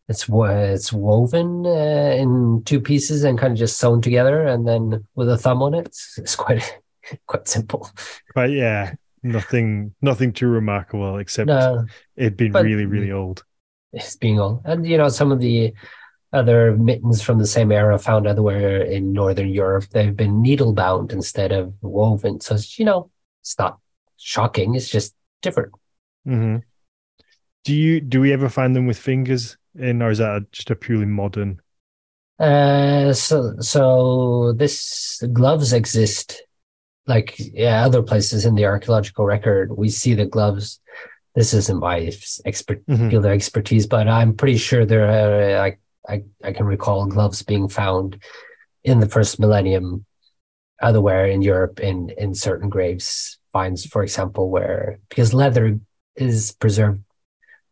it's 0.09 0.27
it's 0.29 0.93
woven 0.93 1.67
uh, 1.67 2.15
in 2.17 2.63
two 2.65 2.81
pieces 2.81 3.25
and 3.25 3.39
kind 3.39 3.53
of 3.53 3.59
just 3.59 3.79
sewn 3.79 4.01
together, 4.01 4.47
and 4.47 4.67
then 4.67 5.05
with 5.15 5.29
a 5.29 5.39
thumb 5.39 5.63
on 5.63 5.75
it. 5.75 5.87
It's, 5.87 6.19
it's 6.19 6.37
quite 6.37 6.81
quite 7.27 7.49
simple. 7.49 7.91
But 8.35 8.51
yeah, 8.51 8.95
nothing 9.23 9.95
nothing 10.03 10.33
too 10.33 10.49
remarkable 10.49 11.19
except 11.19 11.49
No, 11.49 11.87
it'd 12.17 12.37
been 12.37 12.53
really, 12.53 12.87
really 12.87 13.13
old. 13.13 13.45
it's 13.93 14.17
being 14.17 14.39
old, 14.41 14.63
and 14.65 14.87
you 14.87 14.97
know 14.99 15.09
some 15.09 15.33
of 15.33 15.41
the 15.41 15.73
other 16.33 16.77
mittens 16.77 17.23
from 17.23 17.39
the 17.39 17.47
same 17.47 17.73
era 17.73 17.99
found 17.99 18.27
elsewhere 18.27 18.83
in 18.83 19.13
northern 19.13 19.49
Europe. 19.49 19.85
They've 19.91 20.17
been 20.17 20.43
needle 20.43 20.73
bound 20.73 21.13
instead 21.13 21.53
of 21.53 21.75
woven. 21.83 22.41
So 22.41 22.55
it's, 22.57 22.79
you 22.79 22.85
know, 22.85 23.11
it's 23.43 23.59
not 23.59 23.79
shocking. 24.17 24.75
It's 24.75 24.89
just 24.89 25.15
different. 25.43 25.73
hmm 26.25 26.59
Do 27.65 27.75
you 27.75 28.01
do 28.01 28.21
we 28.21 28.33
ever 28.33 28.49
find 28.49 28.75
them 28.77 28.87
with 28.87 28.99
fingers 28.99 29.57
in, 29.75 30.03
or 30.03 30.11
is 30.11 30.19
that 30.19 30.51
just 30.53 30.71
a 30.71 30.77
purely 30.77 31.07
modern? 31.07 31.61
Uh, 32.39 33.13
so 33.13 33.55
so 33.61 34.53
this 34.53 35.23
gloves 35.33 35.73
exist, 35.73 36.43
like 37.07 37.35
yeah, 37.39 37.85
other 37.85 38.03
places 38.03 38.45
in 38.45 38.55
the 38.55 38.67
archaeological 38.67 39.25
record. 39.25 39.77
We 39.77 39.89
see 39.89 40.15
the 40.15 40.27
gloves. 40.27 40.81
This 41.35 41.55
isn't 41.55 41.81
my 41.81 42.11
expert 42.45 42.85
Mhm. 42.87 43.11
field 43.11 43.25
of 43.27 43.31
expertise, 43.33 43.87
but 43.87 44.09
I'm 44.09 44.35
pretty 44.35 44.59
sure 44.59 44.85
there 44.87 45.07
are. 45.07 45.65
I 45.65 45.77
I 46.09 46.23
I 46.43 46.53
can 46.53 46.67
recall 46.67 47.07
gloves 47.07 47.43
being 47.43 47.69
found 47.69 48.23
in 48.85 49.01
the 49.01 49.09
first 49.09 49.41
millennium, 49.41 50.05
otherwhere 50.81 51.27
in 51.27 51.43
Europe 51.43 51.81
in 51.81 52.11
in 52.19 52.35
certain 52.35 52.69
graves 52.69 53.39
finds, 53.53 53.87
for 53.87 54.03
example, 54.03 54.51
where 54.51 54.99
because 55.09 55.33
leather 55.35 55.79
is 56.17 56.53
preserved 56.53 57.01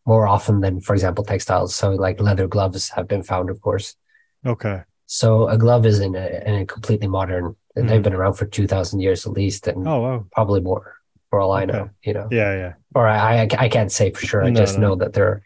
more 0.07 0.27
often 0.27 0.61
than, 0.61 0.81
for 0.81 0.95
example, 0.95 1.25
textiles. 1.25 1.75
So 1.75 1.91
like 1.93 2.21
leather 2.21 2.47
gloves 2.47 2.91
have 2.91 3.09
been 3.09 3.23
found, 3.23 3.49
of 3.51 3.61
course. 3.61 3.97
Okay. 4.45 4.83
So 5.07 5.49
a 5.49 5.57
glove 5.57 5.87
is 5.87 6.01
in 6.01 6.15
a, 6.15 6.43
in 6.47 6.55
a 6.57 6.67
completely 6.67 7.09
modern. 7.09 7.57
Mhm. 7.77 7.89
They've 7.89 8.03
been 8.03 8.15
around 8.15 8.35
for 8.35 8.47
two 8.47 8.67
thousand 8.67 9.01
years 9.01 9.27
at 9.27 9.33
least, 9.33 9.67
and 9.67 9.87
Oh 9.89 10.01
wow. 10.01 10.27
probably 10.33 10.61
more, 10.61 10.97
for 11.31 11.41
all 11.41 11.53
I 11.53 11.63
Okay. 11.65 11.73
know. 11.73 11.91
You 12.03 12.13
know, 12.15 12.29
Yeah, 12.31 12.53
yeah. 12.55 12.73
or 12.95 13.07
I, 13.09 13.43
I 13.43 13.49
I 13.59 13.69
can't 13.69 13.93
say 13.93 14.11
for 14.13 14.25
sure. 14.27 14.45
I 14.45 14.51
No, 14.51 14.61
just 14.61 14.79
no. 14.79 14.89
know 14.89 14.95
that 14.97 15.13
they're 15.13 15.43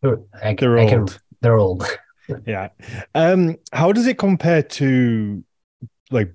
they're 0.00 0.18
I, 0.42 0.54
They're 0.54 0.78
I 0.78 0.88
can- 0.88 1.00
old. 1.00 1.20
they're 1.40 1.58
old. 1.58 1.84
Yeah. 2.46 2.68
Um, 3.14 3.56
how 3.72 3.92
does 3.92 4.06
it 4.06 4.18
compare 4.18 4.62
to 4.62 5.44
like 6.10 6.34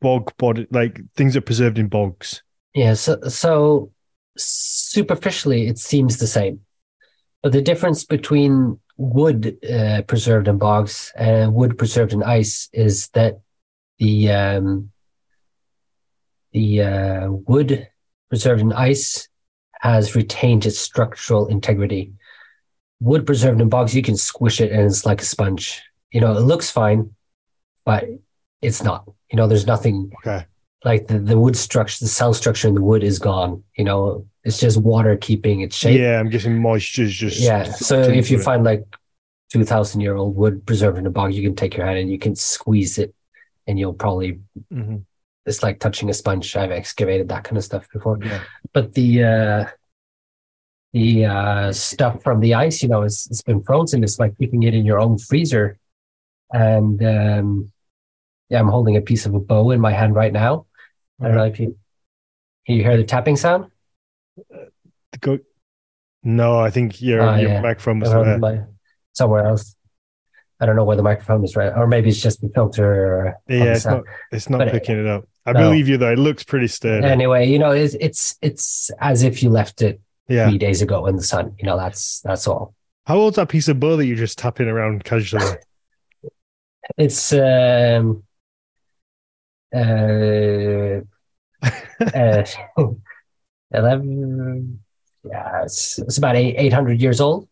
bog 0.00 0.36
body, 0.38 0.66
like 0.70 1.00
things 1.16 1.34
that 1.34 1.40
are 1.40 1.42
preserved 1.42 1.78
in 1.78 1.88
bogs? 1.88 2.42
Yeah. 2.74 2.94
So 2.94 3.20
so 3.28 3.92
superficially, 4.36 5.66
it 5.66 5.78
seems 5.78 6.18
the 6.18 6.26
same, 6.26 6.60
but 7.42 7.52
the 7.52 7.62
difference 7.62 8.04
between 8.04 8.78
wood 8.96 9.56
uh, 9.64 10.02
preserved 10.02 10.46
in 10.46 10.58
bogs 10.58 11.12
and 11.16 11.54
wood 11.54 11.78
preserved 11.78 12.12
in 12.12 12.22
ice 12.22 12.68
is 12.72 13.08
that 13.08 13.40
the 13.98 14.30
um, 14.30 14.90
the 16.52 16.82
uh, 16.82 17.30
wood 17.30 17.88
preserved 18.28 18.60
in 18.60 18.72
ice 18.72 19.28
has 19.80 20.14
retained 20.14 20.66
its 20.66 20.78
structural 20.78 21.46
integrity. 21.46 22.12
Wood 23.00 23.26
preserved 23.26 23.60
in 23.60 23.68
bogs, 23.68 23.94
you 23.94 24.02
can 24.02 24.16
squish 24.16 24.60
it 24.60 24.70
and 24.72 24.82
it's 24.82 25.06
like 25.06 25.22
a 25.22 25.24
sponge. 25.24 25.82
You 26.12 26.20
know, 26.20 26.36
it 26.36 26.40
looks 26.40 26.70
fine, 26.70 27.14
but 27.84 28.04
it's 28.62 28.82
not. 28.82 29.08
You 29.30 29.36
know, 29.36 29.46
there's 29.46 29.66
nothing 29.66 30.10
Okay. 30.26 30.44
like 30.84 31.06
the, 31.06 31.18
the 31.18 31.38
wood 31.38 31.56
structure, 31.56 32.04
the 32.04 32.08
cell 32.08 32.34
structure 32.34 32.68
in 32.68 32.74
the 32.74 32.82
wood 32.82 33.02
is 33.02 33.18
gone. 33.18 33.62
You 33.78 33.84
know, 33.84 34.26
it's 34.44 34.58
just 34.58 34.76
water 34.78 35.16
keeping 35.16 35.60
its 35.60 35.76
shape. 35.76 35.98
Yeah, 35.98 36.18
I'm 36.20 36.28
guessing 36.28 36.58
moisture's 36.60 37.14
just 37.14 37.40
Yeah. 37.40 37.64
So 37.64 38.00
if 38.02 38.30
you 38.30 38.38
it. 38.38 38.42
find 38.44 38.64
like 38.64 38.84
2000 39.52 40.00
year 40.00 40.14
old 40.16 40.36
wood 40.36 40.66
preserved 40.66 40.98
in 40.98 41.06
a 41.06 41.10
bog, 41.10 41.32
you 41.32 41.42
can 41.42 41.56
take 41.56 41.76
your 41.76 41.86
hand 41.86 41.98
and 41.98 42.10
you 42.10 42.18
can 42.18 42.34
squeeze 42.34 42.98
it 42.98 43.14
and 43.66 43.78
you'll 43.78 43.94
probably, 43.94 44.40
Mhm. 44.72 45.04
it's 45.46 45.62
like 45.62 45.78
touching 45.80 46.10
a 46.10 46.14
sponge. 46.14 46.54
I've 46.56 46.70
excavated 46.70 47.28
that 47.28 47.44
kind 47.44 47.56
of 47.56 47.64
stuff 47.64 47.88
before. 47.92 48.18
Yeah. 48.22 48.40
But 48.72 48.94
the, 48.94 49.24
uh, 49.24 49.66
the 50.92 51.24
uh, 51.26 51.72
stuff 51.72 52.22
from 52.22 52.40
the 52.40 52.54
ice, 52.54 52.82
you 52.82 52.88
know, 52.88 53.02
it's, 53.02 53.30
it's 53.30 53.42
been 53.42 53.62
frozen. 53.62 54.02
It's 54.02 54.18
like 54.18 54.36
keeping 54.38 54.62
it 54.64 54.74
in 54.74 54.84
your 54.84 55.00
own 55.00 55.18
freezer. 55.18 55.78
And 56.52 57.00
um, 57.04 57.72
yeah, 58.48 58.58
I'm 58.58 58.68
holding 58.68 58.96
a 58.96 59.00
piece 59.00 59.26
of 59.26 59.34
a 59.34 59.40
bow 59.40 59.70
in 59.70 59.80
my 59.80 59.92
hand 59.92 60.14
right 60.14 60.32
now. 60.32 60.66
I 61.20 61.28
don't 61.28 61.36
know 61.36 61.44
if 61.44 61.60
you, 61.60 61.76
can 62.66 62.76
you 62.76 62.82
hear 62.82 62.96
the 62.96 63.04
tapping 63.04 63.36
sound? 63.36 63.70
Go. 65.20 65.38
No, 66.22 66.58
I 66.58 66.70
think 66.70 67.00
your 67.00 67.22
Ah, 67.22 67.36
your 67.36 67.50
yeah. 67.50 67.60
microphone 67.60 68.00
was 68.00 68.12
my, 68.40 68.60
somewhere 69.12 69.46
else. 69.46 69.76
I 70.60 70.66
don't 70.66 70.76
know 70.76 70.84
where 70.84 70.96
the 70.96 71.02
microphone 71.02 71.42
is 71.44 71.56
right, 71.56 71.72
or 71.74 71.86
maybe 71.86 72.10
it's 72.10 72.20
just 72.20 72.42
the 72.42 72.50
filter. 72.54 73.34
Yeah, 73.48 73.64
it's 73.64 73.86
not. 73.86 74.04
It's 74.30 74.50
not 74.50 74.58
But, 74.58 74.68
uh, 74.68 74.72
picking 74.72 74.98
it 74.98 75.06
up. 75.06 75.26
I 75.46 75.52
no. 75.52 75.60
believe 75.60 75.88
you 75.88 75.96
though. 75.96 76.12
It 76.12 76.18
looks 76.18 76.44
pretty 76.44 76.66
sturdy. 76.66 77.06
Anyway, 77.06 77.48
you 77.48 77.58
know, 77.58 77.70
it's 77.70 77.94
it's 77.98 78.36
it's 78.42 78.90
as 79.00 79.22
if 79.22 79.42
you 79.42 79.48
left 79.48 79.80
it 79.80 80.00
yeah. 80.30 80.48
three 80.48 80.58
days 80.58 80.80
ago 80.80 81.06
in 81.06 81.16
the 81.16 81.22
sun. 81.22 81.54
You 81.58 81.66
know, 81.66 81.76
that's 81.76 82.20
that's 82.20 82.46
all. 82.46 82.74
How 83.06 83.16
old's 83.16 83.36
that 83.36 83.48
piece 83.48 83.68
of 83.68 83.80
bow 83.80 83.96
that 83.96 84.06
you're 84.06 84.16
just 84.16 84.38
tapping 84.38 84.68
around 84.68 85.04
casually? 85.04 85.44
It's 86.98 87.32
um 87.32 88.24
uh, 89.72 91.00
uh 92.14 92.44
eleven. 93.72 94.80
Yeah, 95.22 95.62
it's 95.62 95.98
it's 96.00 96.18
about 96.18 96.34
eight 96.34 96.56
eight 96.58 96.72
hundred 96.72 97.00
years 97.00 97.20
old. 97.20 97.48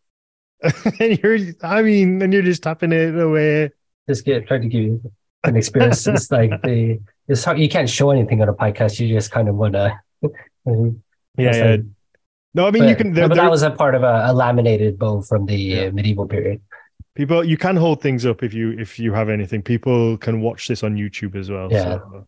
and 1.00 1.18
you're, 1.22 1.38
I 1.62 1.82
mean, 1.82 2.20
and 2.20 2.32
you're 2.32 2.42
just 2.42 2.64
tapping 2.64 2.90
it 2.90 3.16
away. 3.16 3.70
Just 4.08 4.24
get 4.24 4.48
trying 4.48 4.62
to 4.62 4.68
give 4.68 4.82
you 4.82 5.12
an 5.44 5.56
experience. 5.56 6.04
it's 6.08 6.30
like 6.32 6.50
the 6.62 6.98
it's 7.28 7.44
hard. 7.44 7.60
You 7.60 7.68
can't 7.68 7.88
show 7.88 8.10
anything 8.10 8.42
on 8.42 8.48
a 8.48 8.54
podcast. 8.54 8.98
You 8.98 9.14
just 9.14 9.30
kind 9.30 9.48
of 9.48 9.54
want 9.54 9.74
to. 9.74 9.96
Yeah, 10.64 10.90
yeah. 11.36 11.64
like- 11.64 11.84
No, 12.54 12.66
I 12.66 12.70
mean 12.70 12.82
but, 12.84 12.88
you 12.90 12.96
can. 12.96 13.08
no, 13.10 13.14
There, 13.14 13.28
but 13.28 13.34
there- 13.34 13.44
that 13.44 13.50
was 13.50 13.62
a 13.62 13.70
part 13.70 13.94
of 13.94 14.02
a, 14.02 14.24
a 14.26 14.32
laminated 14.32 14.98
bow 14.98 15.22
from 15.22 15.46
the 15.46 15.56
Yeah. 15.56 15.82
uh, 15.86 15.90
medieval 15.92 16.26
period. 16.26 16.60
people 17.14 17.42
you 17.44 17.56
can 17.56 17.74
hold 17.76 18.00
things 18.00 18.24
up 18.24 18.42
if 18.44 18.54
you 18.54 18.70
if 18.78 18.98
you 18.98 19.12
have 19.12 19.28
anything. 19.28 19.60
People 19.62 20.16
can 20.18 20.40
watch 20.40 20.68
this 20.68 20.82
on 20.82 20.94
YouTube 20.96 21.34
as 21.36 21.50
well, 21.50 21.68
Yeah. 21.70 21.84
so 21.98 22.26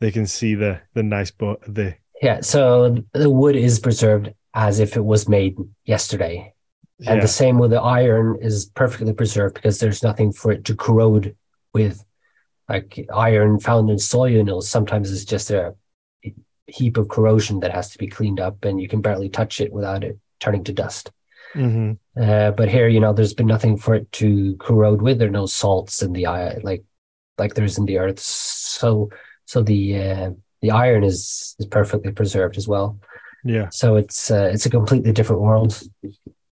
they 0.00 0.10
can 0.10 0.26
see 0.26 0.54
the 0.54 0.80
the 0.94 1.02
nice 1.02 1.30
bow. 1.30 1.56
The 1.66 1.94
Yeah, 2.22 2.40
so 2.40 2.96
the 3.12 3.30
wood 3.30 3.56
is 3.56 3.78
preserved 3.80 4.32
as 4.54 4.80
if 4.80 4.96
it 4.96 5.04
was 5.04 5.28
made 5.28 5.56
yesterday. 5.84 6.52
And 7.06 7.16
yeah, 7.16 7.20
the 7.22 7.28
same 7.28 7.58
with 7.58 7.70
the 7.70 7.80
iron 7.80 8.38
is 8.42 8.66
perfectly 8.74 9.12
preserved 9.14 9.54
because 9.54 9.78
there's 9.78 10.02
nothing 10.02 10.32
for 10.32 10.52
it 10.52 10.64
to 10.66 10.74
corrode 10.76 11.34
with. 11.72 12.04
Like 12.68 13.08
iron 13.12 13.58
found 13.58 13.90
in 13.90 13.98
soil, 13.98 14.28
you 14.28 14.44
know, 14.44 14.60
sometimes 14.60 15.10
it's 15.12 15.24
just 15.24 15.50
a 15.50 15.74
heap 16.70 16.96
of 16.96 17.08
corrosion 17.08 17.60
that 17.60 17.72
has 17.72 17.90
to 17.90 17.98
be 17.98 18.06
cleaned 18.06 18.40
up 18.40 18.64
and 18.64 18.80
you 18.80 18.88
can 18.88 19.00
barely 19.00 19.28
touch 19.28 19.60
it 19.60 19.72
without 19.72 20.04
it 20.04 20.18
turning 20.38 20.64
to 20.64 20.72
dust. 20.72 21.10
Mhm. 21.54 21.98
Uh, 22.20 22.52
but 22.52 22.68
here, 22.68 22.88
you 22.88 23.00
know, 23.00 23.12
there's 23.12 23.34
been 23.34 23.46
nothing 23.46 23.76
for 23.76 23.94
it 23.94 24.10
to 24.12 24.56
corrode 24.58 25.02
with. 25.02 25.18
There 25.18 25.28
are 25.28 25.32
no 25.32 25.46
salts 25.46 26.02
in 26.02 26.12
the 26.12 26.26
iron, 26.26 26.60
like 26.62 26.84
like 27.38 27.54
there's 27.54 27.78
in 27.78 27.86
the 27.86 27.98
earth. 27.98 28.20
So 28.20 29.10
so 29.46 29.62
the 29.62 29.98
uh, 29.98 30.30
the 30.62 30.70
iron 30.70 31.02
is 31.04 31.56
is 31.58 31.66
perfectly 31.66 32.12
preserved 32.12 32.56
as 32.56 32.68
well. 32.68 32.98
yeah. 33.44 33.68
So 33.70 33.96
it's 33.96 34.30
uh, 34.30 34.50
it's 34.52 34.66
a 34.66 34.70
completely 34.70 35.12
different 35.12 35.42
world. 35.42 35.80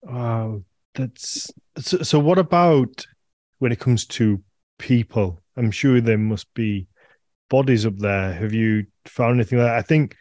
Wow, 0.02 0.64
that's 0.96 1.52
so. 1.78 1.98
So, 2.02 2.20
what 2.20 2.40
about 2.40 3.06
when 3.60 3.72
it 3.72 3.80
comes 3.80 4.06
to 4.18 4.42
people? 4.80 5.42
I'm 5.56 5.72
sure 5.72 6.02
there 6.02 6.18
must 6.18 6.52
be 6.54 6.88
bodies 7.50 7.86
up 7.86 7.98
there. 7.98 8.34
Have 8.34 8.54
you 8.54 8.86
found 9.10 9.36
anything 9.40 9.60
like 9.60 9.68
that? 9.68 9.78
I 9.78 9.82
think 9.82 10.16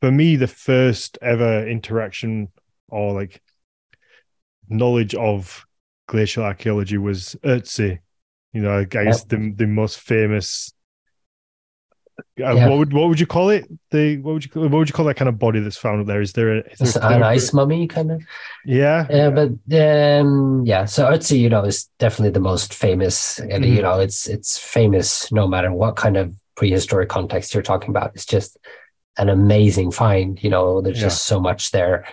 for 0.00 0.10
me, 0.10 0.36
the 0.36 0.48
first 0.48 1.18
ever 1.22 1.66
interaction 1.66 2.48
or 2.88 3.12
like 3.12 3.40
knowledge 4.68 5.14
of 5.14 5.64
glacial 6.08 6.44
archaeology 6.44 6.98
was 6.98 7.36
Ötzi. 7.44 7.98
You 8.52 8.62
know, 8.62 8.78
I 8.78 8.84
guess 8.84 9.24
the 9.24 9.52
the 9.56 9.66
most 9.66 10.00
famous 10.00 10.72
Uh, 12.40 12.54
Yeah. 12.54 12.68
What 12.68 12.78
would 12.78 12.92
what 12.92 13.08
would 13.08 13.20
you 13.20 13.26
call 13.26 13.50
it? 13.50 13.66
The 13.90 14.18
what 14.18 14.34
would 14.34 14.44
you 14.44 14.50
call, 14.50 14.62
what 14.62 14.72
would 14.72 14.88
you 14.88 14.94
call 14.94 15.06
that 15.06 15.16
kind 15.16 15.28
of 15.28 15.38
body 15.38 15.60
that's 15.60 15.76
found 15.76 16.00
up 16.00 16.06
there? 16.06 16.20
Is 16.20 16.32
there 16.32 16.58
a, 16.58 16.62
is 16.70 16.94
there 16.94 17.12
an 17.12 17.22
ice 17.22 17.52
mummy 17.52 17.86
kind 17.86 18.12
of. 18.12 18.22
Yeah, 18.64 19.06
Yeah, 19.10 19.30
but 19.30 19.50
um, 20.20 20.64
yeah. 20.64 20.84
So 20.84 21.06
Ötzi, 21.10 21.38
you 21.38 21.48
know, 21.48 21.64
is 21.64 21.88
definitely 21.98 22.30
the 22.32 22.40
most 22.40 22.74
famous, 22.74 23.38
and 23.38 23.64
Mhm. 23.64 23.76
you 23.76 23.82
know, 23.82 23.98
it's 24.00 24.28
it's 24.28 24.58
famous 24.58 25.30
no 25.32 25.46
matter 25.46 25.72
what 25.72 25.96
kind 25.96 26.16
of 26.16 26.34
prehistoric 26.56 27.08
context 27.08 27.54
you're 27.54 27.62
talking 27.62 27.90
about. 27.90 28.12
It's 28.14 28.26
just 28.26 28.56
an 29.18 29.28
amazing 29.28 29.90
find. 29.92 30.42
You 30.42 30.50
know, 30.50 30.80
there's 30.80 30.98
Yeah. 30.98 31.06
just 31.08 31.26
so 31.26 31.40
much 31.40 31.70
there, 31.70 32.06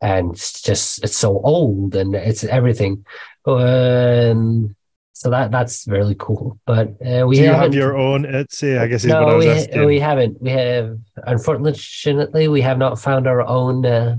and 0.00 0.32
it's 0.32 0.62
just 0.62 1.04
it's 1.04 1.16
so 1.16 1.40
old 1.40 1.94
and 1.94 2.14
it's 2.14 2.44
everything. 2.44 3.04
Um, 3.46 4.74
so 5.12 5.30
that 5.30 5.50
that's 5.50 5.86
really 5.86 6.16
cool. 6.18 6.58
But 6.66 6.88
uh, 7.04 7.26
we 7.26 7.36
Do 7.36 7.42
you 7.42 7.48
have 7.52 7.74
your 7.74 7.96
own 7.96 8.24
Ötzi? 8.24 8.78
I 8.78 8.86
guess 8.86 9.04
is 9.04 9.10
no, 9.10 9.36
we, 9.38 9.48
asking. 9.48 9.84
we 9.84 10.00
haven't. 10.00 10.40
We 10.40 10.50
have, 10.50 10.98
unfortunately, 11.26 12.48
we 12.48 12.62
have 12.62 12.78
not 12.78 12.98
found 12.98 13.26
our 13.26 13.42
own 13.42 13.84
uh, 13.84 14.16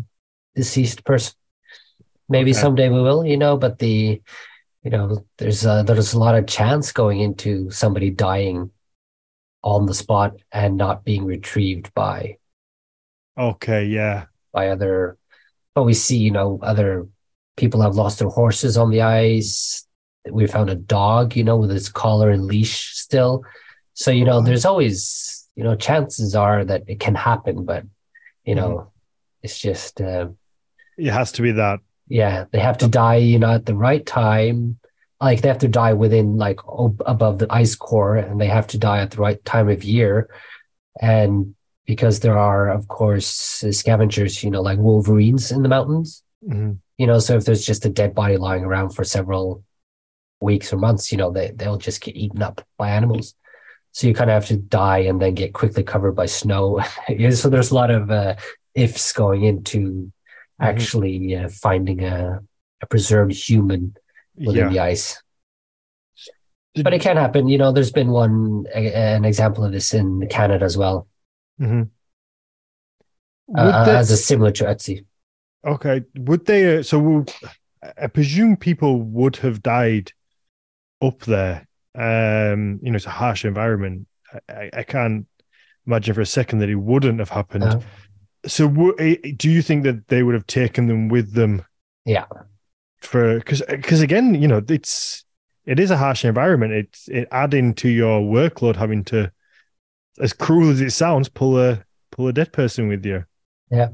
deceased 0.56 1.04
person. 1.04 1.34
Maybe 2.30 2.52
Okay. 2.52 2.60
someday 2.62 2.90
we 2.90 3.02
will, 3.02 3.26
you 3.26 3.38
know. 3.38 3.58
But 3.58 3.80
the, 3.80 4.22
you 4.84 4.92
know, 4.92 5.26
there's 5.38 5.66
a, 5.66 5.84
there's 5.86 6.14
a 6.14 6.20
lot 6.20 6.36
of 6.38 6.46
chance 6.48 6.92
going 6.92 7.20
into 7.20 7.70
somebody 7.72 8.10
dying 8.12 8.70
on 9.64 9.86
the 9.86 9.94
spot 9.94 10.36
and 10.52 10.78
not 10.78 11.04
being 11.06 11.26
retrieved 11.26 11.94
by 11.94 12.38
okay, 13.38 13.86
yeah. 13.86 14.26
by 14.54 14.70
other. 14.70 15.18
But 15.76 15.84
we 15.84 15.94
see, 15.94 16.18
you 16.18 16.32
know, 16.32 16.60
other 16.62 17.08
people 17.58 17.82
have 17.82 17.96
lost 17.96 18.20
their 18.20 18.28
horses 18.30 18.78
on 18.78 18.90
the 18.90 19.02
ice. 19.02 19.88
We 20.30 20.46
found 20.48 20.70
a 20.70 20.76
dog, 20.76 21.36
you 21.36 21.44
know, 21.44 21.58
with 21.58 21.72
its 21.72 21.90
collar 21.90 22.30
and 22.30 22.46
leash 22.46 22.94
still. 22.96 23.44
So, 23.94 24.12
you 24.12 24.26
know, 24.26 24.40
Wow. 24.40 24.46
there's 24.46 24.66
always, 24.66 25.48
you 25.56 25.64
know, 25.64 25.76
chances 25.76 26.36
are 26.36 26.64
that 26.66 26.84
it 26.88 27.00
can 27.00 27.16
happen, 27.16 27.66
but, 27.66 27.84
you 28.44 28.56
know, 28.56 28.70
Mm-hmm. 28.70 28.88
it's 29.44 29.60
just, 29.60 30.02
uh, 30.02 30.28
It 30.98 31.12
has 31.12 31.32
to 31.34 31.42
be 31.42 31.52
that. 31.54 31.80
yeah, 32.08 32.46
they 32.52 32.60
have 32.60 32.78
to 32.80 32.88
die, 32.88 33.16
you 33.18 33.40
know, 33.40 33.52
at 33.54 33.66
the 33.66 33.76
right 33.76 34.06
time. 34.06 34.78
Like 35.22 35.42
they 35.42 35.48
have 35.50 35.60
to 35.60 35.68
die 35.68 35.94
within 35.94 36.38
like 36.38 36.68
ob- 36.68 37.04
above 37.06 37.38
the 37.38 37.48
ice 37.52 37.76
core 37.76 38.18
and 38.18 38.42
they 38.42 38.48
have 38.48 38.68
to 38.68 38.78
die 38.80 39.00
at 39.00 39.12
the 39.12 39.18
right 39.22 39.44
time 39.46 39.70
of 39.70 39.84
year. 39.84 40.30
And 41.00 41.56
because 41.86 42.20
there 42.22 42.38
are, 42.38 42.70
of 42.70 42.88
course, 42.88 43.64
scavengers, 43.72 44.44
you 44.44 44.50
know, 44.50 44.62
like 44.62 44.80
wolverines 44.80 45.52
in 45.52 45.62
the 45.64 45.70
mountains, 45.70 46.24
Mhm. 46.48 46.80
you 46.98 47.06
know, 47.06 47.20
so 47.20 47.38
if 47.38 47.46
there's 47.46 47.64
just 47.66 47.86
a 47.86 47.90
dead 47.90 48.16
body 48.16 48.38
lying 48.38 48.64
around 48.66 48.90
for 48.96 49.04
several 49.04 49.64
weeks 50.42 50.74
or 50.74 50.78
months, 50.78 51.12
you 51.12 51.18
know, 51.20 51.32
they, 51.32 51.52
they'll 51.56 51.78
just 51.78 52.02
get 52.02 52.16
eaten 52.16 52.42
up 52.42 52.66
by 52.78 52.90
animals. 52.90 53.36
So 53.92 54.08
you 54.08 54.14
kind 54.16 54.30
of 54.32 54.36
have 54.36 54.48
to 54.48 54.58
die 54.58 55.00
and 55.00 55.22
then 55.22 55.36
get 55.36 55.54
quickly 55.54 55.84
covered 55.84 56.14
by 56.14 56.26
snow. 56.26 56.82
So 57.32 57.50
there's 57.50 57.70
a 57.72 57.76
lot 57.76 57.92
of 57.92 58.10
uh, 58.10 58.36
ifs 58.74 59.14
going 59.14 59.44
into 59.44 59.80
Mhm. 59.80 60.12
actually 60.60 61.36
uh, 61.36 61.50
finding 61.50 62.04
a, 62.04 62.40
a 62.82 62.86
preserved 62.88 63.34
human 63.34 63.96
within 64.46 64.66
Yeah. 64.66 64.70
the 64.70 64.80
ice. 64.80 65.22
But 66.84 66.94
it 66.94 67.02
can 67.02 67.18
happen. 67.18 67.48
You 67.50 67.58
know, 67.58 67.72
there's 67.72 67.92
been 67.92 68.10
one, 68.12 68.66
an 68.74 69.26
example 69.26 69.66
of 69.66 69.72
this 69.74 69.94
in 69.94 70.26
Canada 70.30 70.64
as 70.64 70.78
well, 70.78 71.08
Mhm. 71.60 71.90
uh, 73.58 73.86
they- 73.86 73.96
as 73.98 74.10
a 74.12 74.18
similar 74.18 74.52
to 74.52 74.64
Ötzi. 74.66 75.06
Okay. 75.66 76.04
Would 76.18 76.46
they? 76.46 76.78
Uh, 76.78 76.84
so 76.84 77.00
will- 77.00 77.26
I 77.98 78.08
presume 78.08 78.56
people 78.58 79.02
would 79.02 79.36
have 79.38 79.62
died 79.62 80.12
up 81.02 81.20
there. 81.22 81.68
Um, 81.96 82.80
you 82.82 82.92
know, 82.92 82.96
it's 82.96 83.06
a 83.06 83.10
harsh 83.10 83.44
environment. 83.44 84.08
I, 84.48 84.70
I, 84.74 84.84
can't 84.84 85.28
imagine 85.86 86.14
for 86.14 86.22
a 86.22 86.26
second 86.26 86.60
that 86.60 86.70
it 86.70 86.76
wouldn't 86.76 87.20
have 87.20 87.30
happened. 87.30 87.64
Uh, 87.66 87.82
So, 88.46 88.66
wo- 88.68 88.94
eh, 88.98 89.18
do 89.36 89.52
you 89.52 89.62
think 89.62 89.84
that 89.84 90.08
they 90.08 90.24
would 90.24 90.34
have 90.36 90.48
taken 90.48 90.88
them 90.88 91.10
with 91.10 91.34
them? 91.34 91.64
Yeah. 92.06 92.26
For 93.02 93.40
because 93.40 93.62
because 93.68 94.02
again, 94.02 94.36
you 94.36 94.48
know, 94.48 94.62
it's 94.68 95.26
it 95.66 95.80
is 95.80 95.92
a 95.92 95.98
harsh 95.98 96.26
environment. 96.26 96.74
It's 96.74 97.08
it 97.08 97.28
adding 97.32 97.74
to 97.76 97.90
your 97.90 98.22
workload, 98.22 98.76
having 98.76 99.04
to, 99.06 99.32
as 100.20 100.34
cruel 100.34 100.70
as 100.70 100.82
it 100.82 100.92
sounds, 100.92 101.30
pull 101.30 101.60
a 101.60 101.84
pull 102.12 102.28
a 102.28 102.34
dead 102.34 102.54
person 102.54 102.88
with 102.88 103.06
you. 103.06 103.26
Yeah, 103.70 103.90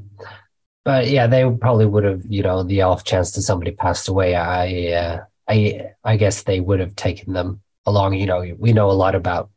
but 0.84 1.08
yeah, 1.08 1.26
they 1.26 1.44
probably 1.60 1.84
would 1.84 2.04
have, 2.04 2.22
you 2.26 2.42
know, 2.42 2.62
the 2.62 2.80
off 2.80 3.04
chance 3.04 3.32
that 3.32 3.42
somebody 3.42 3.72
passed 3.72 4.08
away. 4.08 4.34
I, 4.34 4.92
uh, 4.92 5.24
I, 5.46 5.90
I 6.02 6.16
guess 6.16 6.44
they 6.44 6.60
would 6.60 6.80
have 6.80 6.96
taken 6.96 7.34
them 7.34 7.60
along. 7.84 8.14
You 8.14 8.24
know, 8.24 8.54
we 8.58 8.72
know 8.72 8.90
a 8.90 8.92
lot 8.92 9.14
about 9.14 9.50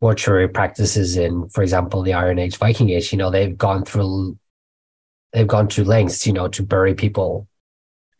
mortuary 0.00 0.48
practices 0.48 1.18
in, 1.18 1.50
for 1.50 1.62
example, 1.62 2.02
the 2.02 2.14
Iron 2.14 2.38
Age, 2.38 2.56
Viking 2.56 2.88
Age. 2.88 3.12
You 3.12 3.18
know, 3.18 3.30
they've 3.30 3.58
gone 3.58 3.84
through, 3.84 4.38
they've 5.34 5.46
gone 5.46 5.68
through 5.68 5.84
lengths, 5.84 6.26
you 6.26 6.32
know, 6.32 6.48
to 6.48 6.62
bury 6.62 6.94
people 6.94 7.46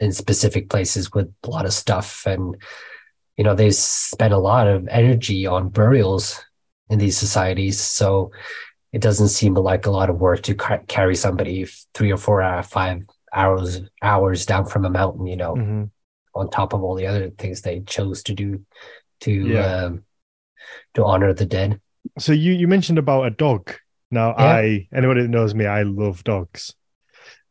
in 0.01 0.13
specific 0.13 0.69
places 0.69 1.13
with 1.13 1.33
a 1.45 1.51
lot 1.51 1.65
of 1.67 1.73
stuff, 1.73 2.25
and 2.27 2.57
you 3.37 3.45
know, 3.45 3.55
they've 3.55 3.75
spent 3.75 4.33
a 4.33 4.39
lot 4.39 4.67
of 4.67 4.89
energy 4.89 5.47
on 5.47 5.69
burials 5.69 6.43
in 6.89 6.99
these 6.99 7.17
societies. 7.19 7.79
So 7.81 8.31
it 8.93 9.03
doesn't 9.03 9.29
seem 9.29 9.55
like 9.55 9.85
a 9.87 9.91
lot 9.91 10.09
of 10.09 10.19
work 10.21 10.43
to 10.43 10.55
ca- 10.55 10.79
carry 10.89 11.17
somebody 11.17 11.67
three 11.93 12.11
or 12.13 12.17
four 12.17 12.43
or 12.43 12.63
five 12.63 13.03
hours 13.35 13.81
hours 14.03 14.47
down 14.47 14.65
from 14.65 14.85
a 14.87 14.91
mountain 14.91 15.27
you 15.27 15.37
know 15.37 15.55
Mhm. 15.55 15.91
on 16.35 16.49
top 16.49 16.73
of 16.73 16.83
all 16.83 16.95
the 16.95 17.07
other 17.07 17.29
things 17.31 17.61
they 17.61 17.81
chose 17.81 18.23
to 18.23 18.35
do 18.35 18.65
to 19.21 19.31
Yeah. 19.33 19.85
um, 19.85 20.05
to 20.95 21.05
honor 21.05 21.35
the 21.35 21.45
dead 21.45 21.81
So 22.19 22.33
you 22.33 22.53
you 22.53 22.69
mentioned 22.69 22.99
about 22.99 23.27
a 23.27 23.31
dog. 23.31 23.75
Now 24.11 24.29
Yeah. 24.39 24.45
I 24.45 24.89
anyone 24.95 25.19
that 25.19 25.29
knows 25.29 25.55
me, 25.55 25.67
I 25.67 25.83
love 25.83 26.25
dogs. 26.25 26.75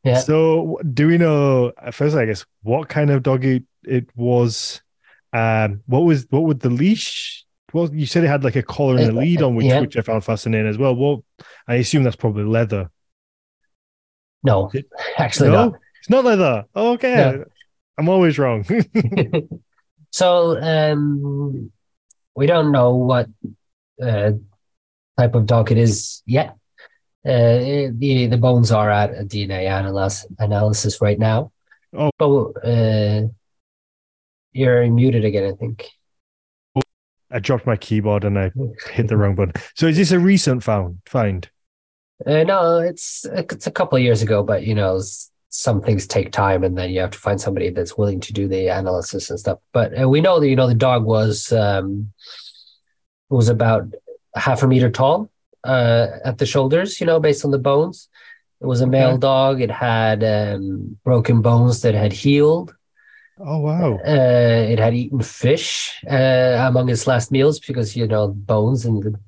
Yeah. 0.06 0.20
So 0.20 0.80
do 0.94 1.08
we 1.08 1.18
know 1.18 1.74
first? 1.92 2.16
I 2.16 2.26
guess 2.26 2.46
what 2.62 2.88
kind 2.90 3.10
of 3.10 3.24
dog 3.24 3.44
it, 3.44 3.64
it 3.84 4.08
was? 4.16 4.82
Um, 5.34 5.82
what 5.88 6.02
was 6.02 6.28
what 6.30 6.44
would 6.44 6.60
the 6.60 6.70
leash? 6.70 7.44
Well, 7.74 7.94
you 7.94 8.06
said 8.06 8.24
it 8.24 8.28
had 8.28 8.44
like 8.44 8.56
a 8.56 8.64
collar 8.64 8.98
and 8.98 9.10
a 9.10 9.20
lead 9.20 9.42
on, 9.42 9.56
which 9.56 9.66
yeah. 9.66 9.82
which 9.82 9.98
I 9.98 10.02
found 10.02 10.24
fascinating 10.24 10.68
as 10.68 10.78
well. 10.78 10.96
Well, 10.96 11.26
I 11.68 11.76
assume 11.76 12.04
that's 12.04 12.16
probably 12.16 12.44
leather. 12.44 12.90
no 14.44 14.70
It- 14.74 14.86
actually 15.18 15.50
no, 15.50 15.56
not 15.70 15.80
it's 16.00 16.10
not 16.10 16.24
leather. 16.24 16.66
Oh, 16.76 16.94
okay, 16.94 17.16
No. 17.16 17.46
I'm 17.98 18.08
always 18.08 18.38
wrong. 18.38 18.64
so 20.12 20.62
um 20.62 21.72
we 22.36 22.46
don't 22.46 22.72
know 22.72 22.96
what 22.96 23.28
uh, 24.02 24.32
type 25.18 25.34
of 25.36 25.46
dog 25.48 25.72
it 25.72 25.78
is 25.80 26.22
yet 26.28 26.56
uh, 27.26 27.90
the 27.98 28.28
the 28.30 28.38
bones 28.38 28.72
are 28.72 28.92
at 28.92 29.10
a 29.12 29.24
DNA 29.24 29.68
analysis 29.68 30.28
analysis 30.38 31.02
right 31.02 31.18
now. 31.18 31.52
Oh. 31.98 32.12
but 32.20 32.28
uh, 32.64 33.28
you're 34.52 34.88
muted 34.88 35.26
again. 35.26 35.52
I 35.52 35.56
think. 35.56 35.90
I 37.32 37.40
dropped 37.40 37.66
my 37.66 37.78
keyboard 37.78 38.24
and 38.24 38.38
I 38.38 38.52
hit 38.92 39.08
the 39.08 39.18
wrong 39.18 39.34
button. 39.36 39.54
So 39.76 39.88
is 39.88 39.98
this 39.98 40.12
a 40.12 40.20
recent 40.20 40.64
found 40.64 41.00
find? 41.06 41.50
Uh, 42.26 42.44
no, 42.44 42.78
it's 42.78 43.26
it's 43.34 43.66
a 43.66 43.72
couple 43.72 43.98
of 43.98 44.04
years 44.04 44.22
ago, 44.22 44.44
but 44.44 44.64
you 44.64 44.76
know, 44.76 45.02
some 45.50 45.82
things 45.82 46.06
take 46.06 46.32
time, 46.32 46.64
and 46.64 46.78
then 46.78 46.92
you 46.92 47.02
have 47.02 47.12
to 47.12 47.18
find 47.18 47.42
somebody 47.42 47.72
that's 47.72 47.98
willing 47.98 48.20
to 48.20 48.34
do 48.34 48.48
the 48.48 48.68
analysis 48.68 49.32
and 49.32 49.40
stuff. 49.40 49.58
But 49.74 50.00
uh, 50.00 50.08
we 50.08 50.22
know 50.22 50.40
that 50.40 50.48
you 50.48 50.56
know 50.56 50.68
the 50.68 50.76
dog 50.76 51.06
was 51.06 51.52
um, 51.52 52.14
was 53.30 53.50
about 53.50 53.92
half 54.36 54.62
a 54.62 54.68
meter 54.68 54.92
tall 54.92 55.32
uh, 55.66 56.08
at 56.24 56.38
the 56.38 56.46
shoulders, 56.46 57.00
you 57.02 57.08
know, 57.08 57.20
based 57.20 57.46
on 57.46 57.52
the 57.52 57.60
bones. 57.60 58.10
It 58.62 58.68
was 58.68 58.82
a 58.82 58.88
male 58.88 59.12
Okay. 59.12 59.20
dog. 59.20 59.62
It 59.62 59.72
had 59.72 60.24
um, 60.24 60.98
broken 61.04 61.42
bones 61.42 61.82
that 61.82 61.94
had 61.94 62.14
healed. 62.14 62.74
Oh 63.38 63.60
wow. 63.60 63.96
Uh, 63.96 64.72
it 64.72 64.80
had 64.80 64.94
eaten 64.94 65.22
fish 65.22 65.92
uh, 66.10 66.66
among 66.70 66.90
its 66.90 67.06
last 67.06 67.32
meals 67.32 67.60
because 67.60 67.96
you 67.96 68.08
know 68.08 68.30
bones 68.30 68.86
in 68.86 69.02
the 69.02 69.20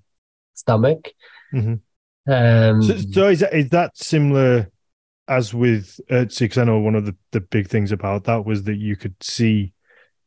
stomach. 0.53 1.09
Mhm. 1.53 1.81
Um, 2.27 2.81
So, 2.81 2.97
so 2.97 3.27
is 3.29 3.39
that 3.41 3.53
is 3.53 3.69
that 3.69 3.97
similar 3.97 4.71
as 5.27 5.53
with 5.53 5.99
Ötzi? 6.09 6.39
Because 6.39 6.57
I 6.57 6.63
know 6.63 6.79
one 6.79 6.95
of 6.95 7.05
the, 7.05 7.15
the 7.31 7.41
big 7.41 7.67
things 7.67 7.91
about 7.91 8.23
that 8.25 8.45
was 8.45 8.63
that 8.63 8.75
you 8.77 8.95
could 8.95 9.15
see, 9.21 9.73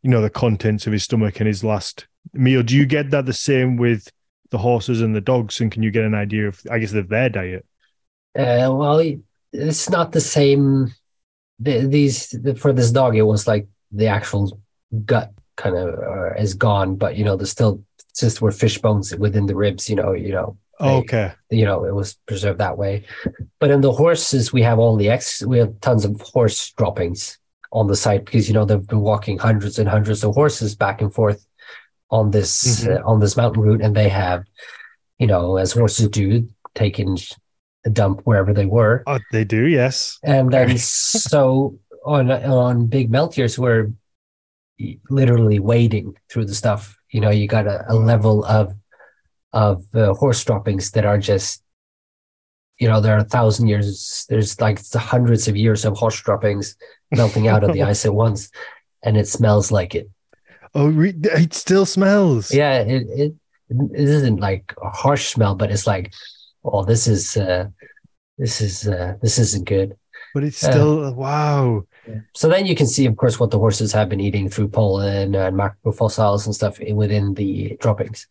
you 0.03 0.11
know, 0.11 0.21
the 0.21 0.31
contents 0.31 0.87
of 0.87 0.93
his 0.93 1.05
stomach 1.05 1.41
in 1.41 1.47
his 1.47 1.65
last 1.65 2.07
meal. 2.35 2.63
Do 2.63 2.77
you 2.77 2.87
get 2.87 3.11
that 3.11 3.25
the 3.27 3.33
same 3.33 3.77
with 3.79 4.09
the 4.51 4.59
horses 4.59 5.01
and 5.01 5.15
the 5.15 5.21
dogs? 5.21 5.61
And 5.61 5.71
can 5.73 5.83
you 5.83 5.91
get 5.91 6.05
an 6.05 6.15
idea 6.15 6.49
of, 6.49 6.61
I 6.71 6.79
guess, 6.79 6.93
of 6.93 7.09
their 7.09 7.29
diet? 7.29 7.67
Uh, 8.39 8.71
well, 8.73 9.03
it's 9.53 9.91
not 9.91 10.13
the 10.13 10.21
same. 10.21 10.93
The, 11.59 11.87
these 11.87 12.31
the, 12.31 12.55
for 12.55 12.73
this 12.73 12.91
dog, 12.91 13.17
it 13.17 13.23
was 13.23 13.47
like 13.47 13.69
the 13.93 14.07
actual 14.07 14.61
gut 15.05 15.33
kind 15.57 15.77
of 15.77 15.99
uh, 15.99 16.35
is 16.35 16.55
gone, 16.55 16.97
but 16.97 17.17
you 17.17 17.25
know, 17.25 17.37
there's 17.37 17.51
still 17.51 17.83
just 18.17 18.41
were 18.41 18.51
fish 18.53 18.79
bones 18.79 19.15
within 19.17 19.47
the 19.47 19.55
ribs. 19.57 19.89
You 19.91 19.97
know, 19.97 20.13
you 20.13 20.33
know, 20.33 20.57
They- 20.81 20.87
Okay. 20.99 21.33
you 21.51 21.65
know, 21.65 21.85
it 21.85 21.95
was 21.95 22.15
preserved 22.27 22.59
that 22.61 22.79
way. 22.79 23.05
But 23.59 23.71
in 23.71 23.83
the 23.83 23.93
horses, 23.93 24.53
we 24.53 24.63
have 24.63 24.79
all 24.79 24.97
the 24.97 25.11
ex. 25.11 25.45
We 25.45 25.59
have 25.59 25.79
tons 25.81 26.05
of 26.05 26.21
horse 26.21 26.73
droppings 26.73 27.39
on 27.73 27.87
the 27.87 27.97
site 27.97 28.25
because 28.25 28.49
you 28.49 28.55
know 28.55 28.65
they've 28.65 28.87
been 28.87 29.01
walking 29.01 29.39
hundreds 29.39 29.79
and 29.79 29.89
hundreds 29.89 30.25
of 30.25 30.35
horses 30.35 30.75
back 30.75 31.01
and 31.03 31.13
forth 31.13 31.47
on 32.11 32.31
this 32.31 32.85
Mhm. 32.85 32.97
uh, 32.99 33.03
on 33.09 33.21
this 33.21 33.37
mountain 33.37 33.63
route, 33.63 33.81
and 33.83 33.95
they 33.95 34.09
have, 34.09 34.45
you 35.19 35.27
know, 35.27 35.57
as 35.57 35.73
horses 35.73 36.09
do, 36.09 36.49
taking 36.75 37.17
a 37.87 37.91
dump 37.91 38.21
wherever 38.25 38.53
they 38.53 38.67
were. 38.67 39.03
Oh, 39.07 39.19
they 39.33 39.45
do, 39.45 39.67
yes. 39.67 40.19
And 40.23 40.53
then 40.53 40.77
so 40.79 41.79
on 42.05 42.31
on 42.31 42.87
big 42.87 43.11
melt 43.11 43.37
years, 43.39 43.59
we're 43.59 43.93
literally 45.11 45.59
wading 45.59 46.17
through 46.29 46.47
the 46.47 46.55
stuff. 46.55 46.97
You 47.11 47.21
know, 47.21 47.31
you 47.31 47.47
got 47.47 47.67
a, 47.67 47.85
a 47.93 47.95
level 47.95 48.45
of 48.45 48.75
of 49.53 49.85
uh, 49.95 50.15
horse 50.15 50.43
droppings 50.45 50.93
that 50.93 51.05
are 51.05 51.19
just, 51.19 51.63
you 52.79 52.87
know, 52.89 53.01
there 53.01 53.15
are 53.17 53.19
a 53.21 53.25
thousand 53.25 53.67
years. 53.69 54.25
There's 54.29 54.61
like 54.61 54.81
hundreds 54.95 55.49
of 55.49 55.57
years 55.57 55.85
of 55.85 55.97
horse 55.97 56.21
droppings 56.23 56.77
melting 57.11 57.49
out 57.49 57.65
of 57.65 57.73
the 57.73 57.83
ice 57.91 58.07
at 58.07 58.15
once, 58.15 58.51
and 59.03 59.17
it 59.17 59.27
smells 59.29 59.71
like 59.73 59.95
it. 59.95 60.09
Oh, 60.75 60.89
re- 60.89 61.15
it 61.17 61.55
still 61.55 61.87
smells. 61.87 62.53
Yeah, 62.53 62.81
it 62.81 63.07
it, 63.09 63.35
it 63.69 64.09
isn't 64.09 64.41
like 64.41 64.75
a 64.83 64.91
harsh 64.91 65.29
smell, 65.29 65.55
but 65.55 65.71
it's 65.71 65.87
like, 65.87 66.13
oh, 66.65 66.85
this 66.85 67.07
is 67.07 67.37
uh, 67.37 67.69
this 68.39 68.61
is 68.61 68.87
uh, 68.87 69.15
this 69.23 69.39
isn't 69.39 69.67
good. 69.67 69.97
But 70.35 70.45
it's 70.45 70.59
still 70.59 71.07
uh, 71.07 71.13
wow. 71.13 71.87
So 72.35 72.49
then 72.49 72.67
you 72.67 72.75
can 72.75 72.87
see, 72.87 73.07
of 73.07 73.17
course, 73.17 73.39
what 73.39 73.51
the 73.51 73.59
horses 73.59 73.93
have 73.93 74.09
been 74.09 74.21
eating 74.21 74.49
through 74.49 74.69
pollen 74.69 75.35
and 75.35 75.57
macrofossils 75.57 76.47
and 76.47 76.55
stuff 76.55 76.79
within 76.93 77.35
the 77.35 77.77
droppings. 77.81 78.27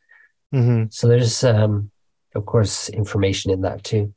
Mm-hmm. 0.54 0.86
So 0.90 1.08
there's, 1.08 1.44
um, 1.44 1.92
of 2.36 2.46
course, 2.46 2.90
information 2.90 3.52
in 3.52 3.62
that 3.62 3.84
too. 3.84 4.14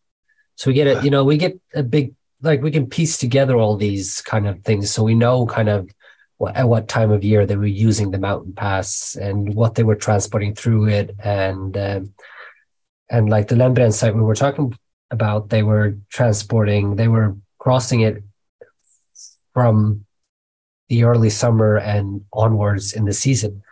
So 0.56 0.70
we 0.70 0.74
get 0.74 0.86
it, 0.86 1.04
you 1.04 1.10
know, 1.10 1.24
we 1.24 1.36
get 1.36 1.58
a 1.74 1.82
big, 1.82 2.14
like 2.40 2.62
we 2.62 2.70
can 2.70 2.86
piece 2.86 3.18
together 3.18 3.56
all 3.56 3.76
these 3.76 4.20
kind 4.22 4.46
of 4.46 4.62
things. 4.62 4.90
So 4.90 5.02
we 5.02 5.14
know 5.14 5.46
kind 5.46 5.68
of 5.68 5.88
at 6.48 6.68
what 6.68 6.88
time 6.88 7.10
of 7.10 7.24
year 7.24 7.46
they 7.46 7.56
were 7.56 7.66
using 7.66 8.10
the 8.10 8.18
mountain 8.18 8.52
pass 8.52 9.14
and 9.16 9.54
what 9.54 9.74
they 9.74 9.82
were 9.82 9.94
transporting 9.94 10.54
through 10.54 10.88
it. 10.88 11.14
And, 11.18 11.76
um, 11.76 12.14
and 13.10 13.28
like 13.28 13.48
the 13.48 13.54
Lendbreen 13.54 13.92
site 13.92 14.14
we 14.14 14.22
were 14.22 14.34
talking 14.34 14.76
about, 15.10 15.50
they 15.50 15.62
were 15.62 15.98
transporting, 16.08 16.96
they 16.96 17.08
were 17.08 17.36
crossing 17.58 18.00
it 18.00 18.22
from 19.52 20.04
the 20.88 21.04
early 21.04 21.30
summer 21.30 21.76
and 21.76 22.24
onwards 22.32 22.92
in 22.92 23.04
the 23.04 23.12
season. 23.12 23.62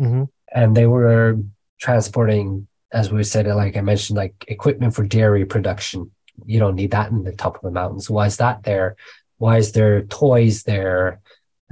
Mm-hmm. 0.00 0.24
And 0.54 0.76
they 0.76 0.86
were 0.86 1.38
transporting, 1.80 2.68
as 2.92 3.10
we 3.10 3.24
said, 3.24 3.46
like 3.46 3.76
I 3.76 3.80
mentioned, 3.80 4.16
like 4.16 4.44
equipment 4.48 4.94
for 4.94 5.04
dairy 5.04 5.44
production. 5.44 6.10
You 6.44 6.60
don't 6.60 6.76
need 6.76 6.92
that 6.92 7.10
in 7.10 7.24
the 7.24 7.32
top 7.32 7.56
of 7.56 7.62
the 7.62 7.70
mountains. 7.70 8.08
Why 8.08 8.26
is 8.26 8.36
that 8.38 8.62
there? 8.62 8.96
Why 9.38 9.58
is 9.58 9.72
there 9.72 10.02
toys 10.02 10.62
there? 10.62 11.20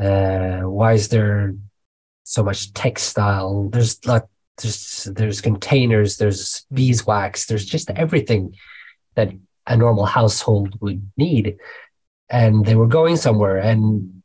Uh, 0.00 0.60
why 0.62 0.94
is 0.94 1.08
there 1.08 1.54
so 2.24 2.42
much 2.42 2.72
textile? 2.72 3.68
There's 3.68 4.04
like 4.06 4.24
there's 4.60 5.04
there's 5.12 5.40
containers, 5.40 6.16
there's 6.16 6.64
beeswax, 6.72 7.46
there's 7.46 7.66
just 7.66 7.90
everything 7.90 8.54
that 9.14 9.30
a 9.66 9.76
normal 9.76 10.06
household 10.06 10.78
would 10.80 11.10
need. 11.16 11.56
And 12.28 12.64
they 12.64 12.76
were 12.76 12.86
going 12.86 13.16
somewhere. 13.16 13.58
And 13.58 14.22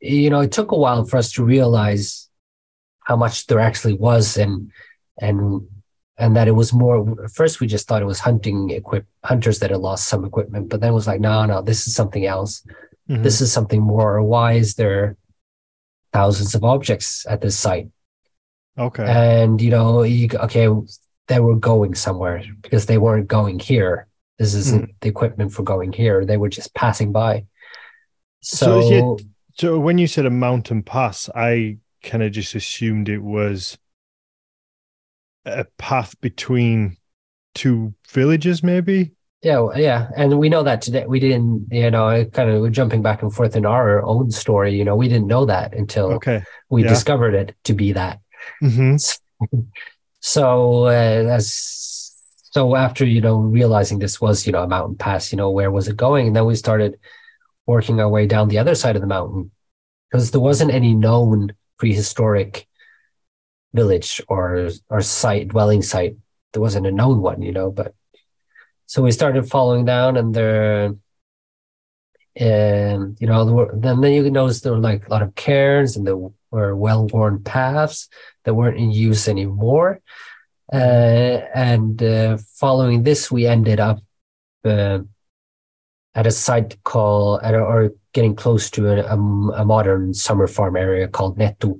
you 0.00 0.30
know, 0.30 0.40
it 0.40 0.52
took 0.52 0.72
a 0.72 0.76
while 0.76 1.04
for 1.04 1.16
us 1.16 1.32
to 1.32 1.44
realize 1.44 2.28
how 3.00 3.16
much 3.16 3.46
there 3.46 3.60
actually 3.60 3.94
was 3.94 4.36
and 4.36 4.70
and 5.20 5.66
and 6.16 6.36
that 6.36 6.48
it 6.48 6.52
was 6.52 6.72
more 6.72 7.28
first 7.28 7.60
we 7.60 7.66
just 7.66 7.88
thought 7.88 8.02
it 8.02 8.06
was 8.06 8.20
hunting 8.20 8.70
equip 8.70 9.06
hunters 9.24 9.58
that 9.58 9.70
had 9.70 9.80
lost 9.80 10.06
some 10.06 10.24
equipment 10.24 10.68
but 10.68 10.80
then 10.80 10.90
it 10.90 10.94
was 10.94 11.06
like 11.06 11.20
no 11.20 11.44
no 11.46 11.62
this 11.62 11.86
is 11.86 11.94
something 11.94 12.26
else 12.26 12.64
Mhm. 13.10 13.22
this 13.24 13.40
is 13.40 13.52
something 13.52 13.80
more 13.82 14.22
why 14.22 14.52
is 14.52 14.74
there 14.76 15.16
thousands 16.12 16.54
of 16.54 16.62
objects 16.64 17.26
at 17.28 17.40
this 17.40 17.58
site 17.58 17.88
okay. 18.78 19.04
and 19.04 19.60
you 19.60 19.70
know 19.70 20.02
you, 20.04 20.28
okay 20.46 20.68
they 21.26 21.40
were 21.40 21.56
going 21.56 21.94
somewhere 21.94 22.42
because 22.62 22.86
they 22.86 22.98
weren't 22.98 23.26
going 23.28 23.58
here 23.58 24.06
this 24.38 24.54
isn't 24.54 24.94
the 25.00 25.08
equipment 25.08 25.52
for 25.52 25.62
going 25.64 25.92
here 25.92 26.24
they 26.24 26.36
were 26.36 26.48
just 26.48 26.72
passing 26.74 27.10
by 27.12 27.44
So 28.42 28.80
so, 28.80 29.16
it- 29.16 29.26
so 29.58 29.78
when 29.78 29.98
you 29.98 30.06
said 30.06 30.24
a 30.24 30.30
mountain 30.30 30.82
pass, 30.82 31.28
I 31.34 31.76
kind 32.02 32.22
of 32.22 32.32
just 32.32 32.54
assumed 32.54 33.08
it 33.10 33.22
was 33.22 33.76
a 35.44 35.64
path 35.76 36.18
between 36.22 36.96
two 37.54 37.92
villages, 38.08 38.62
maybe. 38.62 39.12
Yeah, 39.42 39.68
yeah, 39.74 40.10
and 40.16 40.38
we 40.38 40.50
know 40.50 40.62
that 40.64 40.82
today. 40.82 41.06
We 41.06 41.18
didn't, 41.18 41.68
you 41.70 41.90
know, 41.90 42.06
I 42.06 42.24
kind 42.24 42.50
of 42.50 42.60
we're 42.60 42.68
jumping 42.68 43.00
back 43.02 43.22
and 43.22 43.32
forth 43.32 43.56
in 43.56 43.64
our 43.64 44.02
own 44.04 44.30
story. 44.30 44.76
You 44.76 44.84
know, 44.84 44.96
we 44.96 45.08
didn't 45.08 45.28
know 45.28 45.46
that 45.46 45.74
until 45.74 46.12
Okay. 46.12 46.42
we 46.68 46.82
yeah. 46.82 46.88
discovered 46.88 47.34
it 47.34 47.56
to 47.64 47.72
be 47.72 47.92
that. 47.92 48.20
hmm 48.60 48.96
So 50.20 50.84
uh, 50.84 50.90
as 50.90 52.12
so 52.52 52.76
after 52.76 53.06
you 53.06 53.20
know 53.20 53.38
realizing 53.38 53.98
this 53.98 54.20
was 54.20 54.46
you 54.46 54.52
know 54.52 54.62
a 54.62 54.68
mountain 54.68 54.96
pass, 54.96 55.32
you 55.32 55.36
know 55.36 55.50
where 55.50 55.70
was 55.70 55.88
it 55.88 55.96
going, 55.96 56.26
and 56.26 56.36
then 56.36 56.44
we 56.44 56.54
started 56.54 56.98
working 57.66 58.00
our 58.00 58.08
way 58.08 58.26
down 58.26 58.48
the 58.48 58.58
other 58.58 58.74
side 58.74 58.96
of 58.96 59.02
the 59.02 59.08
mountain 59.08 59.50
because 60.10 60.30
there 60.32 60.40
wasn't 60.40 60.72
any 60.72 60.94
known 60.94 61.54
prehistoric 61.78 62.66
village 63.72 64.20
or 64.28 64.68
or 64.88 65.00
site 65.00 65.48
dwelling 65.48 65.82
site. 65.82 66.16
There 66.52 66.62
wasn't 66.62 66.86
a 66.86 66.92
known 66.92 67.20
one, 67.20 67.42
you 67.42 67.52
know, 67.52 67.70
but 67.70 67.94
so 68.90 69.02
we 69.02 69.12
started 69.12 69.48
following 69.48 69.84
down, 69.84 70.16
and 70.16 70.34
there, 70.34 70.96
and 72.34 73.16
you 73.20 73.26
know, 73.28 73.70
then 73.72 74.00
then 74.00 74.12
you 74.12 74.28
notice 74.32 74.62
there 74.62 74.72
were 74.72 74.80
like 74.80 75.06
a 75.06 75.10
lot 75.10 75.22
of 75.22 75.36
cairns, 75.36 75.96
and 75.96 76.04
there 76.04 76.16
were 76.50 76.74
well-worn 76.74 77.40
paths 77.44 78.08
that 78.42 78.54
weren't 78.54 78.78
in 78.78 78.90
use 78.90 79.28
anymore. 79.28 80.00
Uh, 80.72 81.38
and 81.54 82.02
uh, 82.02 82.36
following 82.56 83.04
this, 83.04 83.30
we 83.30 83.46
ended 83.46 83.78
up 83.78 84.00
uh, 84.64 84.98
at 86.16 86.26
a 86.26 86.32
site 86.32 86.82
called, 86.82 87.42
at 87.44 87.54
or 87.54 87.92
getting 88.12 88.34
close 88.34 88.70
to 88.70 88.88
a, 88.88 89.04
a, 89.04 89.16
a 89.62 89.64
modern 89.64 90.12
summer 90.14 90.48
farm 90.48 90.76
area 90.76 91.06
called 91.06 91.38
Netto. 91.38 91.78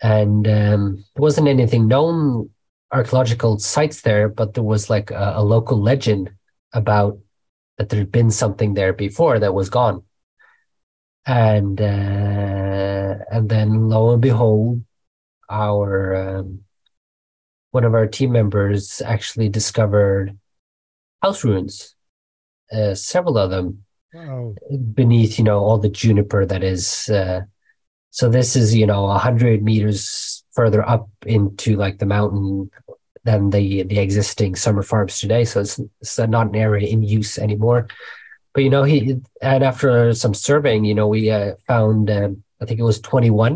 And 0.00 0.48
um, 0.48 1.04
there 1.14 1.20
wasn't 1.20 1.48
anything 1.48 1.86
known 1.86 2.48
archaeological 2.92 3.58
sites 3.58 4.02
there, 4.02 4.28
but 4.28 4.54
there 4.54 4.64
was 4.64 4.90
like 4.90 5.10
a, 5.10 5.34
a 5.36 5.42
local 5.42 5.80
legend 5.80 6.30
about 6.72 7.18
that 7.76 7.88
there 7.88 8.00
had 8.00 8.12
been 8.12 8.30
something 8.30 8.74
there 8.74 8.92
before 8.92 9.38
that 9.38 9.54
was 9.54 9.70
gone. 9.70 10.02
And 11.26 11.80
uh, 11.80 13.14
and 13.30 13.48
then 13.48 13.88
lo 13.88 14.12
and 14.12 14.22
behold, 14.22 14.82
our 15.50 16.16
um, 16.38 16.64
one 17.70 17.84
of 17.84 17.94
our 17.94 18.06
team 18.06 18.32
members 18.32 19.02
actually 19.02 19.48
discovered 19.48 20.38
house 21.22 21.44
ruins, 21.44 21.94
uh, 22.72 22.94
several 22.94 23.38
of 23.38 23.50
them 23.50 23.84
Wow. 24.12 24.54
beneath, 24.94 25.38
you 25.38 25.44
know, 25.44 25.58
all 25.60 25.78
the 25.78 25.88
juniper 25.88 26.46
that 26.46 26.62
is. 26.62 27.08
Uh, 27.08 27.42
so 28.10 28.28
this 28.28 28.56
is, 28.56 28.74
you 28.74 28.86
know, 28.86 29.06
a 29.06 29.18
hundred 29.18 29.62
meters 29.62 30.44
further 30.58 30.82
up 30.94 31.06
into 31.36 31.76
like 31.84 31.96
the 31.98 32.06
mountain 32.16 32.70
than 33.28 33.50
the 33.50 33.84
the 33.90 33.98
existing 34.06 34.56
summer 34.64 34.82
farms 34.90 35.14
today. 35.22 35.44
So 35.50 35.60
it's, 35.60 35.78
it's 36.02 36.18
not 36.36 36.48
an 36.50 36.56
area 36.56 36.86
in 36.94 37.02
use 37.18 37.38
anymore. 37.46 37.80
But 38.54 38.64
you 38.64 38.70
know, 38.74 38.82
he 38.92 38.98
and 39.52 39.62
after 39.70 39.90
some 40.22 40.34
surveying, 40.34 40.84
you 40.90 40.94
know, 40.98 41.08
we 41.16 41.22
uh, 41.30 41.54
found 41.70 42.10
um, 42.10 42.30
I 42.60 42.64
think 42.66 42.80
it 42.80 42.88
was 42.90 43.00
twenty 43.10 43.30
one 43.30 43.54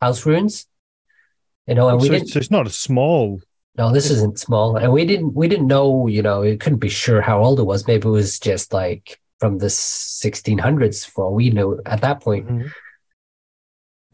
house 0.00 0.20
ruins. 0.26 0.54
You 1.68 1.74
know, 1.74 1.88
and 1.90 1.98
we 2.00 2.06
So, 2.06 2.12
didn't. 2.12 2.22
it's- 2.28 2.32
so 2.34 2.38
it's 2.42 2.50
not 2.58 2.66
a 2.72 2.74
small. 2.88 3.40
No, 3.80 3.92
this 3.92 4.08
isn't 4.16 4.38
small, 4.38 4.68
and 4.80 4.90
we 4.96 5.04
didn't 5.10 5.32
we 5.40 5.48
didn't 5.52 5.66
know. 5.76 6.06
You 6.16 6.22
know, 6.22 6.38
it 6.50 6.60
couldn't 6.62 6.78
be 6.88 6.88
sure 7.04 7.20
how 7.28 7.36
old 7.44 7.58
it 7.60 7.66
was. 7.72 7.86
Maybe 7.90 8.06
it 8.08 8.18
was 8.22 8.38
just 8.50 8.72
like 8.82 9.04
from 9.40 9.58
the 9.58 9.68
1600s, 9.68 11.04
for 11.12 11.24
all 11.26 11.34
we 11.34 11.50
know 11.50 11.68
at 11.94 12.00
that 12.06 12.18
point. 12.26 12.46
Mhm. 12.48 12.70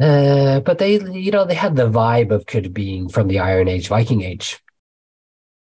Uh, 0.01 0.61
but 0.61 0.79
they, 0.79 0.99
you 0.99 1.31
know, 1.31 1.45
they 1.45 1.55
had 1.55 1.77
the 1.77 1.89
vibe 1.89 2.31
of 2.31 2.47
could 2.47 2.73
being 2.73 3.09
from 3.09 3.29
the 3.29 3.39
Iron 3.39 3.69
Age, 3.69 3.89
Viking 3.89 4.23
Age, 4.23 4.61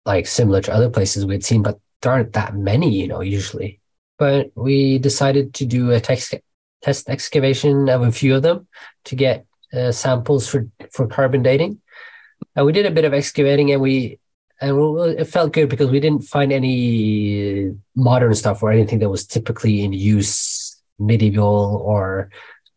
like 0.06 0.28
similar 0.28 0.62
to 0.62 0.74
other 0.74 0.90
places 0.90 1.26
we'd 1.26 1.46
seen, 1.46 1.64
but 1.64 1.80
there 2.02 2.12
aren't 2.12 2.34
that 2.34 2.56
many, 2.56 2.90
you 2.90 3.08
know, 3.08 3.22
usually. 3.22 3.80
But 4.18 4.52
we 4.56 5.00
decided 5.00 5.54
to 5.56 5.66
do 5.66 5.92
a 5.92 6.00
text, 6.00 6.36
test 6.82 7.10
excavation 7.10 7.90
of 7.90 8.02
a 8.02 8.12
few 8.12 8.36
of 8.36 8.44
them 8.44 8.68
to 9.06 9.16
get 9.16 9.46
uh, 9.74 9.92
samples 9.92 10.48
for 10.48 10.68
for 10.92 11.08
carbon 11.08 11.42
dating. 11.42 11.82
And 12.56 12.66
we 12.66 12.74
did 12.74 12.86
a 12.86 12.92
bit 12.92 13.06
of 13.06 13.14
excavating, 13.14 13.72
and 13.72 13.82
we 13.82 14.20
and 14.62 15.18
it 15.18 15.26
felt 15.26 15.54
good 15.54 15.70
because 15.70 15.90
we 15.90 16.00
didn't 16.00 16.24
find 16.24 16.52
any 16.52 17.74
modern 17.96 18.34
stuff 18.34 18.62
or 18.62 18.72
anything 18.72 19.00
that 19.00 19.10
was 19.10 19.26
typically 19.26 19.84
in 19.84 19.94
use 19.94 20.82
medieval 21.00 21.82
or 21.86 22.30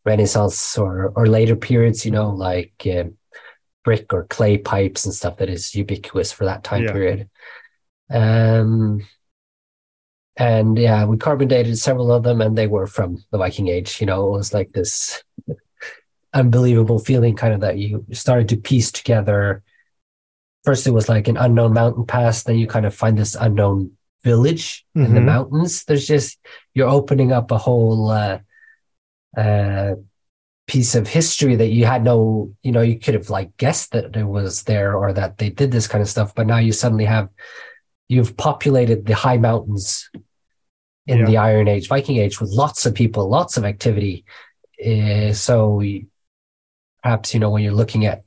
Renaissance 0.05 0.77
or 0.79 1.13
or 1.17 1.27
later 1.27 1.57
periods, 1.57 2.05
you 2.05 2.11
know, 2.11 2.31
like 2.31 2.73
uh, 2.87 3.05
brick 3.85 4.13
or 4.13 4.25
clay 4.27 4.59
pipes 4.59 5.05
and 5.05 5.15
stuff 5.15 5.37
that 5.39 5.49
is 5.49 5.75
ubiquitous 5.75 6.33
for 6.33 6.45
that 6.45 6.65
time 6.65 6.83
Yeah. 6.85 6.93
period. 6.93 7.31
Um, 8.11 9.07
and 10.37 10.79
yeah, 10.79 11.05
we 11.05 11.17
carbon 11.19 11.49
dated 11.49 11.79
several 11.79 12.11
of 12.11 12.23
them, 12.23 12.41
and 12.41 12.57
they 12.57 12.67
were 12.67 12.87
from 12.87 13.23
the 13.31 13.39
Viking 13.39 13.69
Age. 13.69 14.01
You 14.01 14.07
know, 14.07 14.27
it 14.29 14.39
was 14.39 14.55
like 14.55 14.73
this 14.73 15.23
unbelievable 16.35 16.99
feeling, 16.99 17.37
kind 17.37 17.55
of 17.55 17.61
that 17.61 17.79
you 17.79 18.05
started 18.13 18.49
to 18.51 18.57
piece 18.57 18.91
together 18.91 19.63
first 20.65 20.87
it 20.87 20.93
was 20.93 21.09
like 21.09 21.27
an 21.27 21.37
unknown 21.37 21.73
mountain 21.73 22.07
pass, 22.07 22.45
then 22.45 22.57
you 22.57 22.69
kind 22.69 22.87
of 22.87 22.95
find 22.95 23.19
this 23.19 23.35
unknown 23.35 23.91
village 24.23 24.87
in 24.95 25.13
the 25.15 25.21
Mhm. 25.21 25.25
mountains. 25.25 25.85
There's 25.85 26.07
just 26.07 26.39
you're 26.73 26.89
opening 26.89 27.33
up 27.33 27.51
a 27.51 27.59
whole 27.59 28.11
uh, 28.11 28.39
uh, 29.37 29.95
piece 30.67 30.95
of 30.95 31.09
history 31.09 31.57
that 31.57 31.69
you 31.69 31.85
had 31.85 32.05
no, 32.05 32.55
you 32.63 32.73
know, 32.73 32.81
you 32.83 32.99
could 32.99 33.15
have 33.15 33.31
like 33.31 33.57
guessed 33.57 33.93
that 33.93 34.17
it 34.17 34.25
was 34.25 34.63
there 34.65 34.97
or 34.97 35.13
that 35.13 35.39
they 35.39 35.51
did 35.51 35.71
this 35.71 35.89
kind 35.89 36.03
of 36.03 36.09
stuff, 36.09 36.35
but 36.35 36.47
now 36.47 36.59
you 36.59 36.73
suddenly 36.73 37.05
have 37.05 37.29
you've 38.09 38.37
populated 38.37 39.07
the 39.07 39.15
high 39.15 39.39
mountains 39.39 40.11
in 41.07 41.19
Yeah. 41.21 41.27
the 41.27 41.37
Iron 41.39 41.69
Age, 41.69 41.89
Viking 41.89 42.19
Age 42.19 42.41
with 42.41 42.51
lots 42.51 42.87
of 42.87 42.95
people, 42.95 43.29
lots 43.29 43.57
of 43.57 43.65
activity. 43.65 44.25
Uh, 44.85 45.33
so 45.33 45.83
perhaps 47.03 47.35
you 47.35 47.41
know 47.41 47.51
when 47.51 47.63
you're 47.63 47.73
looking 47.73 48.07
at 48.07 48.23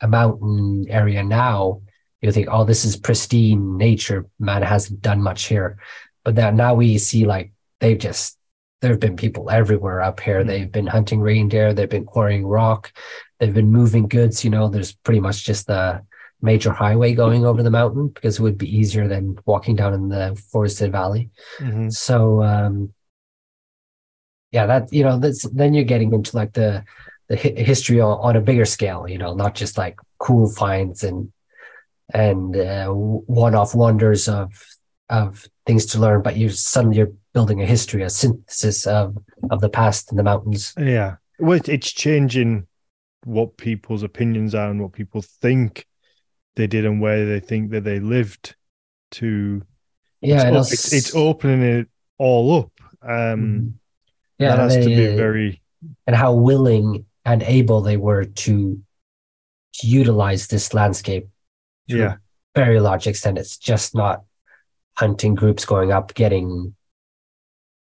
a 0.00 0.08
mountain 0.08 0.86
area 0.88 1.22
now, 1.22 1.82
you 2.22 2.32
think, 2.32 2.48
oh, 2.50 2.64
this 2.64 2.84
is 2.84 2.96
pristine 2.96 3.76
nature. 3.76 4.26
Man 4.38 4.62
hasn't 4.62 5.00
done 5.02 5.22
much 5.22 5.44
here. 5.44 5.78
But 6.24 6.36
that 6.36 6.54
now 6.54 6.74
we 6.74 6.98
see 6.98 7.24
like 7.26 7.52
they've 7.80 7.98
just 7.98 8.38
there 8.80 8.90
have 8.90 9.00
been 9.00 9.16
people 9.16 9.50
everywhere 9.50 10.00
up 10.00 10.20
here. 10.20 10.42
Mhm. 10.42 10.46
They've 10.46 10.72
been 10.72 10.86
hunting 10.86 11.20
reindeer, 11.20 11.72
they've 11.72 11.88
been 11.88 12.04
quarrying 12.06 12.46
rock, 12.46 12.92
they've 13.38 13.54
been 13.54 13.70
moving 13.70 14.08
goods. 14.08 14.44
You 14.44 14.50
know, 14.50 14.68
there's 14.68 14.92
pretty 14.92 15.20
much 15.20 15.44
just 15.44 15.68
a 15.68 16.02
major 16.42 16.72
highway 16.72 17.14
going 17.14 17.44
over 17.44 17.62
the 17.62 17.70
mountain 17.70 18.08
because 18.08 18.38
it 18.38 18.42
would 18.42 18.56
be 18.56 18.74
easier 18.78 19.06
than 19.06 19.36
walking 19.44 19.76
down 19.76 19.92
in 19.92 20.08
the 20.08 20.40
forested 20.50 20.90
valley. 20.92 21.28
Mhm. 21.58 21.92
So 21.92 22.42
um 22.42 22.94
yeah, 24.52 24.66
that 24.66 24.92
you 24.92 25.04
know, 25.04 25.18
that's 25.18 25.42
then 25.50 25.74
you're 25.74 25.84
getting 25.84 26.12
into 26.12 26.36
like 26.36 26.52
the 26.54 26.84
the 27.28 27.36
hi- 27.36 27.62
history 27.62 28.00
on, 28.00 28.18
on 28.20 28.36
a 28.36 28.40
bigger 28.40 28.64
scale, 28.64 29.06
you 29.08 29.18
know, 29.18 29.34
not 29.34 29.54
just 29.54 29.78
like 29.78 29.96
cool 30.18 30.48
finds 30.50 31.04
and 31.04 31.32
and 32.12 32.56
uh, 32.56 32.88
one-off 32.88 33.74
wonders 33.74 34.28
of 34.28 34.50
of 35.08 35.46
things 35.70 35.86
to 35.86 36.00
learn, 36.00 36.20
but 36.22 36.36
you're 36.36 36.50
suddenly 36.50 36.96
you're 36.96 37.12
building 37.32 37.62
a 37.62 37.66
history, 37.66 38.02
a 38.02 38.10
synthesis 38.10 38.86
of 38.88 39.16
of 39.50 39.60
the 39.60 39.68
past 39.68 40.10
in 40.10 40.16
the 40.16 40.22
mountains. 40.24 40.74
Yeah. 40.76 41.16
Well, 41.38 41.60
it's 41.64 41.92
changing 41.92 42.66
what 43.24 43.56
people's 43.56 44.02
opinions 44.02 44.52
are 44.54 44.68
and 44.70 44.80
what 44.82 44.92
people 44.92 45.22
think 45.22 45.86
they 46.56 46.66
did 46.66 46.84
and 46.84 47.00
where 47.00 47.24
they 47.24 47.38
think 47.40 47.70
that 47.70 47.84
they 47.84 48.00
lived 48.00 48.56
to 49.12 49.62
Yeah, 50.20 50.34
it's, 50.36 50.44
and 50.44 50.54
o- 50.56 50.58
also- 50.58 50.72
it's, 50.72 50.92
it's 50.92 51.14
opening 51.14 51.62
it 51.62 51.88
all 52.18 52.46
up. 52.60 52.72
Um 53.02 53.40
Mhm. 53.40 53.72
yeah, 54.38 54.56
that 54.56 54.58
has 54.58 54.76
to 54.76 54.86
be 54.86 55.06
very 55.16 55.62
and 56.06 56.16
how 56.16 56.34
willing 56.34 57.06
and 57.24 57.42
able 57.44 57.80
they 57.80 57.96
were 57.96 58.24
to, 58.24 58.82
to 59.78 59.86
utilize 59.86 60.48
this 60.48 60.74
landscape 60.74 61.28
to 61.88 61.96
yeah. 61.96 62.14
a 62.56 62.58
very 62.64 62.80
large 62.80 63.06
extent. 63.06 63.38
It's 63.38 63.56
just 63.56 63.94
not 63.94 64.24
hunting 65.00 65.34
groups 65.34 65.64
going 65.64 65.90
up, 65.92 66.12
getting 66.14 66.74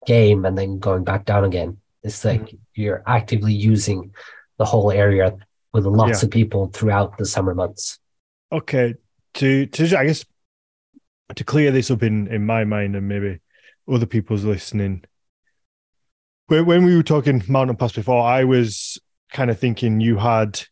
game, 0.07 0.45
and 0.45 0.57
then 0.57 0.79
going 0.79 1.03
back 1.03 1.25
down 1.25 1.45
again. 1.45 1.79
It's 2.03 2.25
like 2.25 2.43
Mm-hmm. 2.43 2.57
you're 2.75 3.03
actively 3.07 3.55
using 3.55 4.15
the 4.59 4.65
whole 4.65 4.93
area 4.93 5.37
with 5.73 5.87
lots 5.87 6.23
Yeah. 6.23 6.27
of 6.27 6.31
people 6.31 6.67
throughout 6.69 7.17
the 7.19 7.25
summer 7.27 7.55
months. 7.55 7.99
Okay. 8.53 8.95
To 9.35 9.67
to 9.67 9.99
I 9.99 10.07
guess 10.07 10.25
to 11.35 11.45
clear 11.45 11.71
this 11.73 11.91
up 11.91 12.03
in 12.03 12.29
in 12.29 12.47
my 12.47 12.65
mind 12.65 12.95
and 12.97 13.09
maybe 13.09 13.41
other 13.89 14.07
people's 14.07 14.45
listening. 14.45 15.05
When 16.49 16.67
when 16.67 16.85
we 16.85 16.95
were 16.97 17.03
talking 17.03 17.43
mountain 17.49 17.77
pass 17.77 17.93
before, 17.93 18.23
I 18.23 18.45
was 18.45 18.99
kind 19.33 19.51
of 19.51 19.59
thinking 19.59 20.01
you 20.01 20.17
had 20.19 20.63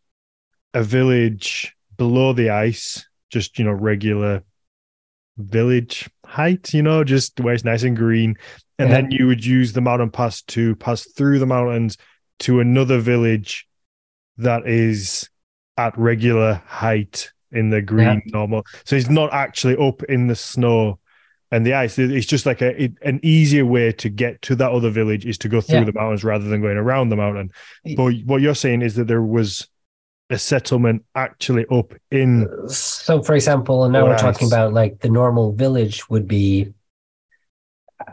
a 0.73 0.83
village 0.83 1.75
below 1.97 2.33
the 2.33 2.51
ice, 2.51 3.07
just 3.31 3.59
you 3.59 3.65
know, 3.65 3.73
regular 3.73 4.43
village 5.37 6.09
height, 6.35 6.75
you 6.75 6.83
know, 6.83 7.05
just 7.05 7.39
where 7.41 7.55
it's 7.55 7.65
nice 7.65 7.85
and 7.85 7.97
green. 7.97 8.35
And 8.79 8.89
Yeah. 8.91 8.95
then 9.03 9.11
you 9.13 9.27
would 9.29 9.45
use 9.45 9.73
the 9.73 9.81
mountain 9.81 10.11
pass 10.11 10.43
to 10.43 10.75
pass 10.77 11.07
through 11.17 11.39
the 11.39 11.47
mountains 11.47 11.97
to 12.41 12.59
another 12.61 12.99
village 12.99 13.67
that 14.39 14.67
is 14.67 15.29
at 15.79 15.97
regular 15.97 16.61
height 16.67 17.31
in 17.53 17.71
the 17.71 17.81
green 17.81 18.21
normal. 18.27 18.65
So 18.85 18.97
it's 18.97 19.09
not 19.09 19.33
actually 19.33 19.77
up 19.77 20.03
in 20.05 20.27
the 20.27 20.35
snow 20.35 20.99
and 21.53 21.65
the 21.65 21.75
ice. 21.75 21.99
It's 22.01 22.27
just 22.27 22.47
like 22.47 22.61
a 22.63 22.83
it, 22.83 22.93
an 23.03 23.21
easier 23.23 23.65
way 23.65 23.93
to 23.93 24.09
get 24.09 24.43
to 24.43 24.57
that 24.57 24.73
other 24.73 24.91
village 24.91 25.25
is 25.25 25.39
to 25.39 25.49
go 25.49 25.61
through 25.61 25.79
Yeah. 25.79 25.85
the 25.85 25.93
mountains 25.93 26.25
rather 26.25 26.49
than 26.49 26.61
going 26.61 26.77
around 26.77 27.11
the 27.11 27.17
mountain. 27.17 27.51
But 27.97 28.15
what 28.25 28.43
you're 28.43 28.57
saying 28.57 28.83
is 28.83 28.97
that 28.97 29.07
there 29.07 29.23
was 29.23 29.69
a 30.35 30.39
settlement 30.39 31.05
actually 31.15 31.65
up 31.71 31.95
in 32.11 32.49
So, 32.69 33.23
for 33.23 33.35
example, 33.35 33.89
now 33.89 34.05
we're 34.05 34.19
talking 34.19 34.49
about 34.49 34.73
like 34.75 35.01
the 35.01 35.09
normal 35.09 35.53
village 35.53 36.11
would 36.11 36.27
be, 36.29 36.75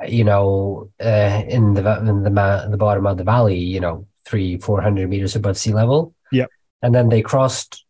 you 0.07 0.23
know, 0.23 0.89
uh, 1.03 1.43
in 1.47 1.73
the 1.73 1.81
in 1.99 2.23
the 2.23 2.67
the 2.69 2.77
bottom 2.77 3.05
of 3.05 3.17
the 3.17 3.23
valley, 3.23 3.59
you 3.59 3.79
know, 3.79 4.07
three 4.25 4.57
four 4.57 4.81
hundred 4.81 5.09
meters 5.09 5.35
above 5.35 5.57
sea 5.57 5.73
level. 5.73 6.13
Yep. 6.31 6.49
and 6.81 6.95
then 6.95 7.09
they 7.09 7.21
crossed 7.21 7.85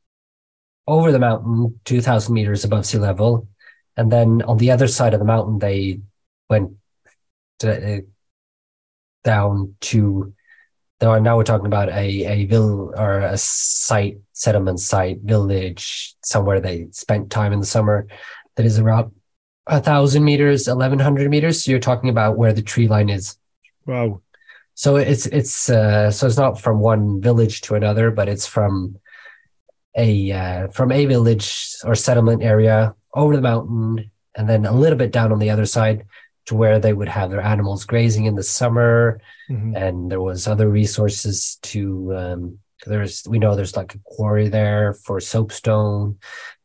over 0.88 1.11
the 1.11 1.19
mountain 1.19 1.79
two 1.86 2.01
thousand 2.01 2.34
meters 2.34 2.63
above 2.63 2.86
sea 2.86 2.97
level, 2.97 3.47
and 3.97 4.11
then 4.11 4.41
on 4.43 4.57
the 4.57 4.71
other 4.71 4.88
side 4.88 5.13
of 5.13 5.19
the 5.19 5.25
mountain 5.25 5.59
they 5.59 5.99
went 6.49 6.71
to, 7.59 7.97
uh, 7.97 8.01
down 9.23 9.75
to. 9.82 10.34
Now 11.02 11.18
now 11.20 11.38
we're 11.38 11.43
talking 11.43 11.66
about 11.66 11.89
a 11.89 12.26
a 12.26 12.45
vill 12.45 12.93
or 12.95 13.20
a 13.20 13.38
site 13.38 14.18
settlement 14.34 14.80
site 14.80 15.20
village 15.22 16.16
somewhere 16.24 16.60
they 16.60 16.88
spent 16.91 17.32
time 17.32 17.54
in 17.54 17.60
the 17.60 17.66
summer 17.66 18.08
that 18.56 18.66
is 18.66 18.80
around 18.80 19.12
a 19.68 19.80
thousand 19.80 20.24
meters, 20.24 20.68
eleven 20.68 20.99
hundred 20.99 21.30
meters. 21.30 21.64
So 21.64 21.72
you're 21.72 21.80
talking 21.80 22.10
about 22.10 22.38
where 22.38 22.54
the 22.54 22.62
tree 22.62 22.88
line 22.88 23.10
is. 23.10 23.38
wow. 23.86 24.22
So 24.74 24.95
it's 24.95 25.26
it's 25.26 25.70
uh, 25.70 26.12
so 26.12 26.28
it's 26.28 26.38
not 26.38 26.60
from 26.60 26.80
one 26.80 27.22
village 27.22 27.62
to 27.62 27.76
another, 27.76 28.10
but 28.10 28.30
it's 28.30 28.47
from 28.47 28.97
a 29.95 30.32
uh, 30.32 30.68
from 30.70 30.91
a 30.91 31.06
village 31.06 31.76
or 31.84 31.95
settlement 31.95 32.41
area 32.43 32.95
over 33.14 33.36
the 33.36 33.41
mountain, 33.41 34.12
and 34.36 34.49
then 34.49 34.66
a 34.66 34.72
little 34.72 34.97
bit 34.97 35.12
down 35.12 35.32
on 35.32 35.39
the 35.39 35.49
other 35.49 35.66
side 35.66 36.06
to 36.45 36.55
where 36.55 36.79
they 36.79 36.93
would 36.93 37.09
have 37.09 37.29
their 37.31 37.41
animals 37.41 37.85
grazing 37.85 38.25
in 38.25 38.35
the 38.35 38.43
summer, 38.43 39.19
Mhm. 39.49 39.75
and 39.75 40.11
there 40.11 40.21
was 40.21 40.47
other 40.47 40.69
resources 40.69 41.57
to. 41.63 42.15
Um, 42.15 42.59
there's 42.85 43.23
we 43.27 43.37
know 43.37 43.55
there's 43.55 43.77
like 43.77 43.93
a 43.93 43.99
quarry 43.99 44.49
there 44.49 44.93
for 44.93 45.19
soapstone, 45.19 46.17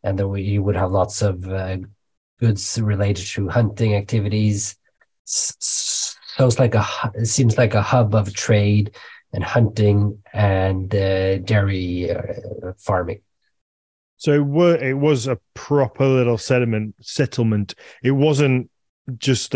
and 0.03 0.19
there 0.19 0.29
we, 0.29 0.43
you 0.43 0.63
would 0.63 0.77
have 0.77 0.91
lots 0.91 1.21
of 1.21 1.47
uh, 1.47 1.77
goods 2.41 2.81
related 2.81 3.27
to 3.27 3.49
hunting 3.49 3.95
activities. 3.95 4.77
So 5.27 6.47
it's 6.47 6.59
like 6.59 6.75
a 6.75 6.85
it 7.15 7.27
seems 7.27 7.59
like 7.59 7.75
a 7.75 7.83
hub 7.83 8.15
of 8.15 8.33
trade 8.33 8.95
and 9.33 9.45
hunting 9.45 10.23
and 10.33 10.95
uh, 10.95 11.39
dairy 11.39 12.11
uh, 12.11 12.73
farming. 12.79 13.21
So 14.19 14.33
it, 14.33 14.47
were, 14.47 14.77
it 14.77 14.95
was 14.95 15.27
a 15.27 15.39
proper 15.53 16.07
little 16.07 16.39
settlement 16.39 16.95
settlement. 17.03 17.75
It 18.03 18.13
wasn't 18.13 18.71
just 19.19 19.55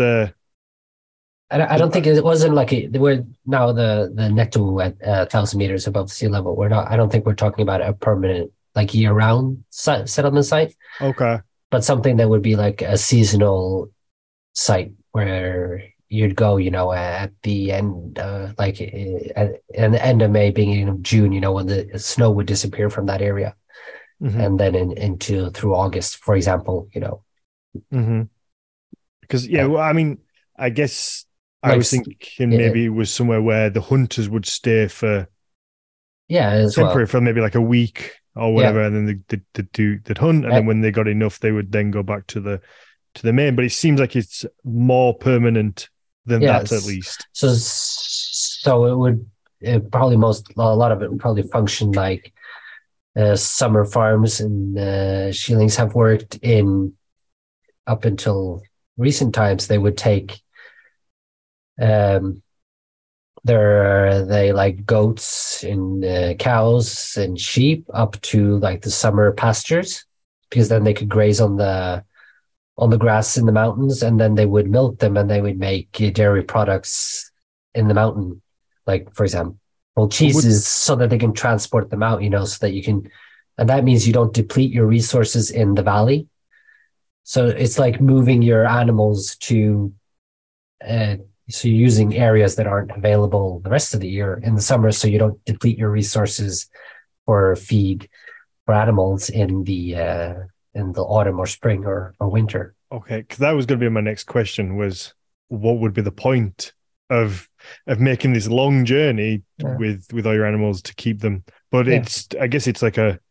And 1.49 1.61
I 1.63 1.73
I 1.73 1.77
don't 1.77 1.91
think 1.91 2.07
it 2.07 2.23
wasn't 2.23 2.55
like 2.55 2.71
a, 2.73 2.87
we're 2.87 3.25
now 3.45 3.71
the 3.73 4.11
the 4.13 4.29
Neto 4.29 4.79
at 4.79 4.95
a 5.01 5.25
thousand 5.25 5.59
meters 5.59 5.87
above 5.87 6.11
sea 6.11 6.27
level. 6.29 6.55
We're 6.55 6.69
not. 6.69 6.89
I 6.91 6.95
don't 6.95 7.11
think 7.11 7.25
we're 7.25 7.35
talking 7.35 7.63
about 7.63 7.81
a 7.81 7.93
permanent 7.93 8.51
like 8.75 8.93
year 8.93 9.11
round 9.11 9.63
settlement 9.69 10.45
site. 10.45 10.75
okay. 11.01 11.39
but 11.69 11.83
something 11.83 12.17
that 12.17 12.29
would 12.29 12.41
be 12.41 12.55
like 12.55 12.81
a 12.81 12.97
seasonal 12.97 13.91
site 14.53 14.93
where 15.11 15.83
you'd 16.07 16.35
go, 16.35 16.57
you 16.57 16.71
know, 16.71 16.91
at 16.91 17.31
the 17.43 17.71
end, 17.71 18.19
uh, 18.19 18.51
like 18.57 18.79
uh, 18.81 19.29
at, 19.35 19.61
at 19.75 19.91
the 19.91 20.05
end 20.05 20.21
of 20.21 20.31
May, 20.31 20.51
beginning 20.51 20.87
of 20.89 21.01
June, 21.01 21.31
you 21.33 21.41
know, 21.41 21.51
when 21.53 21.67
the 21.67 21.99
snow 21.99 22.31
would 22.31 22.47
disappear 22.47 22.89
from 22.89 23.05
that 23.07 23.21
area, 23.21 23.55
Mhm. 24.21 24.39
and 24.45 24.59
then 24.59 24.75
in, 24.75 24.91
into 24.97 25.49
through 25.51 25.75
August, 25.75 26.17
for 26.17 26.35
example, 26.35 26.87
you 26.93 27.01
know. 27.01 27.23
Mm-hmm. 27.91 28.21
Because 29.31 29.47
yeah, 29.47 29.65
well, 29.65 29.81
I 29.83 29.93
mean, 29.93 30.19
I 30.57 30.69
guess 30.69 31.25
I 31.63 31.73
Like 31.73 31.77
was 31.77 31.89
thinking 31.89 32.17
yeah. 32.49 32.57
maybe 32.57 32.85
it 32.85 32.89
was 32.89 33.11
somewhere 33.11 33.41
where 33.41 33.69
the 33.69 33.81
hunters 33.81 34.29
would 34.29 34.45
stay 34.45 34.87
for 34.87 35.27
Yeah, 36.27 36.49
as 36.51 36.79
well. 36.79 36.91
temporary 36.91 37.07
for 37.07 37.21
maybe 37.21 37.41
like 37.41 37.55
a 37.55 37.61
week 37.61 38.13
or 38.35 38.53
whatever, 38.53 38.81
and 38.81 38.95
then 38.95 39.23
they 39.27 39.41
they 39.53 39.63
do 39.73 39.99
they'd 39.99 40.17
hunt, 40.17 40.45
and 40.45 40.55
Yeah. 40.55 40.57
then 40.57 40.65
when 40.65 40.81
they 40.81 40.91
got 40.91 41.07
enough, 41.07 41.39
they 41.39 41.51
would 41.51 41.71
then 41.71 41.91
go 41.91 42.03
back 42.03 42.27
to 42.27 42.39
the 42.39 42.61
to 43.15 43.23
the 43.23 43.33
main. 43.33 43.55
But 43.55 43.65
it 43.65 43.71
seems 43.71 43.99
like 43.99 44.15
it's 44.15 44.45
more 44.63 45.13
permanent 45.17 45.89
than 46.25 46.41
Yeah, 46.41 46.47
that, 46.47 46.71
at 46.71 46.83
least. 46.83 47.27
So, 47.33 47.53
so 47.53 48.85
it 48.85 48.97
would 48.97 49.25
it 49.59 49.91
probably 49.91 50.17
most 50.17 50.51
a 50.57 50.75
lot 50.75 50.91
of 50.91 51.01
it 51.01 51.11
would 51.11 51.19
probably 51.19 51.43
function 51.43 51.91
like 51.91 52.33
uh, 53.17 53.35
summer 53.35 53.85
farms 53.85 54.39
and 54.41 54.77
uh, 54.77 55.31
have 55.77 55.95
worked 55.95 56.39
in 56.41 56.93
up 57.87 58.05
until 58.05 58.63
recent 58.97 59.33
times. 59.33 59.67
They 59.67 59.77
would 59.77 59.97
take 59.97 60.41
um 61.81 62.41
their 63.43 64.23
they 64.25 64.53
like 64.53 64.85
goats 64.85 65.63
and 65.63 66.05
uh, 66.05 66.33
cows 66.35 67.17
and 67.17 67.39
sheep 67.39 67.85
up 67.93 68.19
to 68.21 68.57
like 68.57 68.81
the 68.81 68.91
summer 68.91 69.31
pastures 69.31 70.05
because 70.49 70.69
then 70.69 70.83
they 70.83 70.93
could 70.93 71.09
graze 71.09 71.41
on 71.41 71.57
the 71.57 72.03
on 72.77 72.89
the 72.89 72.97
grass 72.97 73.37
in 73.37 73.45
the 73.45 73.51
mountains, 73.51 74.01
and 74.01 74.19
then 74.19 74.35
they 74.35 74.45
would 74.45 74.69
milk 74.69 74.99
them, 74.99 75.17
and 75.17 75.29
they 75.29 75.41
would 75.41 75.59
make 75.59 75.91
dairy 76.13 76.43
products 76.43 77.31
in 77.75 77.87
the 77.87 77.93
mountain, 77.93 78.41
like 78.87 79.13
for 79.13 79.23
example, 79.23 79.57
cheeses, 80.09 80.65
so 80.65 80.95
that 80.95 81.09
they 81.09 81.17
can 81.17 81.33
transport 81.33 81.89
them 81.89 82.03
out. 82.03 82.21
You 82.21 82.29
know, 82.29 82.45
so 82.45 82.65
that 82.65 82.73
you 82.73 82.83
can, 82.83 83.09
and 83.57 83.69
that 83.69 83.83
means 83.83 84.07
you 84.07 84.13
don't 84.13 84.33
deplete 84.33 84.71
your 84.71 84.87
resources 84.87 85.51
in 85.51 85.75
the 85.75 85.83
valley. 85.83 86.27
So 87.31 87.47
it's 87.47 87.79
like 87.79 88.01
moving 88.01 88.41
your 88.41 88.67
animals 88.67 89.37
to 89.47 89.93
uh, 90.85 91.15
so 91.49 91.69
you're 91.69 91.77
using 91.77 92.13
areas 92.17 92.57
that 92.57 92.67
aren't 92.67 92.91
available 92.91 93.61
the 93.61 93.69
rest 93.69 93.93
of 93.93 94.01
the 94.01 94.09
year 94.09 94.41
in 94.43 94.55
the 94.55 94.61
summer, 94.61 94.91
so 94.91 95.07
you 95.07 95.17
don't 95.17 95.41
deplete 95.45 95.77
your 95.77 95.89
resources 95.89 96.69
for 97.25 97.55
feed 97.55 98.09
for 98.65 98.73
animals 98.73 99.29
in 99.29 99.63
the 99.63 99.95
uh, 99.95 100.33
in 100.73 100.91
the 100.91 101.03
autumn 101.03 101.39
or 101.39 101.45
spring 101.45 101.85
or, 101.85 102.13
or 102.19 102.29
winter. 102.29 102.75
Okay, 102.91 103.21
because 103.21 103.37
that 103.37 103.51
was 103.51 103.65
going 103.65 103.79
to 103.79 103.85
be 103.85 103.89
my 103.89 104.01
next 104.01 104.25
question: 104.25 104.75
was 104.75 105.13
what 105.47 105.79
would 105.79 105.93
be 105.93 106.01
the 106.01 106.11
point 106.11 106.73
of 107.09 107.47
of 107.87 108.01
making 108.01 108.33
this 108.33 108.49
long 108.49 108.83
journey 108.83 109.43
yeah. 109.57 109.77
with 109.77 110.05
with 110.11 110.27
all 110.27 110.33
your 110.33 110.45
animals 110.45 110.81
to 110.81 110.95
keep 110.95 111.21
them? 111.21 111.45
But 111.71 111.87
yeah. 111.87 111.99
it's 111.99 112.27
I 112.41 112.47
guess 112.47 112.67
it's 112.67 112.81
like 112.81 112.97
a 112.97 113.21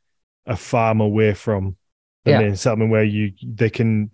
a 0.47 0.57
farm 0.57 1.03
away 1.03 1.35
from 1.35 1.77
yeah. 2.25 2.39
main 2.39 2.57
settlement 2.57 2.91
where 2.91 3.05
you 3.05 3.33
they 3.43 3.71
can 3.71 4.11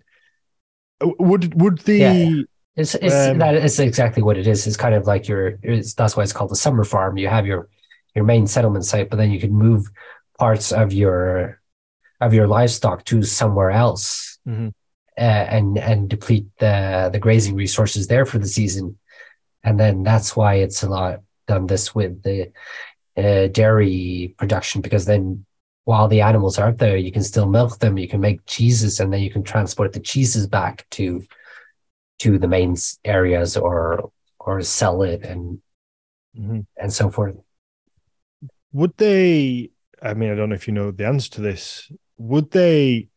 would 1.01 1.59
would 1.59 1.79
the 1.79 2.45
it's 2.77 2.93
it's 2.93 3.13
um, 3.13 3.39
that 3.39 3.55
is 3.55 3.79
exactly 3.79 4.21
what 4.21 4.37
it 4.37 4.47
is. 4.47 4.67
It's 4.67 4.77
kind 4.77 4.93
of 4.93 5.07
like 5.07 5.27
your 5.27 5.57
it's, 5.63 5.95
that's 5.95 6.15
why 6.15 6.23
it's 6.23 6.31
called 6.31 6.51
a 6.51 6.55
summer 6.55 6.83
farm. 6.83 7.17
You 7.17 7.27
have 7.27 7.47
your 7.47 7.69
your 8.15 8.23
main 8.23 8.45
settlement 8.45 8.85
site, 8.85 9.09
but 9.09 9.17
then 9.17 9.31
you 9.31 9.39
can 9.39 9.51
move 9.51 9.87
parts 10.37 10.71
of 10.71 10.93
your 10.93 11.59
of 12.21 12.35
your 12.35 12.47
livestock 12.47 13.03
to 13.05 13.23
somewhere 13.23 13.71
else 13.71 14.37
mm-hmm. 14.47 14.67
uh, 15.17 15.21
and 15.21 15.79
and 15.79 16.07
deplete 16.07 16.45
the 16.59 17.09
the 17.11 17.19
grazing 17.19 17.55
resources 17.55 18.07
there 18.07 18.27
for 18.27 18.37
the 18.37 18.47
season. 18.47 18.99
And 19.63 19.79
then 19.79 20.03
that's 20.03 20.35
why 20.35 20.55
it's 20.55 20.83
a 20.83 20.89
lot 20.89 21.21
done 21.47 21.65
this 21.65 21.95
with 21.95 22.21
the 22.21 22.51
uh, 23.17 23.47
dairy 23.47 24.35
production 24.37 24.81
because 24.81 25.05
then 25.05 25.46
while 25.87 26.09
the 26.09 26.19
animals 26.19 26.59
are 26.59 26.67
out 26.67 26.79
there, 26.79 26.97
you 26.97 27.13
can 27.13 27.23
still 27.23 27.47
milk 27.47 27.79
them, 27.79 27.97
you 27.97 28.09
can 28.09 28.19
make 28.19 28.45
cheeses, 28.45 28.99
and 28.99 29.13
then 29.13 29.21
you 29.21 29.31
can 29.31 29.41
transport 29.41 29.93
the 29.93 30.01
cheeses 30.01 30.45
back 30.45 30.85
to 30.91 31.23
to 32.19 32.37
the 32.37 32.47
main 32.47 32.75
areas 33.05 33.55
or 33.55 34.11
or 34.37 34.61
sell 34.63 35.01
it 35.01 35.23
and 35.23 35.61
mm-hmm. 36.37 36.59
and 36.75 36.91
so 36.91 37.09
forth. 37.09 37.37
Would 38.73 38.97
they? 38.97 39.69
I 40.01 40.13
mean, 40.13 40.29
I 40.29 40.35
don't 40.35 40.49
know 40.49 40.55
if 40.55 40.67
you 40.67 40.73
know 40.73 40.91
the 40.91 41.07
answer 41.07 41.29
to 41.31 41.41
this. 41.41 41.89
Would 42.17 42.51
they 42.51 43.07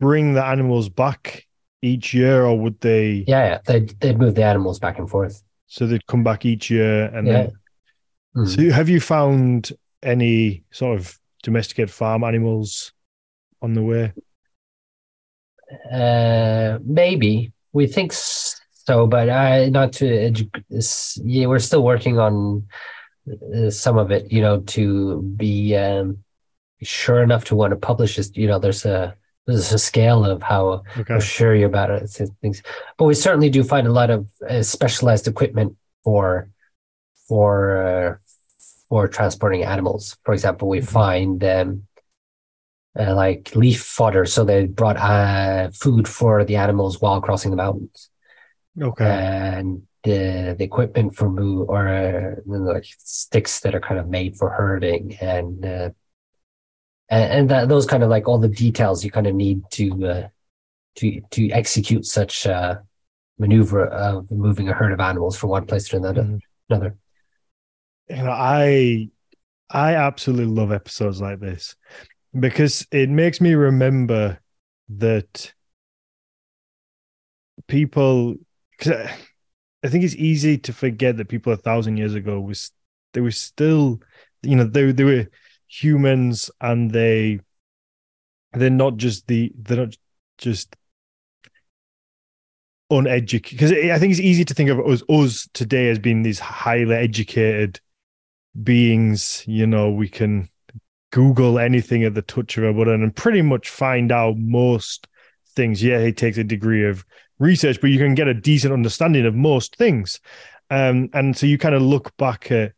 bring 0.00 0.32
the 0.32 0.42
animals 0.42 0.88
back 0.88 1.46
each 1.82 2.14
year, 2.14 2.42
or 2.42 2.58
would 2.58 2.80
they? 2.80 3.26
Yeah, 3.28 3.44
yeah. 3.44 3.58
they'd 3.66 4.00
they'd 4.00 4.18
move 4.18 4.34
the 4.34 4.44
animals 4.44 4.78
back 4.78 4.98
and 4.98 5.10
forth. 5.10 5.42
So 5.66 5.86
they'd 5.86 6.06
come 6.06 6.24
back 6.24 6.46
each 6.46 6.70
year, 6.70 7.04
and 7.14 7.26
yeah. 7.26 7.32
then. 7.32 7.52
Mm-hmm. 8.34 8.46
So, 8.46 8.74
have 8.74 8.88
you 8.88 9.00
found 9.00 9.72
any 10.02 10.64
sort 10.70 10.98
of 10.98 11.17
domesticated 11.42 11.90
farm 11.90 12.24
animals 12.24 12.92
on 13.62 13.74
the 13.74 13.82
way? 13.82 14.12
Uh, 15.92 16.78
maybe, 16.84 17.52
we 17.72 17.86
think 17.86 18.12
so, 18.12 19.06
but 19.06 19.28
I 19.28 19.68
not 19.68 19.92
to 19.94 20.32
yeah, 21.22 21.46
we're 21.46 21.58
still 21.58 21.82
working 21.82 22.18
on 22.18 22.66
uh, 23.54 23.70
some 23.70 23.98
of 23.98 24.10
it, 24.10 24.32
you 24.32 24.40
know, 24.40 24.60
to 24.60 25.22
be 25.22 25.76
um, 25.76 26.24
sure 26.82 27.22
enough 27.22 27.44
to 27.46 27.56
want 27.56 27.72
to 27.72 27.76
publish 27.76 28.16
this. 28.16 28.30
You 28.34 28.46
know, 28.46 28.58
there's 28.58 28.84
a 28.86 29.14
there's 29.46 29.72
a 29.72 29.78
scale 29.78 30.24
of 30.24 30.42
how, 30.42 30.82
okay. 30.98 31.14
how 31.14 31.20
sure 31.20 31.54
you're 31.54 31.68
about 31.68 31.90
it. 31.90 32.08
Things, 32.42 32.62
but 32.96 33.04
we 33.04 33.14
certainly 33.14 33.50
do 33.50 33.64
find 33.64 33.86
a 33.86 33.92
lot 33.92 34.10
of 34.10 34.28
uh, 34.48 34.62
specialized 34.62 35.28
equipment 35.28 35.76
for 36.04 36.50
for 37.26 37.86
uh, 37.86 38.16
for 38.88 39.08
transporting 39.08 39.64
animals. 39.64 40.16
For 40.24 40.32
example, 40.34 40.68
we 40.68 40.78
mm-hmm. 40.78 40.86
find 40.86 41.44
um, 41.44 41.86
uh, 42.98 43.14
like 43.14 43.54
leaf 43.54 43.82
fodder. 43.82 44.24
So 44.26 44.44
they 44.44 44.66
brought 44.66 44.96
uh, 44.96 45.70
food 45.70 46.08
for 46.08 46.44
the 46.44 46.56
animals 46.56 47.00
while 47.00 47.20
crossing 47.20 47.50
the 47.50 47.56
mountains. 47.56 48.10
Okay. 48.80 49.04
And 49.04 49.82
the, 50.04 50.54
the 50.56 50.64
equipment 50.64 51.16
for 51.16 51.28
move 51.28 51.68
or 51.68 51.88
uh, 51.88 52.34
like 52.46 52.86
sticks 52.98 53.60
that 53.60 53.74
are 53.74 53.80
kind 53.80 54.00
of 54.00 54.08
made 54.08 54.36
for 54.36 54.50
herding 54.50 55.16
and 55.20 55.64
uh, 55.64 55.90
and, 57.10 57.32
and 57.32 57.50
that, 57.50 57.68
those 57.68 57.86
kind 57.86 58.02
of 58.02 58.10
like 58.10 58.28
all 58.28 58.38
the 58.38 58.48
details 58.48 59.04
you 59.04 59.10
kind 59.10 59.26
of 59.26 59.34
need 59.34 59.62
to 59.72 60.06
uh, 60.06 60.28
to 60.96 61.20
to 61.30 61.50
execute 61.50 62.06
such 62.06 62.46
uh, 62.46 62.76
maneuver 63.38 63.86
of 63.86 64.30
moving 64.30 64.68
a 64.68 64.72
herd 64.72 64.92
of 64.92 65.00
animals 65.00 65.36
from 65.36 65.50
one 65.50 65.66
place 65.66 65.88
to 65.88 65.96
another. 65.96 66.22
Mm. 66.22 66.40
Another. 66.70 66.96
You 68.08 68.16
know, 68.16 68.30
I 68.30 69.10
I 69.70 69.94
absolutely 69.96 70.46
love 70.54 70.72
episodes 70.72 71.20
like 71.20 71.40
this 71.40 71.76
because 72.38 72.86
it 72.92 73.10
makes 73.10 73.40
me 73.40 73.54
remember 73.54 74.40
that 74.90 75.54
people 77.66 78.34
because 78.78 79.08
I 79.84 79.88
think 79.88 80.04
it's 80.04 80.16
easy 80.16 80.58
to 80.58 80.72
forget 80.72 81.16
that 81.16 81.28
people 81.28 81.52
a 81.52 81.56
thousand 81.56 81.96
years 81.96 82.14
ago 82.14 82.40
was 82.40 82.72
they 83.12 83.20
were 83.20 83.30
still 83.30 84.00
you 84.42 84.56
know 84.56 84.64
they 84.64 84.92
they 84.92 85.04
were 85.04 85.28
humans 85.68 86.50
and 86.60 86.90
they 86.90 87.40
they're 88.52 88.70
not 88.70 88.96
just 88.96 89.26
the 89.26 89.52
they're 89.56 89.76
not 89.78 89.96
just 90.38 90.76
uneducated 92.90 93.58
because 93.58 93.72
I 93.72 93.98
think 93.98 94.12
it's 94.12 94.20
easy 94.20 94.44
to 94.46 94.54
think 94.54 94.70
of 94.70 94.80
us 94.80 95.02
us 95.08 95.48
today 95.52 95.90
as 95.90 95.98
being 95.98 96.22
these 96.22 96.38
highly 96.40 96.94
educated 96.94 97.80
beings 98.62 99.44
you 99.46 99.66
know 99.66 99.90
we 99.90 100.08
can 100.08 100.48
Google 101.10 101.58
anything 101.58 102.04
at 102.04 102.14
the 102.14 102.22
touch 102.22 102.58
of 102.58 102.64
a 102.64 102.72
button 102.72 103.02
and 103.02 103.14
pretty 103.14 103.42
much 103.42 103.70
find 103.70 104.12
out 104.12 104.36
most 104.36 105.06
things. 105.54 105.82
Yeah, 105.82 105.98
it 105.98 106.16
takes 106.16 106.38
a 106.38 106.44
degree 106.44 106.86
of 106.86 107.04
research, 107.38 107.80
but 107.80 107.90
you 107.90 107.98
can 107.98 108.14
get 108.14 108.28
a 108.28 108.34
decent 108.34 108.72
understanding 108.72 109.24
of 109.24 109.34
most 109.34 109.76
things. 109.76 110.20
Um, 110.70 111.08
and 111.14 111.36
so 111.36 111.46
you 111.46 111.56
kind 111.56 111.74
of 111.74 111.82
look 111.82 112.14
back 112.18 112.50
at 112.50 112.72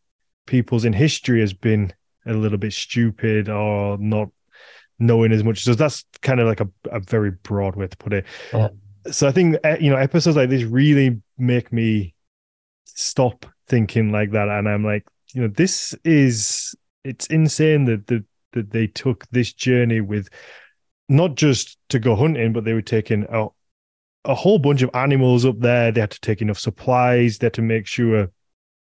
people's 0.46 0.84
in 0.84 0.92
history 0.92 1.42
as 1.42 1.52
being 1.52 1.92
a 2.26 2.32
little 2.32 2.58
bit 2.58 2.72
stupid 2.72 3.48
or 3.48 3.98
not 3.98 4.28
knowing 4.98 5.32
as 5.32 5.42
much. 5.42 5.64
So 5.64 5.74
that's 5.74 6.04
kind 6.22 6.38
of 6.38 6.46
like 6.46 6.60
a, 6.60 6.68
a 6.92 7.00
very 7.00 7.32
broad 7.32 7.74
way 7.74 7.88
to 7.88 7.96
put 7.96 8.12
it. 8.12 8.26
Yeah. 8.52 8.68
So 9.10 9.26
I 9.26 9.32
think 9.32 9.56
eh, 9.64 9.78
you 9.80 9.90
know 9.90 9.96
episodes 9.96 10.36
like 10.36 10.50
this 10.50 10.62
really 10.62 11.20
make 11.38 11.72
me 11.72 12.14
stop 12.84 13.46
thinking 13.66 14.12
like 14.12 14.32
that, 14.32 14.48
and 14.48 14.68
I'm 14.68 14.84
like, 14.84 15.06
you 15.34 15.42
know, 15.42 15.48
this 15.48 15.94
is 16.04 16.74
it's 17.04 17.26
insane 17.26 17.84
that 17.86 18.06
that 18.08 18.24
that 18.52 18.70
they 18.70 18.86
took 18.86 19.26
this 19.30 19.52
journey 19.52 20.00
with 20.00 20.28
not 21.08 21.34
just 21.34 21.78
to 21.88 21.98
go 21.98 22.14
hunting, 22.16 22.52
but 22.52 22.64
they 22.64 22.72
were 22.72 22.82
taking 22.82 23.26
a, 23.30 23.46
a 24.24 24.34
whole 24.34 24.58
bunch 24.58 24.82
of 24.82 24.90
animals 24.94 25.44
up 25.44 25.58
there. 25.58 25.92
They 25.92 26.00
had 26.00 26.10
to 26.12 26.20
take 26.20 26.42
enough 26.42 26.58
supplies. 26.58 27.38
They 27.38 27.46
had 27.46 27.54
to 27.54 27.62
make 27.62 27.86
sure 27.86 28.30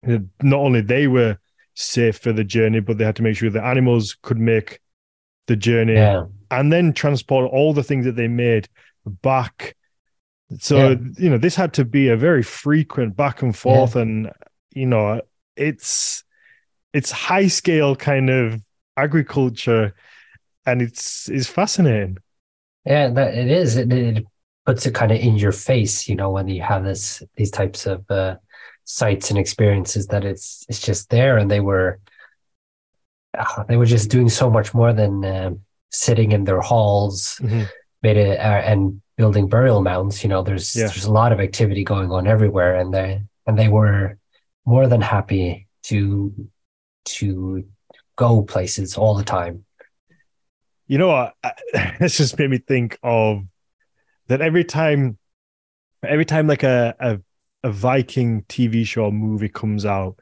that 0.03 0.27
not 0.43 0.59
only 0.59 0.81
they 0.81 1.07
were 1.07 1.39
safe 1.75 2.19
for 2.19 2.33
the 2.33 2.45
journey, 2.45 2.81
but 2.81 2.99
they 2.99 3.05
had 3.05 3.17
to 3.17 3.23
make 3.23 3.37
sure 3.37 3.51
the 3.51 3.65
animals 3.65 4.17
could 4.23 4.39
make 4.39 4.81
the 5.47 5.57
journey 5.57 5.95
yeah. 5.95 6.25
and 6.51 6.73
then 6.73 6.93
transport 6.93 7.51
all 7.53 7.73
the 7.73 7.83
things 7.83 8.05
that 8.05 8.17
they 8.17 8.29
made 8.29 8.69
back. 9.05 9.77
So, 10.59 10.91
yeah. 10.91 10.97
you 11.19 11.31
know, 11.31 11.39
this 11.39 11.55
had 11.55 11.73
to 11.75 11.85
be 11.85 12.09
a 12.09 12.17
very 12.17 12.43
frequent 12.43 13.17
back 13.17 13.43
and 13.43 13.57
forth. 13.57 13.95
Yeah. 13.95 14.03
And, 14.03 14.33
you 14.75 14.87
know, 14.87 15.21
it's 15.61 16.25
it's 16.93 17.11
high 17.11 17.47
scale 17.47 17.95
kind 17.95 18.31
of 18.31 18.61
agriculture 18.97 19.95
and 20.67 20.83
it's 20.83 21.29
it's 21.29 21.47
fascinating 21.47 22.17
yeah 22.85 23.09
that 23.09 23.35
it 23.35 23.51
is 23.51 23.77
it, 23.77 23.93
it 23.93 24.25
puts 24.67 24.87
it 24.87 24.95
kind 24.95 25.13
of 25.13 25.19
in 25.19 25.37
your 25.37 25.53
face 25.53 26.09
you 26.09 26.17
know 26.17 26.31
when 26.31 26.49
you 26.49 26.63
have 26.63 26.85
this 26.85 27.23
these 27.37 27.51
types 27.51 27.87
of 27.87 28.11
uh, 28.11 28.37
sites 28.85 29.31
and 29.31 29.39
experiences 29.39 30.07
that 30.09 30.25
it's 30.25 30.65
it's 30.69 30.81
just 30.81 31.11
there 31.11 31.39
and 31.39 31.51
they 31.51 31.61
were 31.61 32.01
uh, 33.39 33.63
they 33.69 33.77
were 33.77 33.87
just 33.87 34.11
doing 34.11 34.29
so 34.29 34.51
much 34.51 34.75
more 34.75 34.93
than 34.93 35.25
uh, 35.25 35.51
sitting 35.91 36.33
in 36.33 36.45
their 36.45 36.61
halls 36.61 37.39
mm-hmm. 37.43 37.65
made 38.03 38.17
it 38.17 38.39
uh, 38.39 38.63
and 38.71 39.01
building 39.17 39.49
burial 39.49 39.83
mounds 39.83 40.23
you 40.23 40.29
know 40.29 40.43
there's 40.43 40.75
yeah. 40.75 40.87
there's 40.87 41.05
a 41.05 41.13
lot 41.13 41.33
of 41.33 41.41
activity 41.41 41.85
going 41.85 42.11
on 42.11 42.27
everywhere 42.27 42.75
and 42.75 42.93
they 42.93 43.23
and 43.47 43.59
they 43.59 43.69
were 43.69 44.17
more 44.71 44.87
than 44.87 45.01
happy 45.01 45.67
to 45.83 46.33
to 47.05 47.65
go 48.15 48.43
places 48.43 48.97
all 48.97 49.17
the 49.17 49.25
time. 49.25 49.65
You 50.87 50.99
know 50.99 51.09
what? 51.09 51.35
This 51.99 52.17
just 52.17 52.39
made 52.39 52.51
me 52.51 52.59
think 52.59 52.99
of 53.03 53.43
that 54.29 54.41
every 54.41 54.65
time, 54.65 55.19
every 56.03 56.25
time 56.25 56.47
like 56.47 56.63
a, 56.63 56.95
a, 57.01 57.21
a 57.65 57.73
Viking 57.73 58.43
TV 58.45 58.87
show 58.87 59.11
movie 59.11 59.49
comes 59.49 59.85
out, 59.85 60.21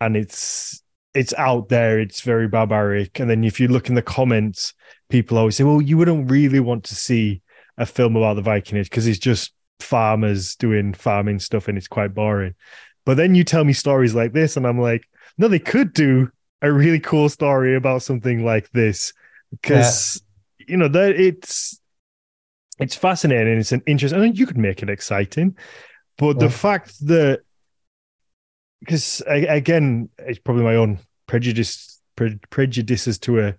and 0.00 0.16
it's 0.16 0.82
it's 1.12 1.34
out 1.34 1.68
there, 1.68 1.98
it's 1.98 2.20
very 2.20 2.48
barbaric. 2.48 3.18
And 3.18 3.28
then 3.28 3.42
if 3.42 3.58
you 3.58 3.68
look 3.68 3.88
in 3.88 3.96
the 3.96 4.02
comments, 4.02 4.72
people 5.08 5.36
always 5.36 5.56
say, 5.56 5.64
well, 5.64 5.82
you 5.82 5.96
wouldn't 5.96 6.30
really 6.30 6.60
want 6.60 6.84
to 6.84 6.94
see 6.94 7.42
a 7.76 7.86
film 7.86 8.16
about 8.16 8.34
the 8.34 8.42
Viking 8.42 8.78
Age 8.78 8.88
because 8.88 9.06
it's 9.06 9.18
just 9.18 9.52
farmers 9.80 10.54
doing 10.56 10.94
farming 10.94 11.40
stuff 11.40 11.66
and 11.68 11.76
it's 11.76 11.88
quite 11.88 12.14
boring. 12.14 12.54
But 13.04 13.16
then 13.16 13.34
you 13.34 13.44
tell 13.44 13.64
me 13.64 13.72
stories 13.72 14.14
like 14.14 14.32
this, 14.32 14.56
and 14.56 14.66
I'm 14.66 14.80
like, 14.80 15.06
no, 15.36 15.48
they 15.48 15.58
could 15.58 15.92
do 15.92 16.30
a 16.62 16.72
really 16.72 17.00
cool 17.00 17.28
story 17.28 17.76
about 17.76 18.02
something 18.02 18.44
like 18.44 18.70
this 18.70 19.12
because 19.50 20.22
yeah. 20.58 20.66
you 20.68 20.76
know 20.76 20.88
that 20.88 21.12
it's 21.20 21.80
it's 22.78 22.96
fascinating. 22.96 23.58
It's 23.58 23.72
an 23.72 23.82
interesting. 23.86 24.20
I 24.20 24.24
mean, 24.24 24.34
you 24.34 24.46
could 24.46 24.58
make 24.58 24.82
it 24.82 24.90
exciting, 24.90 25.56
but 26.18 26.36
yeah. 26.36 26.46
the 26.46 26.50
fact 26.50 27.06
that 27.06 27.40
because 28.80 29.22
again, 29.26 30.08
it's 30.18 30.38
probably 30.38 30.64
my 30.64 30.76
own 30.76 30.98
prejudice 31.26 32.00
pre- 32.16 32.38
prejudices 32.50 33.18
to 33.20 33.40
a 33.40 33.54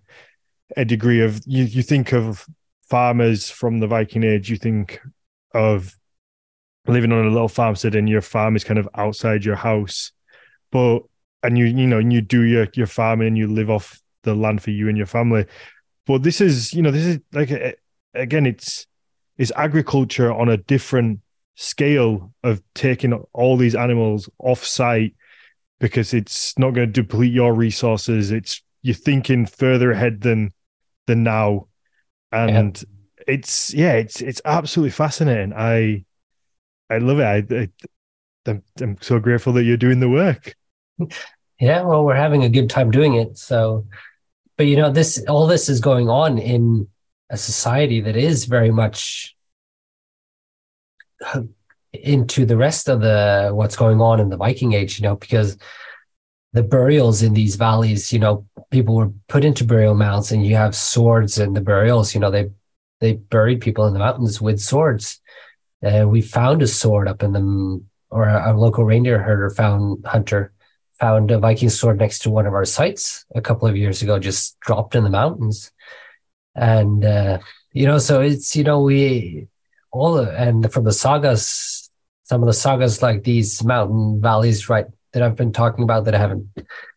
a 0.78 0.86
degree 0.86 1.22
of 1.22 1.42
you. 1.46 1.64
You 1.64 1.84
think 1.84 2.14
of 2.14 2.46
farmers 2.90 3.50
from 3.50 3.80
the 3.80 3.88
Viking 3.88 4.24
Age. 4.24 4.50
You 4.50 4.58
think 4.58 5.00
of 5.54 5.96
living 6.88 7.12
on 7.12 7.26
a 7.26 7.30
little 7.30 7.48
farmstead, 7.48 7.96
and 7.96 8.10
your 8.10 8.22
farm 8.22 8.56
is 8.56 8.64
kind 8.64 8.80
of 8.80 8.88
outside 8.96 9.46
your 9.46 9.56
house, 9.56 10.12
but 10.72 11.00
and 11.44 11.58
you 11.58 11.66
you 11.66 11.88
know 11.88 12.00
and 12.00 12.12
you 12.12 12.22
do 12.22 12.42
your 12.42 12.68
your 12.74 12.88
farming 12.88 13.28
and 13.28 13.38
you 13.38 13.48
live 13.48 13.70
off 13.70 14.02
the 14.24 14.36
land 14.36 14.62
for 14.62 14.72
you 14.72 14.90
and 14.90 14.98
your 14.98 15.08
family. 15.08 15.46
But 16.06 16.24
this 16.24 16.42
is 16.42 16.74
you 16.74 16.82
know 16.82 16.92
this 16.92 17.06
is 17.06 17.20
like 17.34 17.52
again 18.14 18.46
it's 18.46 18.88
it's 19.38 19.52
agriculture 19.56 20.34
on 20.34 20.50
a 20.50 20.58
different 20.58 21.20
scale 21.56 22.34
of 22.44 22.62
taking 22.74 23.14
all 23.34 23.58
these 23.58 23.76
animals 23.76 24.30
off 24.40 24.64
site 24.64 25.16
because 25.80 26.14
it's 26.14 26.58
not 26.58 26.72
going 26.72 26.88
to 26.88 27.02
deplete 27.02 27.34
your 27.34 27.54
resources. 27.54 28.32
It's 28.32 28.62
you're 28.82 28.96
thinking 28.96 29.46
further 29.46 29.92
ahead 29.92 30.22
than 30.22 30.52
than 31.08 31.24
now, 31.24 31.68
and 32.32 32.78
yeah. 32.78 33.34
it's 33.34 33.74
yeah, 33.74 33.94
it's 33.94 34.22
it's 34.22 34.42
absolutely 34.46 34.92
fascinating. 34.92 35.54
I 35.54 36.06
I 36.90 36.98
love 37.00 37.20
it. 37.20 37.24
I, 37.24 37.56
I 37.56 37.70
I'm, 38.48 38.64
I'm 38.80 38.98
so 39.02 39.20
grateful 39.20 39.54
that 39.54 39.64
you're 39.64 39.78
doing 39.78 40.00
the 40.00 40.10
work. 40.10 40.56
Yeah, 41.60 41.82
well, 41.84 42.04
we're 42.04 42.16
having 42.16 42.44
a 42.44 42.50
good 42.50 42.70
time 42.70 42.92
doing 42.92 43.16
it. 43.16 43.38
So, 43.38 43.88
but 44.58 44.68
you 44.68 44.76
know, 44.76 44.92
this 44.92 45.24
all 45.28 45.48
this 45.48 45.70
is 45.70 45.80
going 45.80 46.10
on 46.10 46.38
in 46.38 46.88
a 47.30 47.38
society 47.38 48.02
that 48.02 48.16
is 48.16 48.46
very 48.46 48.72
much 48.72 49.36
into 51.94 52.46
the 52.46 52.58
rest 52.58 52.90
of 52.90 53.02
the 53.02 53.52
what's 53.54 53.76
going 53.76 54.02
on 54.02 54.20
in 54.20 54.30
the 54.30 54.38
Viking 54.38 54.74
Age, 54.74 55.00
you 55.00 55.04
know, 55.04 55.16
because 55.16 55.58
the 56.54 56.64
burials 56.64 57.22
in 57.22 57.34
these 57.34 57.56
valleys, 57.56 58.14
you 58.14 58.20
know, 58.20 58.46
people 58.70 58.96
were 58.96 59.12
put 59.28 59.44
into 59.44 59.64
burial 59.64 59.96
mounds 59.96 60.32
and 60.32 60.46
you 60.46 60.56
have 60.56 60.76
swords 60.76 61.38
in 61.38 61.54
the 61.54 61.62
burials, 61.62 62.14
you 62.14 62.20
know, 62.20 62.32
they 62.32 62.50
they 63.02 63.14
buried 63.14 63.62
people 63.62 63.86
in 63.88 63.94
the 63.94 64.00
mountains 64.00 64.42
with 64.42 64.60
swords. 64.60 65.20
Uh, 65.86 66.08
we 66.08 66.22
found 66.22 66.62
a 66.62 66.68
sword 66.68 67.08
up 67.08 67.22
in 67.22 67.34
the 67.34 67.84
or 68.10 68.28
a 68.28 68.58
local 68.58 68.86
reindeer 68.86 69.22
herder 69.22 69.50
found 69.50 70.06
hunter 70.06 70.52
found 71.00 71.32
a 71.32 71.40
Viking 71.40 71.70
sword 71.70 72.00
next 72.00 72.20
to 72.20 72.30
one 72.30 72.46
of 72.46 72.54
our 72.54 72.66
sites 72.66 73.26
a 73.36 73.42
couple 73.42 73.68
of 73.68 73.76
years 73.76 74.02
ago, 74.02 74.18
just 74.20 74.60
dropped 74.62 74.96
in 74.96 75.04
the 75.04 75.10
mountains. 75.10 75.72
And 76.56 77.04
uh, 77.04 77.40
you 77.72 77.86
know, 77.86 77.98
so 77.98 78.22
it's 78.22 78.56
you 78.56 78.64
know, 78.64 78.82
we 78.82 79.48
all 79.92 80.18
and 80.18 80.72
from 80.72 80.86
the 80.86 80.94
sagas, 80.94 81.90
some 82.24 82.42
of 82.42 82.48
the 82.48 82.54
sagas 82.54 83.02
like 83.02 83.24
these 83.24 83.64
mountain 83.64 84.22
valleys, 84.22 84.70
right, 84.70 84.86
that 85.12 85.24
I've 85.24 85.36
been 85.36 85.52
talking 85.52 85.84
about 85.84 86.06
that 86.06 86.16
I 86.16 86.20
haven't 86.20 86.48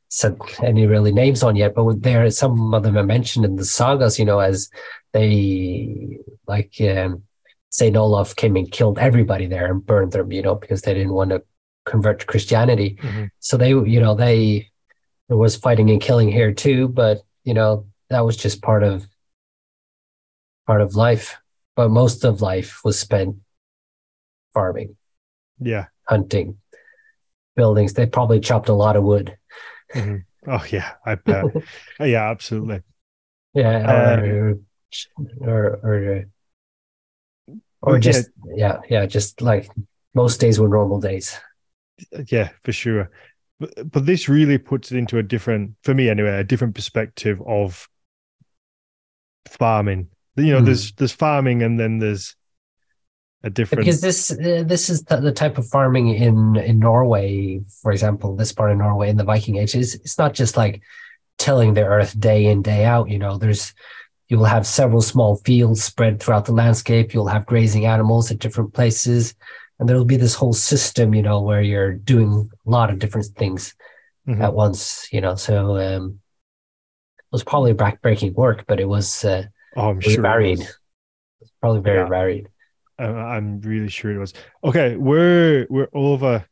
said 0.09 0.39
any 0.62 0.86
really 0.86 1.12
names 1.12 1.43
on 1.43 1.57
yet, 1.57 1.74
but 1.74 2.03
there 2.03 2.30
some 2.30 2.72
of 2.72 2.82
them 2.82 2.97
are 2.97 3.03
mentioned 3.03 3.45
in 3.45 3.57
the 3.57 3.64
sagas, 3.64 4.18
you 4.18 4.24
know, 4.24 4.39
as 4.39 4.70
they 5.12 6.18
like 6.47 6.74
um, 6.80 7.24
Saint 7.70 7.96
Olaf 7.96 8.34
came 8.34 8.56
and 8.56 8.70
killed 8.70 8.98
everybody 8.98 9.46
there 9.46 9.70
and 9.70 9.84
burned 9.84 10.12
them, 10.12 10.32
you 10.32 10.42
know, 10.42 10.54
because 10.54 10.82
they 10.82 10.94
didn't 10.94 11.12
want 11.12 11.30
to 11.30 11.42
convert 11.84 12.20
to 12.20 12.26
Christianity. 12.26 12.98
Mm-hmm. 13.02 13.24
So 13.40 13.56
they, 13.56 13.70
you 13.70 14.00
know, 14.00 14.14
they 14.14 14.68
there 15.28 15.36
was 15.36 15.56
fighting 15.56 15.90
and 15.90 16.00
killing 16.00 16.30
here 16.30 16.52
too, 16.52 16.88
but 16.88 17.22
you 17.44 17.54
know, 17.54 17.86
that 18.10 18.24
was 18.24 18.36
just 18.36 18.62
part 18.62 18.82
of 18.82 19.06
part 20.66 20.80
of 20.80 20.94
life 20.94 21.38
but 21.78 21.92
most 21.92 22.24
of 22.24 22.42
life 22.42 22.80
was 22.84 22.98
spent 22.98 23.36
farming. 24.52 24.96
Yeah. 25.60 25.84
Hunting, 26.08 26.58
buildings. 27.54 27.92
They 27.92 28.04
probably 28.04 28.40
chopped 28.40 28.68
a 28.68 28.74
lot 28.74 28.96
of 28.96 29.04
wood. 29.04 29.38
Mm-hmm. 29.94 30.50
Oh 30.50 30.64
yeah, 30.70 30.94
I 31.06 31.14
bet. 31.14 31.44
yeah, 32.00 32.28
absolutely. 32.30 32.80
Yeah, 33.54 34.18
or, 34.18 34.50
um, 34.50 34.66
or, 35.40 35.78
or 35.84 35.90
or 35.90 36.24
just 38.01 38.31
yeah, 38.55 38.81
yeah, 38.89 39.07
just 39.07 39.41
like 39.41 39.70
most 40.14 40.41
days 40.41 40.59
were 40.59 40.68
normal 40.68 41.01
days. 41.01 41.39
Yeah, 42.29 42.51
for 42.64 42.72
sure. 42.72 43.11
But, 43.61 43.91
but 43.91 44.07
this 44.07 44.29
really 44.29 44.59
puts 44.59 44.93
it 44.93 44.99
into 44.99 45.18
a 45.18 45.22
different, 45.22 45.74
for 45.83 45.95
me 45.95 46.09
anyway, 46.09 46.39
a 46.39 46.45
different 46.45 46.74
perspective 46.74 47.43
of 47.47 47.89
farming 49.49 50.09
you 50.39 50.53
know, 50.53 50.61
mm. 50.61 50.66
there's 50.66 50.93
there's 50.93 51.12
farming 51.12 51.62
and 51.62 51.79
then 51.79 51.99
there's 51.99 52.35
a 53.43 53.51
different 53.51 53.85
because 53.85 54.01
this 54.01 54.31
uh, 54.31 54.64
this 54.66 54.91
is 54.91 55.03
the, 55.05 55.16
the, 55.16 55.33
type 55.33 55.59
of 55.59 55.66
farming 55.68 56.09
in 56.09 56.57
in 56.57 56.79
Norway, 56.79 57.61
for 57.83 57.93
example, 57.93 58.37
this 58.37 58.53
part 58.53 58.70
of 58.72 58.79
Norway 58.79 59.11
in 59.11 59.16
the 59.16 59.24
Viking 59.24 59.57
Age 59.57 59.74
is 59.74 59.95
it's 59.95 60.18
not 60.18 60.35
just 60.35 60.57
like 60.57 60.83
tilling 61.39 61.74
the 61.74 61.85
earth 61.85 62.18
day 62.18 62.47
in 62.47 62.62
day 62.62 62.85
out. 62.85 63.09
You 63.09 63.18
know, 63.18 63.39
there's 63.39 63.74
you 64.29 64.39
will 64.39 64.45
have 64.45 64.66
several 64.66 65.01
small 65.01 65.37
fields 65.37 65.83
spread 65.83 66.20
throughout 66.20 66.45
the 66.45 66.53
landscape. 66.53 67.12
You'll 67.12 67.29
have 67.29 67.47
grazing 67.47 67.87
animals 67.87 68.31
at 68.31 68.39
different 68.39 68.74
places, 68.74 69.35
and 69.79 69.89
there'll 69.89 70.05
be 70.05 70.16
this 70.16 70.35
whole 70.35 70.53
system. 70.53 71.14
You 71.14 71.22
know, 71.22 71.41
where 71.43 71.62
you're 71.62 71.93
doing 71.93 72.51
a 72.66 72.70
lot 72.70 72.91
of 72.91 72.99
different 72.99 73.26
things 73.37 73.74
mm-hmm. 74.26 74.43
at 74.43 74.55
once. 74.55 75.09
You 75.12 75.20
know, 75.20 75.35
so 75.35 75.76
um, 75.76 76.20
it 77.18 77.33
was 77.33 77.45
probably 77.45 77.74
backbreaking 77.74 78.35
work, 78.35 78.64
but 78.66 78.81
it 78.81 78.89
was. 78.89 79.24
Uh, 79.24 79.45
Oh, 79.76 79.91
I'm 79.91 80.01
sure 80.01 80.22
varied. 80.22 80.61
It 80.61 80.74
it's 81.41 81.53
probably 81.61 81.81
very 81.81 81.99
yeah. 81.99 82.09
varied. 82.09 82.49
I'm 82.99 83.61
really 83.61 83.89
sure 83.89 84.11
it 84.11 84.18
was. 84.18 84.35
Okay, 84.64 84.97
we're 84.97 85.66
we're 85.70 85.89
over 85.93 86.45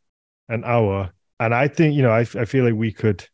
an 0.48 0.62
hour, 0.64 1.10
and 1.40 1.52
I 1.52 1.66
think 1.66 1.94
you 1.94 2.02
know 2.02 2.10
I 2.10 2.20
I 2.20 2.44
feel 2.44 2.64
like 2.64 2.74
we 2.74 2.92
could 2.92 3.26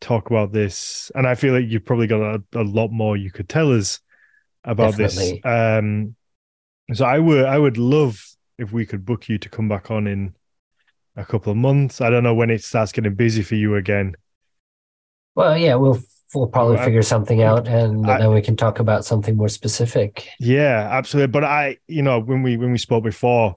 talk 0.00 0.30
about 0.30 0.52
this, 0.52 1.10
and 1.14 1.26
I 1.26 1.34
feel 1.34 1.54
like 1.54 1.66
you've 1.68 1.84
probably 1.84 2.06
got 2.06 2.20
a, 2.20 2.42
a 2.54 2.62
lot 2.62 2.90
more 2.90 3.16
you 3.16 3.30
could 3.30 3.48
tell 3.48 3.72
us 3.72 4.00
about 4.64 4.96
Definitely. 4.96 5.40
this. 5.42 5.50
Um, 5.50 6.16
so 6.92 7.04
I 7.04 7.18
would 7.18 7.44
I 7.44 7.58
would 7.58 7.78
love 7.78 8.22
if 8.58 8.72
we 8.72 8.86
could 8.86 9.04
book 9.04 9.28
you 9.28 9.38
to 9.38 9.48
come 9.48 9.68
back 9.68 9.90
on 9.90 10.06
in 10.06 10.34
a 11.16 11.24
couple 11.24 11.50
of 11.50 11.56
months. 11.56 12.00
I 12.00 12.10
don't 12.10 12.22
know 12.22 12.34
when 12.34 12.50
it 12.50 12.62
starts 12.62 12.92
getting 12.92 13.14
busy 13.14 13.42
for 13.42 13.54
you 13.54 13.76
again. 13.76 14.14
Well, 15.34 15.56
yeah, 15.56 15.74
we'll 15.74 16.00
we'll 16.34 16.46
probably 16.46 16.76
figure 16.78 17.02
something 17.02 17.42
out 17.42 17.68
and 17.68 18.06
I, 18.06 18.18
then 18.18 18.32
we 18.32 18.42
can 18.42 18.56
talk 18.56 18.80
about 18.80 19.04
something 19.04 19.36
more 19.36 19.48
specific 19.48 20.28
yeah 20.40 20.88
absolutely 20.90 21.30
but 21.30 21.44
i 21.44 21.78
you 21.86 22.02
know 22.02 22.18
when 22.18 22.42
we 22.42 22.56
when 22.56 22.72
we 22.72 22.78
spoke 22.78 23.04
before 23.04 23.56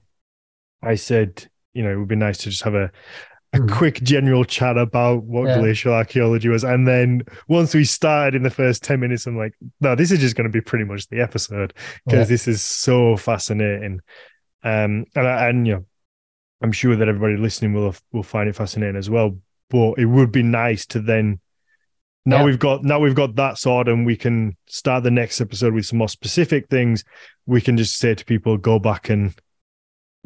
i 0.82 0.94
said 0.94 1.48
you 1.74 1.82
know 1.82 1.90
it 1.90 1.96
would 1.96 2.08
be 2.08 2.16
nice 2.16 2.38
to 2.38 2.50
just 2.50 2.62
have 2.62 2.74
a 2.74 2.92
a 3.52 3.58
mm. 3.58 3.70
quick 3.70 3.96
general 4.02 4.44
chat 4.44 4.78
about 4.78 5.24
what 5.24 5.48
yeah. 5.48 5.58
glacial 5.58 5.92
archaeology 5.92 6.48
was 6.48 6.62
and 6.62 6.86
then 6.86 7.22
once 7.48 7.74
we 7.74 7.84
started 7.84 8.34
in 8.34 8.42
the 8.42 8.50
first 8.50 8.82
10 8.82 9.00
minutes 9.00 9.26
i'm 9.26 9.36
like 9.36 9.54
no 9.80 9.94
this 9.94 10.10
is 10.10 10.20
just 10.20 10.36
going 10.36 10.48
to 10.48 10.52
be 10.52 10.60
pretty 10.60 10.84
much 10.84 11.08
the 11.08 11.20
episode 11.20 11.74
because 12.06 12.18
yeah. 12.18 12.24
this 12.24 12.46
is 12.46 12.62
so 12.62 13.16
fascinating 13.16 14.00
um 14.62 15.04
and 15.14 15.26
and 15.26 15.66
you 15.66 15.74
know 15.74 15.84
i'm 16.62 16.72
sure 16.72 16.94
that 16.94 17.08
everybody 17.08 17.36
listening 17.36 17.72
will 17.72 17.94
will 18.12 18.22
find 18.22 18.48
it 18.48 18.56
fascinating 18.56 18.96
as 18.96 19.10
well 19.10 19.36
but 19.68 19.94
it 19.98 20.06
would 20.06 20.30
be 20.30 20.42
nice 20.42 20.86
to 20.86 21.00
then 21.00 21.40
now 22.24 22.38
yeah. 22.38 22.44
we've 22.44 22.58
got 22.58 22.84
now 22.84 22.98
we've 22.98 23.14
got 23.14 23.34
that 23.34 23.58
sort 23.58 23.88
and 23.88 24.06
we 24.06 24.16
can 24.16 24.56
start 24.66 25.02
the 25.02 25.10
next 25.10 25.40
episode 25.40 25.74
with 25.74 25.86
some 25.86 25.98
more 25.98 26.08
specific 26.08 26.68
things 26.68 27.02
we 27.46 27.60
can 27.60 27.76
just 27.76 27.96
say 27.96 28.14
to 28.14 28.24
people 28.24 28.56
go 28.56 28.78
back 28.78 29.08
and 29.08 29.34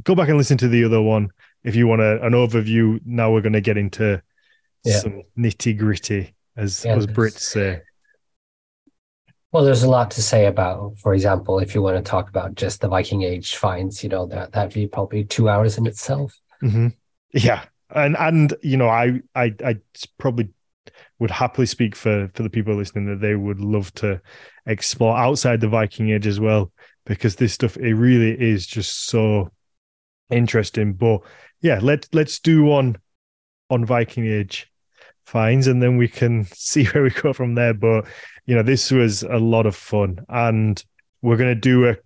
go 0.03 0.15
back 0.15 0.29
and 0.29 0.37
listen 0.37 0.59
to 0.59 0.69
the 0.69 0.85
other 0.85 1.01
one 1.01 1.31
if 1.65 1.75
you 1.75 1.87
want 1.87 2.01
a, 2.01 2.25
an 2.25 2.33
overview 2.33 3.01
now 3.05 3.33
we're 3.33 3.41
going 3.41 3.53
to 3.53 3.61
get 3.61 3.77
into 3.77 4.23
yeah. 4.85 4.99
some 4.99 5.23
nitty 5.39 5.77
gritty 5.77 6.35
as 6.57 6.85
yeah, 6.85 6.95
as 6.95 7.07
brits 7.07 7.41
say 7.41 7.81
well 9.53 9.65
there's 9.65 9.83
a 9.83 9.91
lot 9.91 10.11
to 10.11 10.23
say 10.23 10.47
about 10.47 10.99
for 10.99 11.15
example 11.15 11.59
if 11.59 11.75
you 11.75 11.83
want 11.83 11.97
to 11.97 12.09
talk 12.09 12.29
about 12.29 12.55
just 12.55 12.81
the 12.81 12.89
viking 12.89 13.23
age 13.23 13.57
finds 13.57 14.03
you 14.03 14.09
know 14.09 14.27
that 14.27 14.53
that'd 14.53 14.75
be 14.75 14.87
probably 14.87 15.25
two 15.25 15.49
hours 15.49 15.79
in 15.79 15.87
itself 15.87 16.33
mm-hmm. 16.63 16.89
yeah 17.33 17.65
and 17.91 18.17
and 18.19 18.55
you 18.63 18.77
know 18.77 18.89
i 18.89 19.21
i 19.35 19.53
i 19.65 19.77
probably 20.19 20.49
would 21.19 21.31
happily 21.31 21.67
speak 21.67 21.95
for 21.95 22.31
for 22.35 22.43
the 22.43 22.51
people 22.51 22.75
listening 22.75 23.07
that 23.07 23.21
they 23.21 23.35
would 23.35 23.61
love 23.61 23.93
to 23.95 24.21
explore 24.67 25.17
outside 25.17 25.61
the 25.61 25.69
Viking 25.69 26.11
Age 26.11 26.27
as 26.27 26.41
well, 26.41 26.73
because 27.07 27.37
this 27.37 27.53
stuff 27.53 27.77
it 27.77 27.95
really 27.95 28.33
is 28.33 28.67
just 28.67 29.07
so 29.07 29.51
interesting. 30.31 30.95
But 30.95 31.21
yeah, 31.61 31.79
let 31.83 32.09
let's 32.13 32.39
do 32.39 32.65
one 32.65 32.97
on 33.71 33.85
Viking 33.85 34.27
Age 34.27 34.71
finds, 35.27 35.67
and 35.67 35.83
then 35.83 35.97
we 35.97 36.09
can 36.09 36.45
see 36.53 36.87
where 36.87 37.03
we 37.03 37.11
go 37.11 37.33
from 37.33 37.55
there. 37.55 37.75
But 37.75 38.07
you 38.47 38.55
know, 38.55 38.63
this 38.63 38.91
was 38.91 39.23
a 39.23 39.39
lot 39.39 39.67
of 39.67 39.77
fun, 39.77 40.25
and 40.29 40.83
we're 41.23 41.37
going 41.37 41.55
to 41.55 41.61
do 41.61 41.89
a 41.89 41.97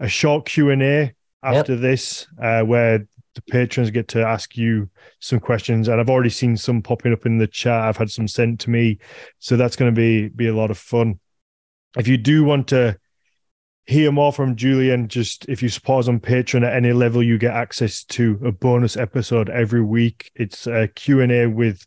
a 0.00 0.08
short 0.08 0.46
Q 0.46 0.70
and 0.70 0.82
A 0.82 1.12
after 1.42 1.72
yep. 1.72 1.82
this, 1.82 2.26
uh, 2.42 2.62
where 2.62 3.06
the 3.34 3.42
patrons 3.42 3.90
get 3.90 4.08
to 4.08 4.24
ask 4.24 4.56
you 4.56 4.88
some 5.20 5.40
questions, 5.40 5.88
and 5.88 6.00
I've 6.00 6.10
already 6.10 6.30
seen 6.30 6.56
some 6.56 6.82
popping 6.82 7.12
up 7.12 7.26
in 7.26 7.38
the 7.38 7.46
chat. 7.46 7.82
I've 7.82 7.96
had 7.96 8.10
some 8.10 8.28
sent 8.28 8.60
to 8.60 8.70
me, 8.70 8.98
so 9.38 9.56
that's 9.56 9.76
going 9.76 9.94
to 9.94 9.98
be 9.98 10.28
be 10.28 10.48
a 10.48 10.54
lot 10.54 10.70
of 10.70 10.78
fun. 10.78 11.20
If 11.96 12.08
you 12.08 12.16
do 12.16 12.44
want 12.44 12.68
to 12.68 12.98
hear 13.86 14.12
more 14.12 14.32
from 14.32 14.56
Julian, 14.56 15.08
just 15.08 15.48
if 15.48 15.62
you 15.62 15.68
support 15.68 16.08
on 16.08 16.20
Patreon 16.20 16.66
at 16.66 16.74
any 16.74 16.92
level, 16.92 17.22
you 17.22 17.38
get 17.38 17.54
access 17.54 18.04
to 18.04 18.40
a 18.44 18.52
bonus 18.52 18.96
episode 18.96 19.48
every 19.50 19.82
week. 19.82 20.30
It's 20.34 20.66
a 20.66 20.88
Q 20.88 21.20
and 21.20 21.32
A 21.32 21.46
with 21.46 21.86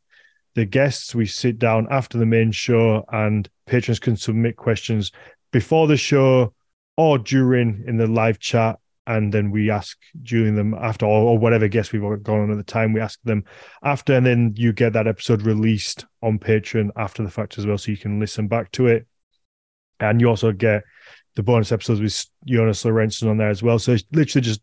the 0.55 0.65
guests. 0.65 1.15
We 1.15 1.25
sit 1.25 1.59
down 1.59 1.87
after 1.89 2.17
the 2.17 2.25
main 2.25 2.51
show, 2.51 3.05
and 3.11 3.49
patrons 3.65 3.99
can 3.99 4.15
submit 4.15 4.57
questions 4.57 5.11
before 5.51 5.87
the 5.87 5.97
show 5.97 6.53
or 6.97 7.17
during 7.17 7.83
in 7.87 7.97
the 7.97 8.07
live 8.07 8.39
chat 8.39 8.79
and 9.07 9.33
then 9.33 9.51
we 9.51 9.71
ask 9.71 9.97
Julian 10.21 10.55
them 10.55 10.73
after, 10.73 11.05
or, 11.05 11.39
whatever 11.39 11.69
guests 11.69 11.93
we've 11.93 12.01
got 12.01 12.39
on 12.39 12.51
at 12.51 12.57
the 12.57 12.63
time, 12.63 12.91
we 12.91 12.99
ask 12.99 13.19
them 13.23 13.45
after, 13.81 14.13
and 14.13 14.25
then 14.25 14.53
you 14.57 14.73
get 14.73 14.93
that 14.93 15.07
episode 15.07 15.43
released 15.43 16.05
on 16.21 16.37
Patreon 16.37 16.89
after 16.97 17.23
the 17.23 17.31
fact 17.31 17.57
as 17.57 17.65
well, 17.65 17.77
so 17.77 17.89
you 17.89 17.97
can 17.97 18.19
listen 18.19 18.49
back 18.49 18.69
to 18.73 18.87
it. 18.87 19.07
And 20.01 20.19
you 20.19 20.27
also 20.27 20.51
get 20.51 20.83
the 21.37 21.43
bonus 21.43 21.71
episodes 21.71 22.01
with 22.01 22.25
Jonas 22.45 22.83
Lorentzen 22.83 23.29
on 23.29 23.37
there 23.37 23.49
as 23.49 23.61
well. 23.61 23.77
So 23.77 23.93
it's 23.93 24.03
literally 24.11 24.43
just 24.43 24.59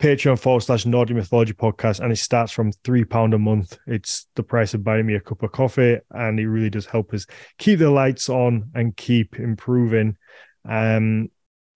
Patreon 0.00 0.38
forward 0.38 0.62
slash 0.62 0.86
Nordic 0.86 1.16
Mythology 1.16 1.52
podcast, 1.52 2.00
and 2.00 2.10
it 2.10 2.16
starts 2.16 2.50
from 2.50 2.72
three 2.82 3.04
pound 3.04 3.34
a 3.34 3.38
month. 3.38 3.78
It's 3.86 4.26
the 4.34 4.42
price 4.42 4.72
of 4.74 4.82
buying 4.82 5.06
me 5.06 5.14
a 5.14 5.20
cup 5.20 5.42
of 5.42 5.52
coffee, 5.52 5.98
and 6.10 6.40
it 6.40 6.48
really 6.48 6.70
does 6.70 6.86
help 6.86 7.12
us 7.14 7.26
keep 7.58 7.78
the 7.78 7.90
lights 7.90 8.28
on 8.28 8.70
and 8.74 8.96
keep 8.96 9.38
improving. 9.38 10.16
Um, 10.68 11.30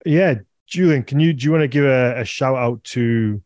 yeah, 0.05 0.37
Julian, 0.67 1.05
can 1.05 1.21
you 1.21 1.35
do 1.35 1.45
you 1.45 1.53
want 1.53 1.63
to 1.63 1.69
give 1.69 1.85
a, 1.85 2.21
a 2.21 2.25
shout 2.25 2.57
out 2.57 2.83
to? 2.85 3.43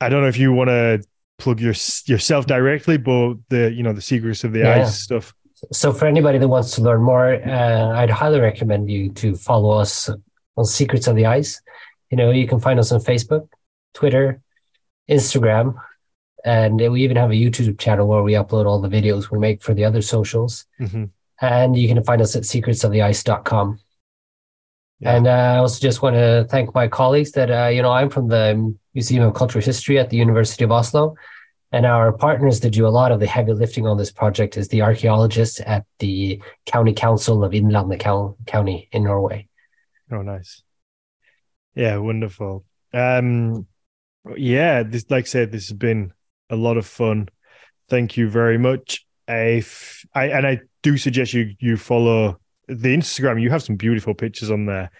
I 0.00 0.08
don't 0.08 0.22
know 0.22 0.28
if 0.28 0.36
you 0.36 0.52
want 0.52 0.68
to 0.68 1.02
plug 1.38 1.60
your 1.60 1.74
yourself 2.06 2.46
directly, 2.46 2.98
but 2.98 3.34
the 3.50 3.72
you 3.72 3.84
know 3.84 3.92
the 3.92 4.02
secrets 4.02 4.42
of 4.42 4.52
the 4.52 4.60
yeah. 4.60 4.82
ice 4.82 4.98
stuff. 4.98 5.32
So 5.70 5.92
for 5.92 6.06
anybody 6.06 6.38
that 6.38 6.48
wants 6.48 6.74
to 6.76 6.82
learn 6.82 7.02
more, 7.02 7.34
uh, 7.34 7.96
I'd 7.96 8.10
highly 8.10 8.40
recommend 8.40 8.90
you 8.90 9.12
to 9.12 9.36
follow 9.36 9.78
us 9.78 10.10
on 10.56 10.64
Secrets 10.64 11.06
of 11.06 11.16
the 11.16 11.26
Ice. 11.26 11.60
You 12.10 12.16
know, 12.16 12.30
you 12.30 12.48
can 12.48 12.60
find 12.60 12.80
us 12.80 12.92
on 12.92 13.00
Facebook, 13.00 13.48
Twitter, 13.94 14.42
Instagram, 15.08 15.74
and 16.44 16.78
we 16.78 17.02
even 17.04 17.16
have 17.16 17.30
a 17.30 17.34
YouTube 17.34 17.78
channel 17.78 18.08
where 18.08 18.22
we 18.22 18.32
upload 18.32 18.66
all 18.66 18.80
the 18.80 18.88
videos 18.88 19.30
we 19.30 19.38
make 19.38 19.62
for 19.62 19.74
the 19.74 19.84
other 19.84 20.02
socials. 20.02 20.66
Mm-hmm. 20.80 21.04
And 21.40 21.76
you 21.76 21.88
can 21.88 22.02
find 22.02 22.20
us 22.20 22.36
at 22.36 22.42
secretsoftheice.com. 22.42 23.78
Yeah. 25.00 25.16
And 25.16 25.26
uh, 25.26 25.30
I 25.30 25.56
also 25.58 25.80
just 25.80 26.02
want 26.02 26.14
to 26.14 26.46
thank 26.48 26.74
my 26.74 26.88
colleagues 26.88 27.32
that, 27.32 27.50
uh, 27.50 27.68
you 27.68 27.82
know, 27.82 27.92
I'm 27.92 28.10
from 28.10 28.28
the 28.28 28.74
Museum 28.94 29.24
of 29.24 29.34
Cultural 29.34 29.64
History 29.64 29.98
at 29.98 30.10
the 30.10 30.16
University 30.16 30.64
of 30.64 30.70
Oslo. 30.70 31.16
And 31.72 31.86
our 31.86 32.12
partners 32.12 32.60
that 32.60 32.70
do 32.70 32.86
a 32.86 32.88
lot 32.88 33.12
of 33.12 33.20
the 33.20 33.26
heavy 33.26 33.54
lifting 33.54 33.86
on 33.86 33.96
this 33.96 34.12
project 34.12 34.58
is 34.58 34.68
the 34.68 34.82
archaeologists 34.82 35.60
at 35.64 35.86
the 35.98 36.40
County 36.66 36.92
Council 36.92 37.42
of 37.42 37.52
Innlandet 37.52 38.36
County 38.46 38.88
in 38.92 39.04
Norway. 39.04 39.48
Oh, 40.10 40.20
nice. 40.20 40.62
Yeah, 41.74 41.96
wonderful. 41.96 42.66
Um, 42.92 43.66
yeah, 44.36 44.82
this, 44.82 45.06
like 45.10 45.24
I 45.24 45.26
said, 45.26 45.50
this 45.50 45.68
has 45.68 45.76
been 45.76 46.12
a 46.50 46.56
lot 46.56 46.76
of 46.76 46.86
fun. 46.86 47.28
Thank 47.88 48.16
you 48.16 48.28
very 48.28 48.58
much. 48.58 49.06
If 49.26 50.04
I 50.14 50.26
and 50.26 50.46
I 50.46 50.60
do 50.82 50.98
suggest 50.98 51.32
you 51.32 51.54
you 51.58 51.76
follow 51.76 52.38
the 52.68 52.94
Instagram, 52.94 53.40
you 53.40 53.50
have 53.50 53.62
some 53.62 53.76
beautiful 53.76 54.14
pictures 54.14 54.50
on 54.50 54.66
there. 54.66 54.90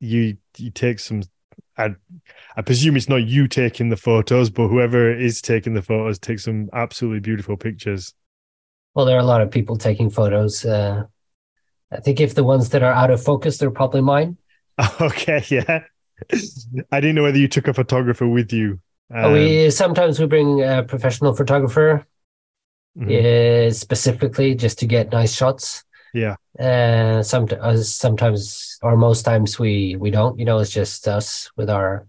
You 0.00 0.36
you 0.56 0.70
take 0.70 0.98
some. 0.98 1.22
I 1.78 1.94
I 2.56 2.62
presume 2.62 2.96
it's 2.96 3.08
not 3.08 3.26
you 3.26 3.46
taking 3.48 3.88
the 3.88 3.96
photos, 3.96 4.50
but 4.50 4.68
whoever 4.68 5.10
is 5.16 5.40
taking 5.40 5.74
the 5.74 5.82
photos 5.82 6.18
takes 6.18 6.44
some 6.44 6.68
absolutely 6.72 7.20
beautiful 7.20 7.56
pictures. 7.56 8.14
Well, 8.94 9.06
there 9.06 9.16
are 9.16 9.20
a 9.20 9.24
lot 9.24 9.40
of 9.40 9.50
people 9.50 9.76
taking 9.76 10.10
photos. 10.10 10.64
Uh, 10.64 11.04
I 11.92 12.00
think 12.00 12.20
if 12.20 12.34
the 12.34 12.44
ones 12.44 12.70
that 12.70 12.82
are 12.82 12.92
out 12.92 13.10
of 13.10 13.22
focus, 13.22 13.58
they're 13.58 13.70
probably 13.70 14.02
mine. 14.02 14.36
Okay, 15.00 15.44
yeah. 15.48 15.84
I 16.90 17.00
didn't 17.00 17.14
know 17.14 17.22
whether 17.22 17.38
you 17.38 17.48
took 17.48 17.68
a 17.68 17.74
photographer 17.74 18.26
with 18.26 18.52
you. 18.52 18.80
Um, 19.14 19.32
we 19.32 19.70
sometimes 19.70 20.18
we 20.18 20.26
bring 20.26 20.62
a 20.62 20.82
professional 20.82 21.34
photographer, 21.34 22.06
mm-hmm. 22.98 23.68
uh, 23.68 23.72
specifically 23.72 24.54
just 24.54 24.80
to 24.80 24.86
get 24.86 25.12
nice 25.12 25.34
shots. 25.34 25.84
Yeah. 26.18 26.36
Uh, 26.58 27.22
some, 27.22 27.46
uh, 27.60 27.76
sometimes 27.76 28.78
or 28.82 28.96
most 28.96 29.22
times 29.22 29.58
we 29.58 29.96
we 29.96 30.10
don't. 30.10 30.38
You 30.38 30.44
know, 30.44 30.58
it's 30.58 30.70
just 30.70 31.06
us 31.06 31.50
with 31.56 31.70
our. 31.70 32.06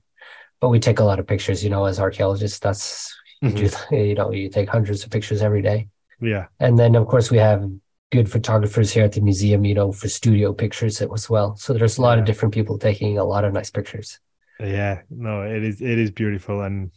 But 0.60 0.70
we 0.70 0.80
take 0.80 1.00
a 1.00 1.04
lot 1.04 1.20
of 1.20 1.28
pictures. 1.28 1.64
You 1.64 1.70
know, 1.70 1.86
as 1.86 2.00
archaeologists, 2.00 2.60
that's 2.60 3.16
mm-hmm. 3.44 3.58
you, 3.58 3.70
do, 3.70 3.96
you 4.10 4.16
know 4.16 4.32
you 4.32 4.50
take 4.50 4.70
hundreds 4.70 5.04
of 5.04 5.12
pictures 5.12 5.42
every 5.42 5.62
day. 5.62 5.88
Yeah. 6.22 6.48
And 6.60 6.78
then 6.78 6.96
of 6.96 7.08
course 7.08 7.32
we 7.32 7.38
have 7.38 7.70
good 8.12 8.30
photographers 8.30 8.92
here 8.92 9.06
at 9.06 9.14
the 9.14 9.22
museum. 9.22 9.66
You 9.66 9.76
know, 9.76 9.92
for 9.92 10.10
studio 10.10 10.54
pictures 10.54 11.02
as 11.02 11.30
well. 11.30 11.56
So 11.56 11.74
there's 11.74 11.98
a 11.98 12.02
lot 12.02 12.18
yeah. 12.18 12.22
of 12.22 12.26
different 12.26 12.54
people 12.54 12.78
taking 12.78 13.18
a 13.18 13.24
lot 13.24 13.46
of 13.46 13.54
nice 13.54 13.70
pictures. 13.70 14.20
Yeah. 14.60 15.02
No, 15.10 15.44
it 15.44 15.64
is 15.64 15.82
it 15.82 16.00
is 16.00 16.12
beautiful 16.12 16.62
and. 16.62 16.92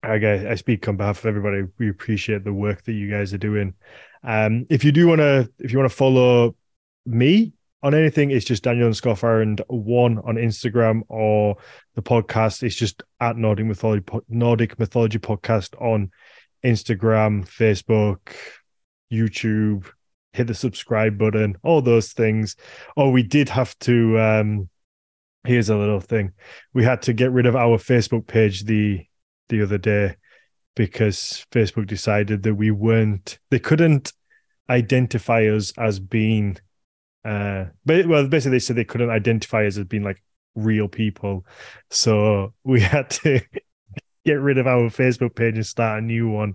I 0.00 0.14
I 0.14 0.54
speak 0.54 0.86
on 0.86 0.96
behalf 0.96 1.18
of 1.18 1.26
everybody. 1.26 1.64
We 1.76 1.90
appreciate 1.90 2.44
the 2.44 2.52
work 2.52 2.84
that 2.84 2.92
you 2.92 3.10
guys 3.10 3.34
are 3.34 3.38
doing. 3.38 3.74
Um, 4.22 4.66
if 4.70 4.84
you 4.84 4.92
do 4.92 5.08
want 5.08 5.20
to, 5.20 5.50
if 5.58 5.72
you 5.72 5.78
want 5.78 5.90
to 5.90 5.96
follow 5.96 6.56
me 7.06 7.52
on 7.82 7.94
anything, 7.94 8.30
it's 8.30 8.44
just 8.44 8.64
Daniel 8.64 8.88
and 8.88 9.40
and 9.42 9.62
one 9.68 10.18
on 10.18 10.36
Instagram 10.36 11.02
or 11.08 11.56
the 11.94 12.02
podcast. 12.02 12.62
It's 12.62 12.74
just 12.74 13.02
at 13.20 13.36
Nordic 13.36 13.66
Mythology 13.66 14.04
Nordic 14.28 14.78
Mythology 14.78 15.18
Podcast 15.18 15.80
on 15.80 16.10
Instagram, 16.64 17.46
Facebook, 17.46 18.34
YouTube. 19.12 19.86
Hit 20.34 20.46
the 20.46 20.54
subscribe 20.54 21.18
button, 21.18 21.56
all 21.62 21.80
those 21.80 22.12
things. 22.12 22.54
Oh, 22.96 23.10
we 23.10 23.22
did 23.22 23.48
have 23.48 23.76
to. 23.80 24.18
Um, 24.18 24.68
here's 25.44 25.70
a 25.70 25.76
little 25.76 26.00
thing: 26.00 26.32
we 26.74 26.84
had 26.84 27.02
to 27.02 27.12
get 27.12 27.32
rid 27.32 27.46
of 27.46 27.56
our 27.56 27.78
Facebook 27.78 28.26
page 28.26 28.64
the 28.64 29.04
the 29.48 29.62
other 29.62 29.78
day 29.78 30.16
because 30.78 31.44
Facebook 31.50 31.88
decided 31.88 32.44
that 32.44 32.54
we 32.54 32.70
weren't, 32.70 33.40
they 33.50 33.58
couldn't 33.58 34.12
identify 34.70 35.42
us 35.48 35.72
as 35.76 35.98
being, 35.98 36.56
uh, 37.24 37.64
well, 37.84 38.28
basically 38.28 38.52
they 38.52 38.60
said 38.60 38.76
they 38.76 38.84
couldn't 38.84 39.10
identify 39.10 39.66
us 39.66 39.76
as 39.76 39.86
being 39.86 40.04
like 40.04 40.22
real 40.54 40.86
people. 40.86 41.44
So 41.90 42.54
we 42.64 42.80
had 42.80 43.10
to 43.10 43.40
get 44.24 44.34
rid 44.34 44.56
of 44.56 44.68
our 44.68 44.88
Facebook 44.88 45.34
page 45.34 45.56
and 45.56 45.66
start 45.66 45.98
a 45.98 46.06
new 46.06 46.28
one 46.28 46.54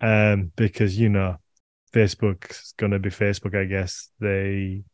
um, 0.00 0.52
because, 0.54 0.96
you 0.96 1.08
know, 1.08 1.38
Facebook's 1.92 2.72
going 2.76 2.92
to 2.92 3.00
be 3.00 3.10
Facebook, 3.10 3.60
I 3.60 3.64
guess. 3.64 4.10
They, 4.20 4.84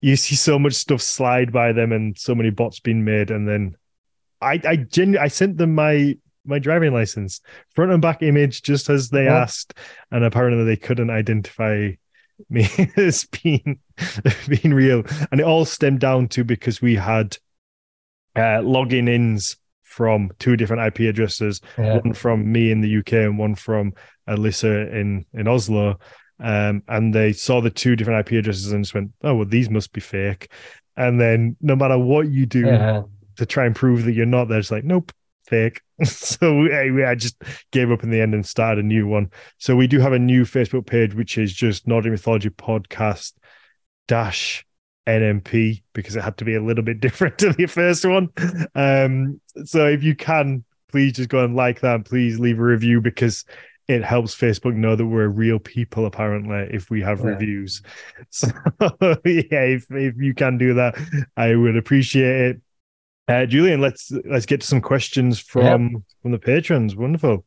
you 0.00 0.14
see 0.14 0.36
so 0.36 0.56
much 0.56 0.74
stuff 0.74 1.02
slide 1.02 1.52
by 1.52 1.72
them 1.72 1.90
and 1.90 2.16
so 2.16 2.36
many 2.36 2.50
bots 2.50 2.78
being 2.78 3.04
made. 3.04 3.32
And 3.32 3.48
then 3.48 3.74
I, 4.40 4.60
I 4.64 4.76
genu- 4.76 5.18
I 5.18 5.26
sent 5.26 5.56
them 5.56 5.74
my 5.74 6.14
my 6.44 6.58
driving 6.58 6.92
license, 6.92 7.40
front 7.74 7.92
and 7.92 8.02
back 8.02 8.22
image, 8.22 8.62
just 8.62 8.90
as 8.90 9.10
they 9.10 9.24
yeah. 9.24 9.42
asked, 9.42 9.74
and 10.10 10.24
apparently 10.24 10.64
they 10.64 10.76
couldn't 10.76 11.10
identify 11.10 11.92
me 12.48 12.68
as 12.96 13.24
being 13.42 13.78
being 14.48 14.74
real, 14.74 15.04
and 15.30 15.40
it 15.40 15.44
all 15.44 15.64
stemmed 15.64 16.00
down 16.00 16.28
to 16.28 16.44
because 16.44 16.82
we 16.82 16.96
had 16.96 17.36
uh, 18.36 18.60
login 18.62 19.08
ins 19.08 19.56
from 19.82 20.30
two 20.38 20.56
different 20.56 20.86
IP 20.86 21.08
addresses, 21.08 21.60
yeah. 21.76 21.98
one 21.98 22.14
from 22.14 22.50
me 22.50 22.70
in 22.70 22.80
the 22.80 22.98
UK 22.98 23.12
and 23.12 23.38
one 23.38 23.54
from 23.54 23.92
Alyssa 24.28 24.92
in 24.92 25.26
in 25.32 25.46
Oslo. 25.48 25.98
Um, 26.40 26.82
and 26.88 27.14
they 27.14 27.32
saw 27.32 27.60
the 27.60 27.70
two 27.70 27.94
different 27.94 28.26
IP 28.26 28.38
addresses 28.38 28.72
and 28.72 28.84
just 28.84 28.94
went, 28.94 29.12
"Oh, 29.22 29.36
well, 29.36 29.46
these 29.46 29.70
must 29.70 29.92
be 29.92 30.00
fake." 30.00 30.50
And 30.96 31.20
then, 31.20 31.56
no 31.60 31.76
matter 31.76 31.96
what 31.96 32.28
you 32.28 32.46
do 32.46 32.66
yeah. 32.66 33.02
to 33.36 33.46
try 33.46 33.64
and 33.64 33.76
prove 33.76 34.04
that 34.04 34.12
you're 34.12 34.26
not, 34.26 34.48
they're 34.48 34.60
just 34.60 34.72
like, 34.72 34.84
"Nope, 34.84 35.12
fake. 35.46 35.80
so 36.04 36.66
I, 36.66 37.10
I 37.10 37.14
just 37.14 37.36
gave 37.70 37.90
up 37.90 38.02
in 38.02 38.10
the 38.10 38.20
end 38.20 38.34
and 38.34 38.46
started 38.46 38.84
a 38.84 38.86
new 38.86 39.06
one. 39.06 39.30
So 39.58 39.76
we 39.76 39.86
do 39.86 40.00
have 40.00 40.12
a 40.12 40.18
new 40.18 40.44
Facebook 40.44 40.86
page, 40.86 41.14
which 41.14 41.38
is 41.38 41.52
just 41.52 41.86
Nordic 41.86 42.12
Mythology 42.12 42.50
Podcast 42.50 43.32
dash 44.08 44.64
NMP 45.06 45.82
because 45.92 46.16
it 46.16 46.22
had 46.22 46.36
to 46.38 46.44
be 46.44 46.54
a 46.54 46.62
little 46.62 46.84
bit 46.84 47.00
different 47.00 47.38
to 47.38 47.52
the 47.52 47.66
first 47.66 48.04
one. 48.04 48.28
Um, 48.74 49.40
so 49.64 49.86
if 49.86 50.02
you 50.02 50.14
can, 50.14 50.64
please 50.90 51.14
just 51.14 51.28
go 51.28 51.44
and 51.44 51.56
like 51.56 51.80
that. 51.80 51.94
And 51.96 52.04
please 52.04 52.38
leave 52.38 52.58
a 52.58 52.62
review 52.62 53.00
because 53.00 53.44
it 53.88 54.04
helps 54.04 54.34
Facebook 54.34 54.74
know 54.74 54.94
that 54.94 55.06
we're 55.06 55.28
real 55.28 55.58
people, 55.58 56.06
apparently, 56.06 56.68
if 56.74 56.88
we 56.88 57.00
have 57.02 57.20
yeah. 57.20 57.26
reviews. 57.26 57.82
So 58.30 58.48
yeah, 59.24 59.64
if, 59.64 59.90
if 59.90 60.16
you 60.16 60.34
can 60.34 60.56
do 60.56 60.74
that, 60.74 60.96
I 61.36 61.54
would 61.54 61.76
appreciate 61.76 62.40
it. 62.40 62.60
Uh, 63.28 63.46
Julian, 63.46 63.80
let's 63.80 64.12
let's 64.24 64.46
get 64.46 64.60
to 64.60 64.66
some 64.66 64.80
questions 64.80 65.38
from 65.38 65.62
yep. 65.92 66.02
from 66.22 66.32
the 66.32 66.38
patrons. 66.38 66.96
Wonderful. 66.96 67.44